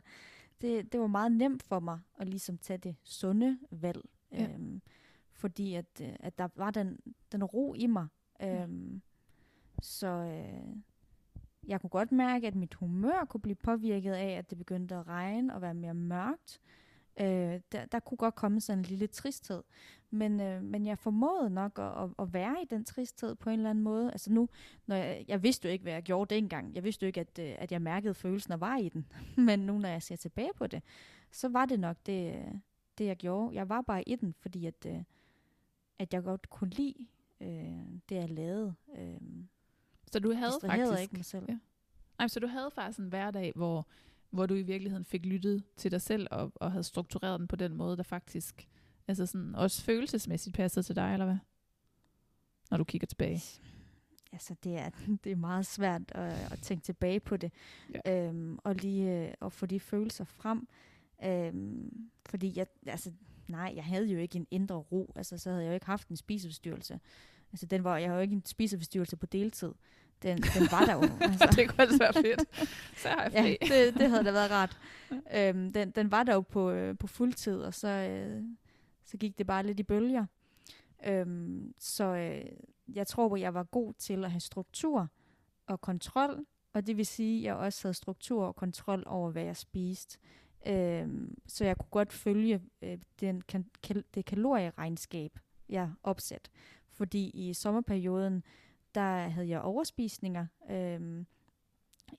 det, 0.61 0.93
det 0.93 1.01
var 1.01 1.07
meget 1.07 1.33
nemt 1.33 1.63
for 1.63 1.81
mig 1.81 2.01
at 2.19 2.29
ligesom 2.29 2.59
tage 2.59 2.79
det 2.79 2.97
sunde 3.03 3.59
valg. 3.71 4.01
Ja. 4.33 4.53
Øhm, 4.53 4.83
fordi 5.33 5.75
at, 5.75 6.01
øh, 6.03 6.17
at 6.21 6.39
der 6.39 6.49
var 6.57 6.71
den, 6.71 6.99
den 7.33 7.45
ro 7.45 7.75
i 7.75 7.87
mig. 7.87 8.07
Øhm, 8.43 8.93
ja. 8.93 9.01
Så 9.83 10.07
øh, 10.07 10.77
jeg 11.67 11.81
kunne 11.81 11.91
godt 11.91 12.13
mærke, 12.13 12.47
at 12.47 12.55
mit 12.55 12.75
humør 12.75 13.25
kunne 13.25 13.41
blive 13.41 13.55
påvirket 13.55 14.13
af, 14.13 14.31
at 14.31 14.51
det 14.51 14.59
begyndte 14.59 14.95
at 14.95 15.09
regne 15.09 15.55
og 15.55 15.63
være 15.63 15.75
mere 15.75 15.95
mørkt. 15.95 16.61
Øh, 17.21 17.61
der, 17.73 17.85
der 17.93 18.01
kunne 18.01 18.19
godt 18.19 18.35
komme 18.35 18.61
sådan 18.61 18.79
en 18.79 18.85
lille 18.85 19.07
tristhed. 19.07 19.63
Men, 20.11 20.41
øh, 20.41 20.63
men 20.63 20.87
jeg 20.87 20.99
formåede 20.99 21.51
nok 21.51 21.79
at, 21.79 22.05
at, 22.05 22.11
at 22.19 22.33
være 22.33 22.57
i 22.63 22.67
den 22.71 22.85
tristhed 22.85 23.35
på 23.35 23.51
en 23.51 23.59
eller 23.59 23.71
anden 23.71 23.85
måde. 23.85 24.13
Altså 24.13 24.33
nu, 24.33 24.49
når 24.87 24.97
jeg, 24.97 25.25
jeg 25.29 25.43
vidste 25.43 25.69
jo 25.69 25.73
ikke, 25.73 25.83
hvad 25.83 25.93
jeg 25.93 26.03
gjorde 26.03 26.35
dengang. 26.35 26.75
Jeg 26.75 26.85
vidste 26.85 27.05
jo 27.05 27.07
ikke, 27.07 27.21
at, 27.21 27.39
øh, 27.39 27.55
at 27.59 27.73
jeg 27.73 27.83
mærkede 27.83 28.15
følelsen 28.15 28.53
og 28.53 28.61
var 28.61 28.77
i 28.77 28.89
den. 28.89 29.07
men 29.47 29.61
nu, 29.61 29.79
når 29.79 29.89
jeg 29.89 30.03
ser 30.03 30.17
tilbage 30.17 30.51
på 30.57 30.67
det, 30.67 30.83
så 31.33 31.49
var 31.49 31.67
det 31.67 31.81
nok 31.81 31.97
det, 32.07 32.45
det 32.99 33.05
jeg 33.05 33.17
gjorde. 33.17 33.55
Jeg 33.55 33.69
var 33.69 33.81
bare 33.81 34.09
i 34.09 34.17
den, 34.17 34.35
fordi 34.41 34.67
at, 34.67 34.87
øh, 34.87 35.03
at 35.99 36.15
jeg 36.15 36.23
godt 36.23 36.51
kunne 36.51 36.71
lide 36.71 37.07
øh, 37.41 37.49
det, 38.09 38.15
jeg 38.15 38.31
lavede. 38.31 38.75
Øh, 38.99 39.21
så 40.13 40.19
du 40.19 40.33
havde 40.33 40.53
faktisk... 40.61 41.03
ikke 41.03 41.17
mig 41.17 41.25
selv. 41.25 41.45
Ja. 41.49 41.59
Nej, 42.19 42.29
så 42.29 42.41
du 42.41 42.47
havde 42.47 42.71
faktisk 42.75 42.99
en 42.99 43.09
hverdag, 43.09 43.53
hvor, 43.55 43.87
hvor 44.31 44.47
du 44.47 44.55
i 44.55 44.63
virkeligheden 44.63 45.05
fik 45.05 45.27
lyttet 45.27 45.65
til 45.77 45.91
dig 45.91 46.03
selv 46.03 46.27
og, 46.31 46.53
og 46.55 46.73
havde 46.73 46.85
struktureret 46.85 47.41
den 47.41 47.49
på 47.49 47.57
den 47.57 47.75
måde, 47.75 47.97
der 47.97 48.03
faktisk 48.03 48.69
altså 49.09 49.27
sådan, 49.27 49.55
også 49.55 49.83
følelsesmæssigt 49.83 50.57
passede 50.57 50.87
til 50.87 50.97
dig, 50.97 51.13
eller 51.13 51.27
hvad? 51.27 51.39
Når 52.71 52.77
du 52.77 52.85
kigger 52.85 53.07
tilbage. 53.07 53.43
Altså, 54.33 54.55
det 54.65 54.79
er, 54.79 54.91
det 55.25 55.33
er 55.33 55.37
meget 55.37 55.67
svært 55.67 56.03
at, 56.09 56.53
at 56.53 56.59
tænke 56.63 56.85
tilbage 56.85 57.21
på 57.21 57.37
det. 57.37 57.53
Ja. 58.07 58.29
Øhm, 58.29 58.59
og 58.65 58.75
lige 58.75 59.27
øh, 59.27 59.35
at 59.43 59.53
få 59.53 59.67
de 59.67 59.81
følelser 59.81 60.25
frem. 60.25 60.69
Øhm, 61.25 62.11
fordi 62.27 62.53
jeg, 62.57 62.67
altså, 62.87 63.13
nej, 63.49 63.73
jeg 63.77 63.85
havde 63.85 64.07
jo 64.07 64.19
ikke 64.19 64.37
en 64.37 64.47
indre 64.51 64.75
ro. 64.77 65.13
Altså, 65.17 65.39
så 65.39 65.51
havde 65.51 65.63
jeg 65.63 65.71
jo 65.71 65.75
ikke 65.75 65.87
haft 65.87 66.09
en 66.09 66.17
spiseforstyrrelse. 66.17 67.01
Altså, 67.53 67.67
den 67.67 67.85
var, 67.85 67.99
jeg 67.99 68.09
havde 68.09 68.19
jo 68.19 68.23
ikke 68.23 68.35
en 68.35 68.47
spiseforstyrrelse 68.47 69.17
på 69.17 69.27
deltid. 69.27 69.73
Den, 70.23 70.39
den 70.39 70.69
var 70.71 70.85
der 70.85 70.95
jo. 70.95 71.03
Altså. 71.21 71.53
det 71.57 71.69
kunne 71.69 71.81
altså 71.81 71.99
være 71.99 72.13
fedt. 72.13 72.69
Så 72.97 73.09
har 73.09 73.23
jeg 73.23 73.33
fri. 73.33 73.57
Ja, 73.71 73.85
det, 73.87 73.95
det 73.95 74.11
havde 74.11 74.25
da 74.25 74.33
været 74.33 74.51
rart. 74.51 74.79
øhm, 75.37 75.73
den, 75.73 75.91
den 75.91 76.11
var 76.11 76.23
der 76.23 76.35
jo 76.35 76.41
på, 76.41 76.71
øh, 76.71 76.99
på 76.99 77.07
fuldtid, 77.07 77.61
og 77.61 77.75
så, 77.75 77.89
øh, 77.89 78.43
så 79.05 79.17
gik 79.17 79.39
det 79.39 79.47
bare 79.47 79.67
lidt 79.67 79.81
i 79.81 79.83
bølger. 79.83 80.27
Øhm, 81.07 81.75
så 81.79 82.05
øh, 82.05 82.45
jeg 82.95 83.07
tror, 83.07 83.35
at 83.35 83.41
jeg 83.41 83.55
var 83.55 83.63
god 83.63 83.93
til 83.99 84.25
at 84.25 84.31
have 84.31 84.41
struktur 84.41 85.09
og 85.67 85.81
kontrol, 85.81 86.45
og 86.73 86.87
det 86.87 86.97
vil 86.97 87.07
sige, 87.07 87.39
at 87.39 87.45
jeg 87.45 87.55
også 87.55 87.89
havde 87.89 87.95
struktur 87.95 88.45
og 88.47 88.57
kontrol 88.57 89.03
over, 89.07 89.31
hvad 89.31 89.43
jeg 89.45 89.57
spiste. 89.57 90.19
Øhm, 90.67 91.39
så 91.47 91.65
jeg 91.65 91.77
kunne 91.77 91.91
godt 91.91 92.13
følge 92.13 92.61
øh, 92.83 92.99
den, 93.21 93.41
kan, 93.41 93.67
kal- 93.87 94.05
det 94.15 94.25
kalorieregnskab, 94.25 95.39
jeg 95.69 95.91
opsat. 96.03 96.51
Fordi 96.91 97.31
i 97.31 97.55
sommerperioden, 97.55 98.43
der 98.95 99.29
havde 99.29 99.49
jeg 99.49 99.61
overspisninger 99.61 100.47
øh, 100.71 101.25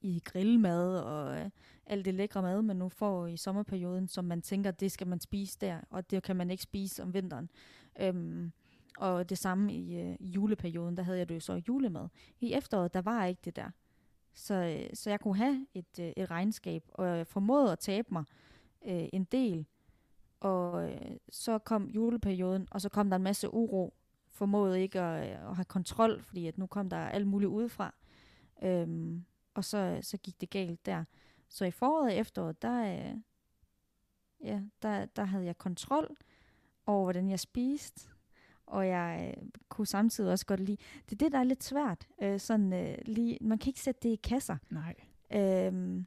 i 0.01 0.21
grillmad 0.25 0.99
og 0.99 1.39
øh, 1.39 1.49
alt 1.86 2.05
det 2.05 2.13
lækre 2.13 2.41
mad, 2.41 2.62
man 2.62 2.75
nu 2.75 2.89
får 2.89 3.27
i 3.27 3.38
sommerperioden, 3.38 4.08
som 4.08 4.25
man 4.25 4.41
tænker, 4.41 4.71
det 4.71 4.91
skal 4.91 5.08
man 5.08 5.19
spise 5.19 5.58
der, 5.62 5.79
og 5.89 6.12
det 6.12 6.23
kan 6.23 6.36
man 6.36 6.51
ikke 6.51 6.63
spise 6.63 7.03
om 7.03 7.13
vinteren. 7.13 7.49
Øh, 7.99 8.49
og 8.97 9.29
det 9.29 9.38
samme 9.38 9.73
i, 9.73 9.99
øh, 9.99 10.36
juleperioden, 10.36 10.97
der 10.97 11.03
havde 11.03 11.17
jeg 11.17 11.29
det 11.29 11.36
jo 11.36 11.39
så 11.39 11.62
julemad. 11.67 12.08
I 12.39 12.53
efteråret, 12.53 12.93
der 12.93 13.01
var 13.01 13.25
ikke 13.25 13.41
det 13.45 13.55
der. 13.55 13.69
Så, 14.34 14.53
øh, 14.53 14.89
så 14.93 15.10
jeg 15.10 15.19
kunne 15.19 15.38
have 15.38 15.65
et, 15.73 15.99
øh, 15.99 16.13
et 16.17 16.32
regnskab, 16.32 16.84
og 16.93 17.08
jeg 17.08 17.27
formåede 17.27 17.71
at 17.71 17.79
tabe 17.79 18.08
mig 18.12 18.23
øh, 18.86 19.08
en 19.13 19.23
del. 19.23 19.65
Og 20.39 20.91
øh, 20.91 21.17
så 21.29 21.58
kom 21.58 21.89
juleperioden, 21.89 22.67
og 22.71 22.82
så 22.82 22.89
kom 22.89 23.10
der 23.10 23.15
en 23.15 23.23
masse 23.23 23.53
uro. 23.53 23.93
Formåede 24.39 24.82
ikke 24.82 24.99
at, 24.99 25.23
at 25.23 25.56
have 25.56 25.65
kontrol, 25.65 26.21
fordi 26.23 26.47
at 26.47 26.58
nu 26.58 26.67
kom 26.67 26.89
der 26.89 26.97
alt 26.97 27.28
muligt 27.28 27.49
udefra. 27.49 27.93
Øhm, 28.63 29.25
og 29.54 29.65
så, 29.65 29.99
så 30.02 30.17
gik 30.17 30.41
det 30.41 30.49
galt 30.49 30.86
der. 30.86 31.04
Så 31.49 31.65
i 31.65 31.71
foråret 31.71 32.06
og 32.06 32.13
efteråret, 32.13 32.62
der, 32.62 32.93
øh, 32.93 33.15
ja, 34.43 34.62
der, 34.82 35.06
der 35.06 35.23
havde 35.23 35.45
jeg 35.45 35.58
kontrol 35.58 36.17
over, 36.86 37.04
hvordan 37.04 37.30
jeg 37.30 37.39
spiste. 37.39 38.10
Og 38.65 38.88
jeg 38.88 39.36
øh, 39.38 39.49
kunne 39.69 39.88
samtidig 39.88 40.32
også 40.32 40.45
godt 40.45 40.60
lide... 40.60 40.78
Det 41.06 41.12
er 41.12 41.25
det, 41.25 41.32
der 41.32 41.39
er 41.39 41.43
lidt 41.43 41.63
svært. 41.63 42.08
Øh, 42.21 42.39
sådan, 42.39 42.73
øh, 42.73 42.97
lige, 43.06 43.38
man 43.41 43.58
kan 43.58 43.69
ikke 43.69 43.80
sætte 43.80 43.99
det 44.04 44.10
i 44.10 44.19
kasser. 44.23 44.58
Nej. 44.69 44.95
Øhm, 45.34 46.06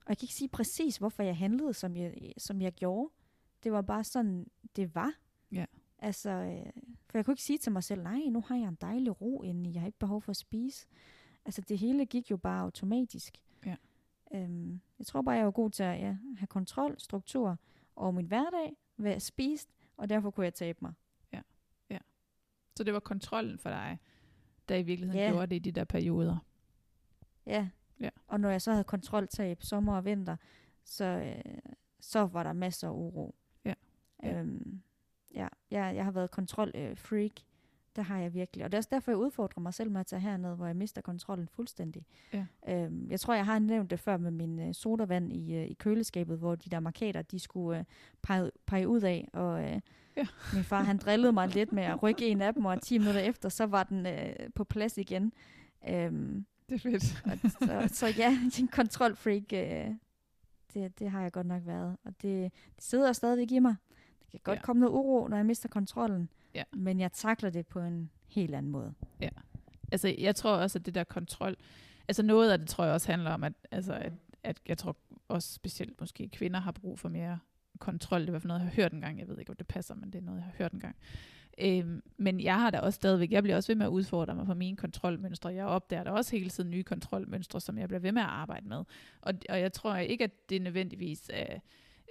og 0.00 0.08
jeg 0.08 0.18
kan 0.18 0.24
ikke 0.24 0.34
sige 0.34 0.48
præcis, 0.48 0.96
hvorfor 0.96 1.22
jeg 1.22 1.36
handlede, 1.36 1.74
som 1.74 1.96
jeg, 1.96 2.32
som 2.38 2.60
jeg 2.60 2.72
gjorde. 2.72 3.12
Det 3.62 3.72
var 3.72 3.82
bare 3.82 4.04
sådan, 4.04 4.46
det 4.76 4.94
var. 4.94 5.12
Ja. 5.52 5.64
Altså, 5.98 6.30
øh, 6.30 6.93
for 7.14 7.18
jeg 7.18 7.24
kunne 7.24 7.32
ikke 7.32 7.42
sige 7.42 7.58
til 7.58 7.72
mig 7.72 7.84
selv, 7.84 8.02
nej, 8.02 8.20
nu 8.30 8.40
har 8.40 8.56
jeg 8.56 8.68
en 8.68 8.78
dejlig 8.80 9.20
ro 9.20 9.42
inde 9.42 9.70
jeg 9.74 9.82
har 9.82 9.86
ikke 9.86 9.98
behov 9.98 10.22
for 10.22 10.30
at 10.30 10.36
spise. 10.36 10.86
Altså, 11.44 11.60
det 11.60 11.78
hele 11.78 12.06
gik 12.06 12.30
jo 12.30 12.36
bare 12.36 12.62
automatisk. 12.62 13.38
Ja. 13.66 13.76
Øhm, 14.34 14.80
jeg 14.98 15.06
tror 15.06 15.22
bare, 15.22 15.34
jeg 15.34 15.44
var 15.44 15.50
god 15.50 15.70
til 15.70 15.82
at 15.82 16.00
ja, 16.00 16.16
have 16.36 16.46
kontrol, 16.46 16.94
struktur 16.98 17.58
over 17.96 18.10
min 18.10 18.26
hverdag, 18.26 18.76
hvad 18.96 19.10
jeg 19.10 19.22
spiste, 19.22 19.72
og 19.96 20.08
derfor 20.08 20.30
kunne 20.30 20.44
jeg 20.44 20.54
tabe 20.54 20.78
mig. 20.82 20.92
Ja, 21.32 21.40
ja. 21.90 21.98
Så 22.76 22.84
det 22.84 22.94
var 22.94 23.00
kontrollen 23.00 23.58
for 23.58 23.70
dig, 23.70 23.98
der 24.68 24.76
i 24.76 24.82
virkeligheden 24.82 25.20
ja. 25.20 25.30
gjorde 25.30 25.46
det 25.46 25.56
i 25.56 25.58
de 25.58 25.72
der 25.72 25.84
perioder? 25.84 26.38
Ja. 27.46 27.68
ja. 28.00 28.10
Og 28.26 28.40
når 28.40 28.50
jeg 28.50 28.62
så 28.62 28.70
havde 28.70 28.84
kontroltab 28.84 29.62
sommer 29.62 29.96
og 29.96 30.04
vinter, 30.04 30.36
så, 30.84 31.04
øh, 31.04 31.58
så 32.00 32.20
var 32.20 32.42
der 32.42 32.52
masser 32.52 32.88
af 32.88 32.92
uro. 32.92 33.34
Ja. 33.64 33.74
ja. 34.22 34.40
Øhm, 34.40 34.82
ja. 35.34 35.48
Jeg, 35.70 35.96
jeg 35.96 36.04
har 36.04 36.10
været 36.10 36.30
kontrol-freak. 36.30 37.32
Øh, 37.36 37.44
det 37.96 38.04
har 38.04 38.18
jeg 38.18 38.34
virkelig. 38.34 38.64
Og 38.64 38.72
det 38.72 38.76
er 38.76 38.78
også 38.78 38.88
derfor, 38.92 39.10
jeg 39.10 39.18
udfordrer 39.18 39.62
mig 39.62 39.74
selv 39.74 39.90
med 39.90 40.00
at 40.00 40.06
tage 40.06 40.20
herned, 40.20 40.56
hvor 40.56 40.66
jeg 40.66 40.76
mister 40.76 41.00
kontrollen 41.00 41.48
fuldstændig. 41.48 42.06
Ja. 42.32 42.46
Øhm, 42.68 43.10
jeg 43.10 43.20
tror, 43.20 43.34
jeg 43.34 43.44
har 43.44 43.58
nævnt 43.58 43.90
det 43.90 44.00
før 44.00 44.16
med 44.16 44.30
min 44.30 44.60
øh, 44.60 44.74
sodavand 44.74 45.32
i, 45.32 45.54
øh, 45.54 45.66
i 45.66 45.74
køleskabet, 45.74 46.38
hvor 46.38 46.54
de 46.54 46.70
der 46.70 46.80
markader, 46.80 47.22
de 47.22 47.38
skulle 47.38 47.78
øh, 47.78 47.84
pege, 48.22 48.50
pege 48.66 48.88
ud 48.88 49.00
af. 49.00 49.28
Og 49.32 49.62
øh, 49.64 49.80
ja. 50.16 50.26
min 50.54 50.64
far, 50.64 50.82
han 50.82 50.98
drillede 50.98 51.32
mig 51.32 51.48
lidt 51.48 51.72
med 51.72 51.82
at 51.82 52.02
rykke 52.02 52.26
en 52.26 52.40
af 52.40 52.54
dem, 52.54 52.64
og 52.64 52.82
10 52.82 52.98
minutter 52.98 53.20
efter, 53.20 53.48
så 53.48 53.66
var 53.66 53.82
den 53.82 54.06
øh, 54.06 54.34
på 54.54 54.64
plads 54.64 54.98
igen. 54.98 55.32
Øhm, 55.88 56.46
det 56.68 56.74
er 56.74 56.78
fedt. 56.78 57.22
og, 57.24 57.50
så, 57.50 57.94
så 57.94 58.06
ja, 58.06 58.38
en 58.60 58.68
kontrolfreak, 58.68 59.52
øh, 59.52 59.94
det, 60.74 60.98
det 60.98 61.10
har 61.10 61.22
jeg 61.22 61.32
godt 61.32 61.46
nok 61.46 61.62
været. 61.66 61.96
Og 62.04 62.12
det, 62.22 62.52
det 62.76 62.84
sidder 62.84 63.12
stadigvæk 63.12 63.52
i 63.52 63.58
mig. 63.58 63.74
Kan 64.38 64.44
godt 64.44 64.58
ja. 64.58 64.62
komme 64.62 64.80
noget 64.80 64.94
uro, 64.94 65.28
når 65.28 65.36
jeg 65.36 65.46
mister 65.46 65.68
kontrollen. 65.68 66.28
Ja. 66.54 66.62
Men 66.72 67.00
jeg 67.00 67.12
takler 67.12 67.50
det 67.50 67.66
på 67.66 67.80
en 67.80 68.10
helt 68.26 68.54
anden 68.54 68.72
måde. 68.72 68.94
Ja. 69.20 69.28
Altså, 69.92 70.14
jeg 70.18 70.36
tror 70.36 70.50
også, 70.50 70.78
at 70.78 70.86
det 70.86 70.94
der 70.94 71.04
kontrol, 71.04 71.56
altså 72.08 72.22
noget 72.22 72.50
af 72.50 72.58
det 72.58 72.68
tror 72.68 72.84
jeg 72.84 72.94
også 72.94 73.10
handler 73.10 73.30
om, 73.30 73.44
at, 73.44 73.52
altså, 73.70 73.92
at, 73.92 74.12
at 74.42 74.60
jeg 74.66 74.78
tror 74.78 74.96
også 75.28 75.52
specielt 75.52 76.00
måske 76.00 76.28
kvinder 76.28 76.60
har 76.60 76.72
brug 76.72 76.98
for 76.98 77.08
mere 77.08 77.38
kontrol. 77.78 78.20
Det 78.20 78.26
er 78.26 78.30
i 78.30 78.30
hvert 78.30 78.42
fald 78.42 78.48
noget, 78.48 78.60
jeg 78.60 78.68
har 78.68 78.74
hørt 78.74 78.92
en 78.92 79.00
gang. 79.00 79.18
Jeg 79.18 79.28
ved 79.28 79.38
ikke, 79.38 79.50
om 79.50 79.56
det 79.56 79.66
passer, 79.66 79.94
men 79.94 80.12
det 80.12 80.18
er 80.18 80.22
noget, 80.22 80.38
jeg 80.38 80.44
har 80.44 80.54
hørt 80.58 80.72
en 80.72 80.80
gang. 80.80 80.96
Øhm, 81.58 82.02
men 82.16 82.40
jeg 82.40 82.60
har 82.60 82.70
da 82.70 82.78
også 82.78 82.96
stadigvæk, 82.96 83.32
jeg 83.32 83.42
bliver 83.42 83.56
også 83.56 83.72
ved 83.72 83.76
med 83.76 83.86
at 83.86 83.90
udfordre 83.90 84.34
mig 84.34 84.46
på 84.46 84.54
mine 84.54 84.76
kontrolmønstre. 84.76 85.54
Jeg 85.54 85.66
opdager 85.66 86.04
der 86.04 86.10
også 86.10 86.36
hele 86.36 86.50
tiden 86.50 86.70
nye 86.70 86.82
kontrolmønstre, 86.82 87.60
som 87.60 87.78
jeg 87.78 87.88
bliver 87.88 88.00
ved 88.00 88.12
med 88.12 88.22
at 88.22 88.28
arbejde 88.28 88.68
med. 88.68 88.84
Og, 89.20 89.34
og 89.48 89.60
jeg 89.60 89.72
tror 89.72 89.96
ikke, 89.96 90.24
at 90.24 90.50
det 90.50 90.62
nødvendigvis 90.62 91.30
er 91.32 91.58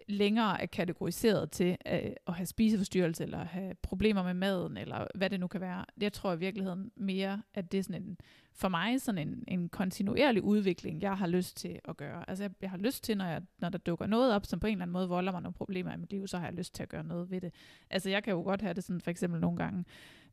længere 0.07 0.61
er 0.61 0.65
kategoriseret 0.65 1.51
til 1.51 1.77
øh, 1.87 2.11
at 2.27 2.33
have 2.33 2.45
spiseforstyrrelse, 2.45 3.23
eller 3.23 3.43
have 3.43 3.73
problemer 3.81 4.23
med 4.23 4.33
maden, 4.33 4.77
eller 4.77 5.07
hvad 5.15 5.29
det 5.29 5.39
nu 5.39 5.47
kan 5.47 5.61
være. 5.61 5.85
Jeg 6.01 6.13
tror 6.13 6.33
i 6.33 6.39
virkeligheden 6.39 6.91
mere, 6.95 7.41
at 7.53 7.71
det 7.71 7.77
er 7.77 7.83
sådan 7.83 8.03
en, 8.03 8.17
for 8.53 8.69
mig 8.69 9.01
sådan 9.01 9.27
en, 9.27 9.43
en 9.47 9.69
kontinuerlig 9.69 10.43
udvikling, 10.43 11.01
jeg 11.01 11.17
har 11.17 11.27
lyst 11.27 11.57
til 11.57 11.79
at 11.85 11.97
gøre. 11.97 12.29
Altså 12.29 12.43
jeg, 12.43 12.51
jeg 12.61 12.69
har 12.69 12.77
lyst 12.77 13.03
til, 13.03 13.17
når, 13.17 13.25
jeg, 13.25 13.41
når 13.59 13.69
der 13.69 13.77
dukker 13.77 14.07
noget 14.07 14.33
op, 14.33 14.45
som 14.45 14.59
på 14.59 14.67
en 14.67 14.71
eller 14.71 14.83
anden 14.83 14.93
måde 14.93 15.09
volder 15.09 15.31
mig 15.31 15.41
nogle 15.41 15.53
problemer 15.53 15.93
i 15.93 15.97
mit 15.97 16.11
liv, 16.11 16.27
så 16.27 16.37
har 16.37 16.45
jeg 16.45 16.53
lyst 16.53 16.75
til 16.75 16.83
at 16.83 16.89
gøre 16.89 17.03
noget 17.03 17.31
ved 17.31 17.41
det. 17.41 17.53
Altså 17.89 18.09
jeg 18.09 18.23
kan 18.23 18.33
jo 18.33 18.41
godt 18.41 18.61
have 18.61 18.73
det 18.73 18.83
sådan 18.83 19.01
for 19.01 19.11
eksempel 19.11 19.41
nogle 19.41 19.57
gange, 19.57 19.85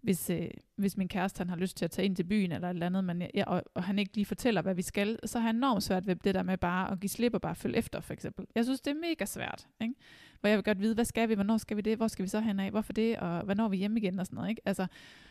hvis, 0.03 0.31
øh, 0.31 0.49
hvis 0.77 0.97
min 0.97 1.09
kæreste 1.09 1.39
han 1.39 1.49
har 1.49 1.57
lyst 1.57 1.77
til 1.77 1.85
at 1.85 1.91
tage 1.91 2.07
ind 2.07 2.17
til 2.17 2.25
byen 2.25 2.53
eller 2.53 2.69
et 2.69 2.75
eller 2.75 2.87
andet, 2.87 3.05
men 3.05 3.23
jeg, 3.35 3.49
og, 3.49 3.63
og 3.75 3.85
han 3.85 3.99
ikke 3.99 4.15
lige 4.15 4.25
fortæller, 4.25 4.63
hvad 4.63 4.75
vi 4.75 4.83
skal, 4.83 5.19
så 5.25 5.39
har 5.39 5.47
han 5.47 5.57
enormt 5.57 5.83
svært 5.83 6.07
ved 6.07 6.17
det 6.17 6.35
der 6.35 6.43
med 6.43 6.57
bare 6.57 6.93
at 6.93 7.01
give 7.01 7.11
slip 7.11 7.35
og 7.35 7.41
bare 7.41 7.55
følge 7.55 7.77
efter, 7.77 8.01
for 8.01 8.13
eksempel. 8.13 8.47
Jeg 8.55 8.65
synes, 8.65 8.81
det 8.81 8.91
er 8.91 9.09
mega 9.09 9.25
svært, 9.25 9.67
ikke? 9.81 9.95
hvor 10.41 10.49
jeg 10.49 10.57
vil 10.57 10.65
godt 10.65 10.81
vide, 10.81 10.95
hvad 10.95 11.05
skal 11.05 11.29
vi, 11.29 11.35
hvornår 11.35 11.57
skal 11.57 11.77
vi 11.77 11.83
det, 11.83 11.97
hvor 11.97 12.09
skal 12.09 12.23
vi 12.23 12.29
så 12.29 12.41
hen 12.41 12.61
af, 12.61 12.70
hvorfor 12.70 12.93
det, 12.93 13.16
og 13.16 13.41
hvornår 13.41 13.64
er 13.64 13.68
vi 13.68 13.77
hjemme 13.77 14.01
igen 14.01 14.18
og 14.18 14.27
sådan 14.27 14.37
noget. 14.37 14.51
Ikke? 14.51 14.62
Altså, 14.64 14.87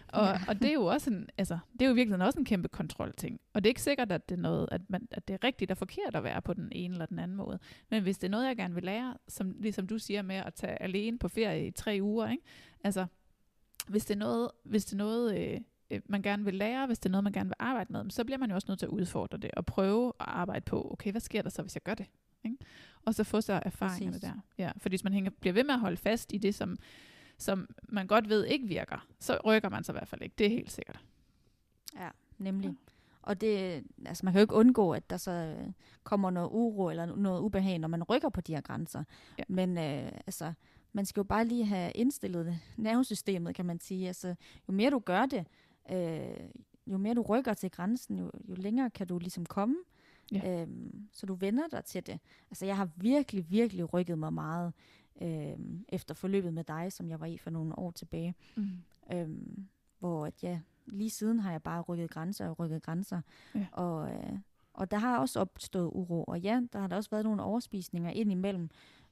og, 0.08 0.26
ja. 0.26 0.40
og 0.48 0.56
det 0.56 0.70
er 0.70 0.74
jo 0.74 0.86
også 0.86 1.10
en, 1.10 1.30
altså, 1.38 1.58
det 1.74 1.82
er 1.82 1.88
jo 1.88 1.94
virkelig 1.94 2.26
også 2.26 2.40
en 2.40 2.46
kæmpe 2.46 2.68
kontrolting. 2.68 3.40
Og 3.54 3.64
det 3.64 3.68
er 3.68 3.72
ikke 3.72 3.82
sikkert, 3.82 4.12
at 4.12 4.30
det 4.30 4.36
er 4.36 4.42
noget, 4.42 4.70
at, 4.72 4.82
man, 4.90 5.08
at 5.12 5.28
det 5.28 5.34
er 5.34 5.44
rigtigt 5.44 5.72
og 5.72 5.78
forkert 5.78 6.16
at 6.16 6.24
være 6.24 6.42
på 6.42 6.54
den 6.54 6.72
ene 6.72 6.94
eller 6.94 7.06
den 7.06 7.20
anden 7.20 7.38
måde. 7.38 7.60
Men 7.90 8.04
hvis 8.04 8.18
det 8.18 8.28
er 8.28 8.32
noget, 8.32 8.48
jeg 8.48 8.58
gerne 8.58 8.74
vil 8.74 8.84
lære, 8.84 9.18
som, 9.28 9.56
ligesom 9.60 9.88
du 9.88 9.98
siger 9.98 10.22
med 10.22 10.36
at 10.36 10.54
tage 10.54 10.82
alene 10.82 11.20
på 11.20 11.28
ferie 11.28 11.68
i 11.68 11.72
tre 11.72 12.00
uger, 12.02 12.30
ikke? 12.30 12.44
altså 12.84 13.06
hvis 13.90 14.06
det 14.06 14.14
er 14.14 14.20
noget, 14.20 14.52
hvis 14.64 14.86
det 14.86 14.94
er 14.94 14.98
noget 14.98 15.40
øh, 15.40 15.62
øh, 15.92 16.02
man 16.06 16.22
gerne 16.22 16.46
vil 16.46 16.54
lære, 16.54 16.88
hvis 16.88 17.00
det 17.00 17.06
er 17.06 17.12
noget, 17.12 17.24
man 17.24 17.34
gerne 17.34 17.50
vil 17.50 17.56
arbejde 17.60 17.94
med, 17.94 18.12
så 18.12 18.24
bliver 18.24 18.38
man 18.38 18.50
jo 18.50 18.56
også 18.56 18.66
nødt 18.70 18.80
til 18.80 18.86
at 18.86 18.90
udfordre 18.90 19.38
det 19.38 19.52
og 19.52 19.66
prøve 19.66 20.08
at 20.08 20.26
arbejde 20.28 20.66
på, 20.66 20.92
okay, 20.92 21.12
hvad 21.12 21.22
sker 21.22 21.42
der 21.42 21.50
så, 21.50 21.62
hvis 21.62 21.76
jeg 21.76 21.84
gør 21.84 21.94
det? 21.94 22.06
Ikke? 22.44 22.58
Og 23.06 23.16
så 23.16 23.24
få 23.24 23.42
så 23.42 23.60
erfaringerne 23.66 24.12
Præcis. 24.12 24.30
der. 24.30 24.34
Ja, 24.58 24.72
fordi 24.78 24.92
hvis 24.92 25.04
man 25.04 25.14
hænger, 25.14 25.32
bliver 25.40 25.54
ved 25.54 25.64
med 25.64 25.74
at 25.74 25.80
holde 25.80 25.98
fast 25.98 26.34
i 26.34 26.38
det, 26.38 26.56
som, 26.56 26.78
som 27.38 27.70
man 27.84 28.08
godt 28.08 28.30
ved 28.30 28.46
ikke 28.46 28.68
virker, 28.68 29.08
så 29.20 29.40
rykker 29.46 29.70
man 29.70 29.84
sig 29.84 29.94
i 29.94 29.98
hvert 29.98 30.08
fald 30.08 30.22
ikke. 30.22 30.36
Det 30.38 30.46
er 30.46 30.50
helt 30.50 30.72
sikkert. 30.72 31.00
Ja, 31.96 32.10
nemlig. 32.38 32.70
Ja. 32.70 32.76
Og 33.22 33.42
det, 33.42 33.84
altså 34.06 34.26
man 34.26 34.34
kan 34.34 34.40
jo 34.40 34.44
ikke 34.44 34.56
undgå, 34.56 34.92
at 34.92 35.10
der 35.10 35.18
så 35.18 35.32
øh, 35.32 35.72
kommer 36.04 36.30
noget 36.30 36.50
uro 36.52 36.90
eller 36.90 37.06
noget 37.06 37.42
ubehag, 37.42 37.80
når 37.80 37.88
man 37.88 38.04
rykker 38.04 38.30
på 38.30 38.42
de 38.42 38.54
her 38.54 38.62
grænser. 38.62 39.04
Ja. 39.38 39.44
Men 39.48 39.78
øh, 39.78 40.12
altså, 40.28 40.54
man 40.94 41.06
skal 41.06 41.20
jo 41.22 41.24
bare 41.24 41.46
lige 41.46 41.66
have 41.66 41.92
indstillet 41.92 42.60
nervesystemet, 42.78 43.56
kan 43.56 43.66
man 43.66 43.80
sige. 43.80 44.08
Altså, 44.08 44.36
jo 44.68 44.74
mere 44.74 44.90
du 44.90 45.00
gør 45.00 45.26
det, 45.26 45.48
øh, 45.92 46.50
jo 46.88 46.98
mere 46.98 47.14
du 47.14 47.22
rykker 47.22 47.54
til 47.54 47.72
grænsen, 47.72 48.20
jo, 48.20 48.32
jo 48.50 48.56
længere 48.56 48.90
kan 48.90 49.08
du 49.08 49.18
ligesom 49.18 49.46
komme. 49.46 49.76
Ja. 50.32 50.62
Øhm, 50.62 51.08
så 51.12 51.26
du 51.26 51.34
vender 51.34 51.68
dig 51.68 51.86
til 51.86 52.08
det. 52.08 52.20
Altså, 52.50 52.66
jeg 52.66 52.78
har 52.78 52.90
virkelig, 52.96 53.50
virkelig 53.50 53.94
rykket 53.94 54.18
mig 54.20 54.34
meget 54.34 54.74
øh, 55.22 55.58
efter 55.90 56.14
forløbet 56.14 56.54
med 56.54 56.64
dig, 56.64 56.92
som 56.92 57.10
jeg 57.10 57.20
var 57.20 57.26
i 57.26 57.38
for 57.38 57.50
nogle 57.50 57.80
år 57.80 57.92
tilbage. 57.92 58.36
Mm. 58.56 58.70
Øhm, 59.14 59.68
hvor 60.00 60.26
at, 60.26 60.44
ja, 60.44 60.60
lige 60.86 61.10
siden 61.10 61.40
har 61.40 61.52
jeg 61.52 61.64
bare 61.64 61.82
rykket 61.82 62.10
grænser 62.10 62.50
og 62.50 62.60
rykket 62.60 62.84
grænser. 62.84 63.22
Ja. 63.56 63.66
Og, 63.72 64.10
øh, 64.10 64.40
og 64.74 64.92
der 64.92 64.98
har 64.98 65.18
også 65.18 65.40
opstået 65.40 65.92
uro. 65.94 66.24
Og 66.24 66.40
ja, 66.40 66.62
der 66.74 66.80
har 66.80 66.88
der 66.88 66.96
også 66.96 67.10
været 67.10 67.24
nogle 67.26 67.44
overspisninger 67.44 68.12
ind 68.12 68.32
imellem, 68.32 68.70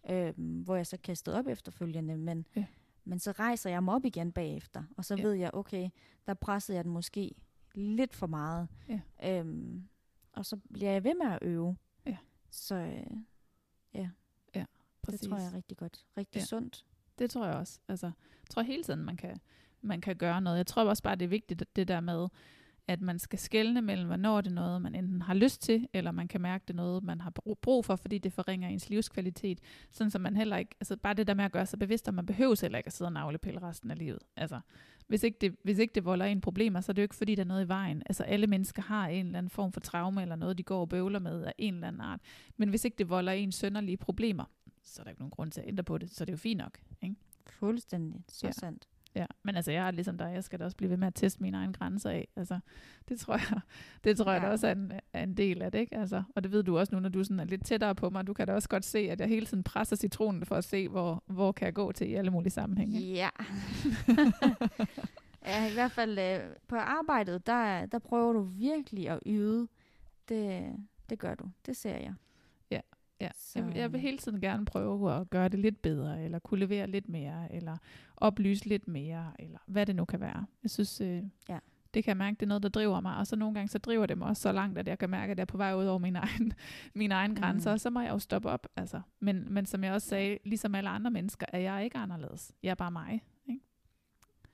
øh, 0.09 0.33
hvor 0.37 0.75
jeg 0.75 0.87
så 0.87 0.97
kastede 0.97 1.37
op 1.39 1.47
efterfølgende. 1.47 2.17
Men, 2.17 2.45
Ja. 2.55 2.65
men 3.03 3.19
så 3.19 3.31
rejser 3.31 3.69
jeg 3.69 3.83
mig 3.83 3.93
op 3.93 4.05
igen 4.05 4.31
bagefter. 4.31 4.83
Og 4.97 5.05
så 5.05 5.15
Ja. 5.15 5.23
ved 5.23 5.33
jeg, 5.33 5.53
okay, 5.53 5.89
der 6.27 6.33
pressede 6.33 6.75
jeg 6.75 6.83
den 6.85 6.91
måske 6.93 7.35
lidt 7.75 8.13
for 8.15 8.27
meget. 8.27 8.67
Ja. 8.89 8.99
Øhm, 9.39 9.87
og 10.33 10.45
så 10.45 10.57
bliver 10.73 10.91
jeg 10.91 11.03
ved 11.03 11.13
med 11.23 11.31
at 11.31 11.39
øve. 11.41 11.77
Ja. 12.05 12.17
Så 12.49 12.75
øh, 12.75 13.17
Præcis. 15.01 15.19
det 15.21 15.29
tror 15.29 15.37
jeg 15.37 15.47
er 15.47 15.53
rigtig 15.53 15.77
godt. 15.77 16.05
Rigtig 16.17 16.39
Ja. 16.39 16.45
sundt. 16.45 16.85
Det 17.19 17.29
tror 17.31 17.45
jeg 17.45 17.55
også. 17.55 17.79
Altså, 17.87 18.05
jeg 18.05 18.49
tror 18.49 18.61
hele 18.61 18.83
tiden, 18.83 18.99
man 19.03 19.17
kan, 19.17 19.37
man 19.81 20.01
kan 20.01 20.15
gøre 20.15 20.41
noget. 20.41 20.57
Jeg 20.57 20.67
tror 20.67 20.83
også 20.89 21.03
bare, 21.03 21.15
det 21.15 21.25
er 21.25 21.29
vigtigt, 21.29 21.63
det 21.75 21.87
der 21.87 21.99
med, 21.99 22.27
at 22.87 23.01
man 23.01 23.19
skal 23.19 23.39
skelne 23.39 23.81
mellem, 23.81 24.07
hvornår 24.07 24.41
det 24.41 24.49
er 24.49 24.53
noget, 24.55 24.81
man 24.81 24.95
enten 24.95 25.21
har 25.21 25.33
lyst 25.33 25.61
til, 25.61 25.87
eller 25.93 26.11
man 26.11 26.27
kan 26.27 26.41
mærke, 26.41 26.63
det 26.67 26.73
er 26.73 26.77
noget, 26.77 27.03
man 27.03 27.21
har 27.21 27.29
brug- 27.29 27.85
for, 27.85 27.95
fordi 27.95 28.17
det 28.17 28.33
forringer 28.33 28.67
ens 28.69 28.89
livskvalitet. 28.89 29.59
Sådan 29.91 30.11
så 30.11 30.19
man 30.19 30.35
heller 30.37 30.57
ikke, 30.57 30.75
altså 30.79 30.97
bare 30.97 31.13
det 31.13 31.27
der 31.27 31.33
med 31.33 31.45
at 31.45 31.51
gøre 31.51 31.65
sig 31.65 31.79
bevidst, 31.79 32.07
at 32.07 32.13
man 32.13 32.25
behøver 32.25 32.61
heller 32.61 32.77
ikke 32.77 32.87
at 32.87 32.93
sidde 32.93 33.07
og 33.07 33.13
navlepille 33.13 33.61
resten 33.61 33.91
af 33.91 33.97
livet. 33.97 34.19
Altså, 34.35 34.59
hvis 35.07 35.23
ikke, 35.23 35.37
det, 35.41 35.55
hvis 35.63 35.77
ikke 35.79 35.95
det 35.95 36.05
volder 36.05 36.25
en 36.25 36.41
problemer, 36.41 36.81
så 36.81 36.91
er 36.91 36.93
det 36.93 37.01
jo 37.01 37.03
ikke, 37.03 37.15
fordi 37.15 37.35
der 37.35 37.41
er 37.43 37.47
noget 37.47 37.65
i 37.65 37.67
vejen. 37.67 38.03
Altså, 38.05 38.23
alle 38.23 38.47
mennesker 38.47 38.81
har 38.81 39.07
en 39.07 39.25
eller 39.25 39.37
anden 39.37 39.49
form 39.49 39.71
for 39.71 39.79
traume, 39.79 40.21
eller 40.21 40.35
noget, 40.35 40.57
de 40.57 40.63
går 40.63 40.81
og 40.81 40.89
bøvler 40.89 41.19
med 41.19 41.43
af 41.43 41.53
en 41.57 41.73
eller 41.73 41.87
anden 41.87 42.01
art. 42.01 42.19
Men 42.57 42.69
hvis 42.69 42.85
ikke 42.85 42.97
det 42.97 43.09
volder 43.09 43.31
en 43.31 43.51
sønderlige 43.51 43.97
problemer, 43.97 44.43
så 44.83 45.01
er 45.01 45.03
der 45.03 45.09
ikke 45.09 45.21
nogen 45.21 45.31
grund 45.31 45.51
til 45.51 45.61
at 45.61 45.67
ændre 45.67 45.83
på 45.83 45.97
det, 45.97 46.09
så 46.11 46.25
det 46.25 46.29
er 46.29 46.33
jo 46.33 46.37
fint 46.37 46.57
nok. 46.57 46.77
Ikke? 47.01 47.15
Fuldstændig. 47.49 48.23
Så 48.29 48.47
Ja. 48.47 48.51
sandt. 48.51 48.87
Ja, 49.15 49.25
men 49.43 49.55
altså 49.55 49.71
jeg 49.71 49.87
er 49.87 49.91
ligesom 49.91 50.17
dig, 50.17 50.31
jeg 50.33 50.43
skal 50.43 50.59
da 50.59 50.65
også 50.65 50.77
blive 50.77 50.89
ved 50.89 50.97
med 50.97 51.07
at 51.07 51.15
teste 51.15 51.43
mine 51.43 51.57
egne 51.57 51.73
grænser 51.73 52.09
af. 52.09 52.27
Altså, 52.35 52.59
det 53.09 53.19
tror 53.19 53.33
jeg, 53.33 53.59
det 54.03 54.17
tror 54.17 54.31
jeg 54.31 54.41
Ja. 54.41 54.47
da 54.47 54.51
også 54.51 54.67
er 54.67 54.71
en, 54.71 54.91
er 55.13 55.23
en 55.23 55.33
del 55.37 55.61
af 55.61 55.71
det, 55.71 55.79
ikke? 55.79 55.97
Altså, 55.97 56.23
og 56.35 56.43
det 56.43 56.51
ved 56.51 56.63
du 56.63 56.77
også 56.77 56.95
nu, 56.95 57.01
når 57.01 57.09
du 57.09 57.23
sådan 57.23 57.39
er 57.39 57.43
lidt 57.43 57.65
tættere 57.65 57.95
på 57.95 58.09
mig. 58.09 58.27
Du 58.27 58.33
kan 58.33 58.47
da 58.47 58.53
også 58.53 58.69
godt 58.69 58.85
se, 58.85 58.99
at 58.99 59.19
jeg 59.19 59.27
hele 59.27 59.45
tiden 59.45 59.63
presser 59.63 59.95
citronen 59.95 60.45
for 60.45 60.55
at 60.55 60.63
se, 60.63 60.87
hvor, 60.87 61.23
hvor 61.27 61.51
kan 61.51 61.65
jeg 61.65 61.73
gå 61.73 61.91
til 61.91 62.09
i 62.09 62.13
alle 62.13 62.31
mulige 62.31 62.51
sammenhænge. 62.51 62.99
Ja. 62.99 63.29
ja, 65.45 65.69
i 65.69 65.73
hvert 65.73 65.91
fald 65.91 66.19
øh, 66.19 66.39
på 66.67 66.75
arbejdet, 66.75 67.47
der, 67.47 67.85
der 67.85 67.99
prøver 67.99 68.33
du 68.33 68.41
virkelig 68.41 69.09
at 69.09 69.19
yde. 69.25 69.67
Det, 70.29 70.65
det 71.09 71.19
gør 71.19 71.35
du. 71.35 71.45
Det 71.65 71.77
ser 71.77 71.97
jeg. 71.97 72.13
Ja, 73.21 73.29
Så, 73.37 73.59
jeg, 73.59 73.75
jeg 73.75 73.91
vil 73.91 73.99
hele 73.99 74.17
tiden 74.17 74.41
gerne 74.41 74.65
prøve 74.65 75.13
at 75.13 75.29
gøre 75.29 75.49
det 75.49 75.59
lidt 75.59 75.81
bedre, 75.81 76.23
eller 76.23 76.39
kunne 76.39 76.59
levere 76.59 76.87
lidt 76.87 77.09
mere, 77.09 77.53
eller 77.55 77.77
oplyse 78.17 78.65
lidt 78.69 78.87
mere, 78.87 79.31
eller 79.39 79.57
hvad 79.67 79.85
det 79.85 79.95
nu 79.95 80.05
kan 80.05 80.19
være. 80.19 80.45
Jeg 80.63 80.71
synes, 80.71 81.01
øh, 81.01 81.23
Ja. 81.49 81.59
det 81.93 82.03
kan 82.03 82.09
jeg 82.09 82.17
mærke, 82.17 82.35
det 82.35 82.41
er 82.43 82.47
noget, 82.47 82.63
der 82.63 82.69
driver 82.69 82.99
mig, 83.01 83.17
og 83.17 83.27
så 83.27 83.35
nogle 83.35 83.53
gange, 83.55 83.67
så 83.67 83.77
driver 83.77 84.05
det 84.05 84.17
mig 84.17 84.27
også 84.27 84.41
så 84.41 84.51
langt, 84.51 84.77
at 84.79 84.87
jeg 84.87 84.99
kan 84.99 85.09
mærke, 85.09 85.31
at 85.31 85.37
jeg 85.37 85.41
er 85.41 85.45
på 85.45 85.57
vej 85.57 85.73
ud 85.73 85.85
over 85.85 85.99
mine 85.99 86.19
egne, 86.29 86.51
mine 86.93 87.13
egne 87.15 87.33
Mm. 87.33 87.39
grænser, 87.39 87.71
og 87.71 87.79
så 87.79 87.89
må 87.89 88.01
jeg 88.01 88.09
jo 88.11 88.19
stoppe 88.19 88.49
op. 88.49 88.67
Altså. 88.75 89.01
Men, 89.19 89.53
men 89.53 89.65
som 89.65 89.83
jeg 89.83 89.93
også 89.93 90.07
sagde, 90.07 90.37
ligesom 90.45 90.75
alle 90.75 90.89
andre 90.89 91.11
mennesker, 91.11 91.45
er 91.53 91.59
jeg 91.59 91.83
ikke 91.83 91.97
anderledes. 91.97 92.51
Jeg 92.63 92.69
er 92.71 92.75
bare 92.75 92.91
mig. 92.91 93.21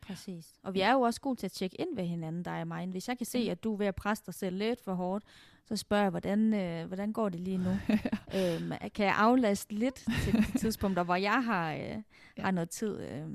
Præcis. 0.07 0.53
Og 0.63 0.73
vi 0.73 0.81
er 0.81 0.91
jo 0.93 1.01
også 1.01 1.21
gode 1.21 1.35
til 1.39 1.47
at 1.47 1.51
tjekke 1.51 1.81
ind 1.81 1.95
ved 1.95 2.03
hinanden, 2.05 2.43
dig 2.43 2.61
og 2.61 2.67
mig. 2.67 2.87
Hvis 2.87 3.07
jeg 3.07 3.17
kan 3.17 3.25
se, 3.25 3.39
Ja. 3.39 3.51
at 3.51 3.63
du 3.63 3.73
er 3.73 3.77
ved 3.77 3.85
at 3.85 3.95
presse 3.95 4.23
dig 4.25 4.33
selv 4.33 4.57
lidt 4.57 4.81
for 4.83 4.93
hårdt, 4.93 5.25
så 5.65 5.75
spørger 5.75 6.03
jeg, 6.03 6.09
hvordan, 6.09 6.53
øh, 6.53 6.87
hvordan 6.87 7.13
går 7.13 7.29
det 7.29 7.39
lige 7.39 7.57
nu? 7.57 7.69
øhm, 8.37 8.71
kan 8.95 9.05
jeg 9.05 9.15
aflaste 9.17 9.73
lidt 9.73 9.95
til 9.95 10.33
de 10.33 10.57
tidspunkter, 10.61 11.03
hvor 11.03 11.15
jeg 11.15 11.43
har, 11.43 11.73
øh, 11.73 11.79
ja. 11.79 12.01
har 12.37 12.51
noget 12.51 12.69
tid? 12.69 12.99
Øh, 12.99 13.27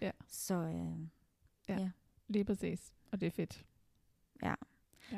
Ja. 0.00 0.10
Så 0.28 0.54
øh, 0.54 1.78
Lige 2.28 2.44
præcis. 2.44 2.92
Og 3.12 3.20
det 3.20 3.26
er 3.26 3.30
fedt. 3.30 3.64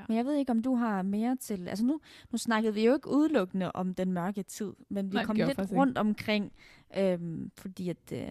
Men 0.09 0.17
jeg 0.17 0.25
ved 0.25 0.35
ikke, 0.35 0.51
om 0.51 0.63
du 0.63 0.75
har 0.75 1.03
mere 1.03 1.37
til... 1.37 1.69
Altså 1.69 1.85
nu, 1.85 2.01
nu 2.33 2.39
snakkede 2.39 2.75
vi 2.75 2.85
jo 2.87 2.95
ikke 2.95 3.09
udelukkende 3.11 3.73
om 3.73 3.95
den 3.95 4.13
mørke 4.13 4.43
tid, 4.43 4.73
men 4.89 5.11
vi 5.13 5.15
Nej, 5.17 5.25
kom 5.25 5.37
lidt 5.37 5.49
ikke. 5.49 5.63
rundt 5.77 5.99
omkring, 5.99 6.53
øhm, 6.97 7.51
fordi 7.57 7.89
at, 7.89 8.13
øh, 8.13 8.29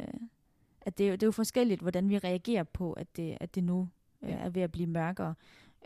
at 0.88 0.98
det, 0.98 1.04
er 1.04 1.08
jo- 1.08 1.14
det 1.14 1.24
er 1.24 1.28
jo 1.28 1.32
forskelligt, 1.32 1.82
hvordan 1.82 2.10
vi 2.10 2.18
reagerer 2.18 2.64
på, 2.64 2.94
at 2.94 3.08
det, 3.18 3.38
at 3.42 3.56
det 3.56 3.64
nu 3.64 3.90
øh, 4.24 4.30
er 4.30 4.50
ved 4.50 4.62
at 4.62 4.72
blive 4.72 4.88
mørkere. 4.88 5.34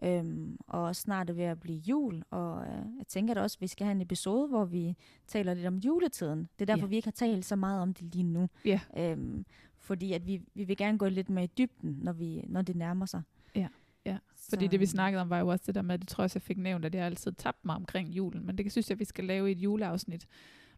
Øhm, 0.04 0.58
og 0.68 0.96
snart 0.96 1.30
er 1.30 1.34
ved 1.34 1.44
at 1.44 1.60
blive 1.60 1.78
jul, 1.80 2.24
og 2.30 2.62
øh, 2.64 2.76
jeg 2.98 3.08
tænker 3.08 3.34
da 3.34 3.42
også, 3.42 3.58
at 3.58 3.62
vi 3.62 3.68
skal 3.68 3.86
have 3.86 3.92
en 3.96 4.02
episode, 4.02 4.48
hvor 4.48 4.66
vi 4.66 4.96
taler 5.28 5.54
lidt 5.54 5.66
om 5.68 5.76
juletiden. 5.78 6.40
Det 6.40 6.62
er 6.62 6.66
derfor, 6.66 6.86
Ja. 6.86 6.90
vi 6.90 6.96
ikke 6.96 7.06
har 7.06 7.12
talt 7.12 7.46
så 7.46 7.56
meget 7.56 7.82
om 7.82 7.94
det 7.94 8.14
lige 8.16 8.24
nu. 8.24 8.50
Ja. 8.66 8.80
Øhm, 8.98 9.46
fordi 9.78 10.14
at 10.14 10.28
vi, 10.28 10.42
vi 10.54 10.64
vil 10.64 10.78
gerne 10.78 10.98
gå 10.98 11.08
lidt 11.10 11.30
mere 11.30 11.44
i 11.44 11.52
dybden, 11.58 12.00
når, 12.02 12.14
vi, 12.14 12.44
når 12.48 12.62
det 12.62 12.76
nærmer 12.76 13.06
sig. 13.06 13.22
Ja, 13.56 13.68
ja. 14.06 14.18
Fordi 14.50 14.68
det 14.68 14.80
vi 14.80 14.86
snakkede 14.86 15.22
om 15.22 15.30
var 15.30 15.40
jo 15.40 15.48
også 15.48 15.64
det 15.68 15.76
der 15.76 15.82
med, 15.82 15.98
det 16.00 16.08
tror 16.08 16.24
jeg 16.24 16.32
jeg 16.36 16.42
fik 16.42 16.58
nævnt, 16.58 16.86
at 16.86 16.96
jeg 16.96 17.06
altid 17.06 17.32
tabt 17.32 17.66
mig 17.66 17.76
omkring 17.76 18.10
julen. 18.10 18.46
Men 18.46 18.58
det 18.58 18.72
synes 18.72 18.90
jeg, 18.90 19.00
vi 19.00 19.06
skal 19.06 19.26
lave 19.26 19.50
i 19.50 19.52
et 19.52 19.60
juleafsnit. 19.60 20.28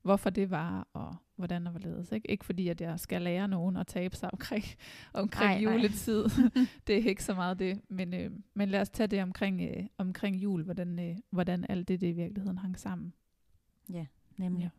Hvorfor 0.03 0.29
det 0.29 0.49
var, 0.49 0.87
og 0.93 1.15
hvordan 1.35 1.67
og 1.67 1.71
hvorledes. 1.71 2.11
Ikke, 2.11 2.31
ikke 2.31 2.45
fordi, 2.45 2.67
at 2.67 2.81
jeg 2.81 2.99
skal 2.99 3.21
lære 3.21 3.47
nogen 3.47 3.77
at 3.77 3.87
tabe 3.87 4.15
sig 4.15 4.29
omkring, 4.33 4.63
omkring 5.13 5.63
nej. 5.63 5.73
juletid. 5.73 6.23
det 6.87 6.97
er 6.97 7.09
ikke 7.09 7.23
så 7.23 7.33
meget 7.33 7.59
det. 7.59 7.81
Men, 7.89 8.13
øh, 8.13 8.31
men 8.53 8.69
lad 8.69 8.81
os 8.81 8.89
tage 8.89 9.07
det 9.07 9.21
omkring, 9.21 9.61
øh, 9.61 9.85
omkring 9.97 10.35
jul, 10.35 10.63
hvordan, 10.63 10.99
øh, 10.99 11.17
hvordan 11.29 11.65
alt 11.69 11.87
det, 11.87 12.01
det 12.01 12.07
i 12.07 12.11
virkeligheden 12.11 12.57
hang 12.57 12.79
sammen. 12.79 13.13
Nemlig. 14.37 14.71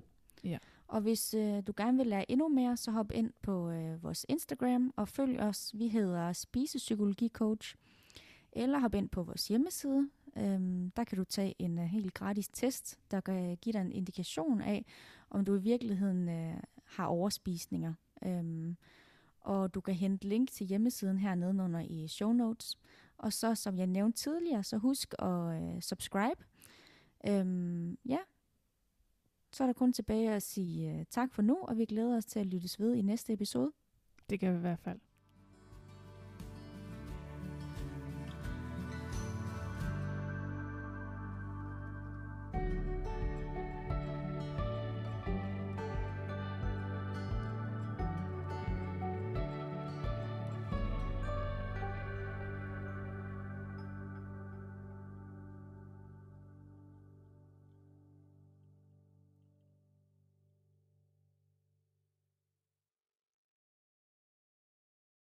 Ja. 0.45 0.51
Ja. 0.51 0.59
Og 0.89 1.01
hvis 1.01 1.35
øh, 1.35 1.63
du 1.67 1.73
gerne 1.77 1.99
vil 1.99 2.07
lære 2.07 2.31
endnu 2.31 2.49
mere, 2.49 2.77
så 2.77 2.91
hop 2.91 3.13
ind 3.15 3.33
på 3.43 3.71
øh, 3.71 4.03
vores 4.03 4.27
Instagram 4.29 4.93
og 4.97 5.09
følg 5.09 5.41
os. 5.41 5.71
Vi 5.75 5.89
hedder 5.89 6.33
Spisepsykologi 6.33 7.29
Coach. 7.29 7.77
Eller 8.53 8.79
hop 8.79 8.95
ind 8.95 9.09
på 9.09 9.23
vores 9.23 9.49
hjemmeside. 9.49 10.09
Øhm, 10.37 10.91
der 10.91 11.05
kan 11.05 11.19
du 11.19 11.25
tage 11.25 11.55
en 11.59 11.79
øh, 11.79 11.85
helt 11.85 12.15
gratis 12.15 12.49
test, 12.49 12.99
der 13.11 13.21
kan 13.21 13.57
give 13.57 13.73
dig 13.73 13.81
en 13.81 13.93
indikation 13.93 14.61
af, 14.61 14.85
om 15.31 15.45
du 15.45 15.55
i 15.55 15.61
virkeligheden 15.61 16.29
øh, 16.29 16.57
har 16.85 17.07
overspisninger. 17.07 17.95
Øhm, 18.25 18.77
og 19.41 19.75
du 19.75 19.81
kan 19.81 19.95
hente 19.95 20.29
link 20.29 20.51
til 20.51 20.67
hjemmesiden 20.67 21.19
hernede 21.19 21.63
under 21.63 21.81
i 21.81 22.09
show 22.09 22.33
notes. 22.33 22.79
Og 23.19 23.33
så, 23.33 23.55
som 23.55 23.79
jeg 23.79 23.87
nævnte 23.87 24.19
tidligere, 24.19 24.63
så 24.63 24.77
husk 24.77 25.15
at 25.19 25.63
øh, 25.63 25.81
subscribe. 25.81 26.45
Øhm, 27.27 27.99
ja, 28.05 28.19
så 29.55 29.65
er 29.65 29.67
der 29.67 29.73
kun 29.73 29.93
tilbage 29.93 30.31
at 30.31 30.43
sige 30.43 30.95
uh, 30.95 31.03
tak 31.11 31.33
for 31.33 31.43
nu, 31.43 31.59
og 31.63 31.79
vi 31.79 31.85
glæder 31.85 32.17
os 32.17 32.25
til 32.25 32.41
at 32.41 32.47
lyttes 32.47 32.81
ved 32.81 32.95
i 32.95 33.03
næste 33.03 33.33
episode. 33.33 33.73
Det 34.31 34.41
kan 34.41 34.53
vi 34.53 34.57
i 34.57 34.61
hvert 34.61 34.79
fald. 34.79 35.01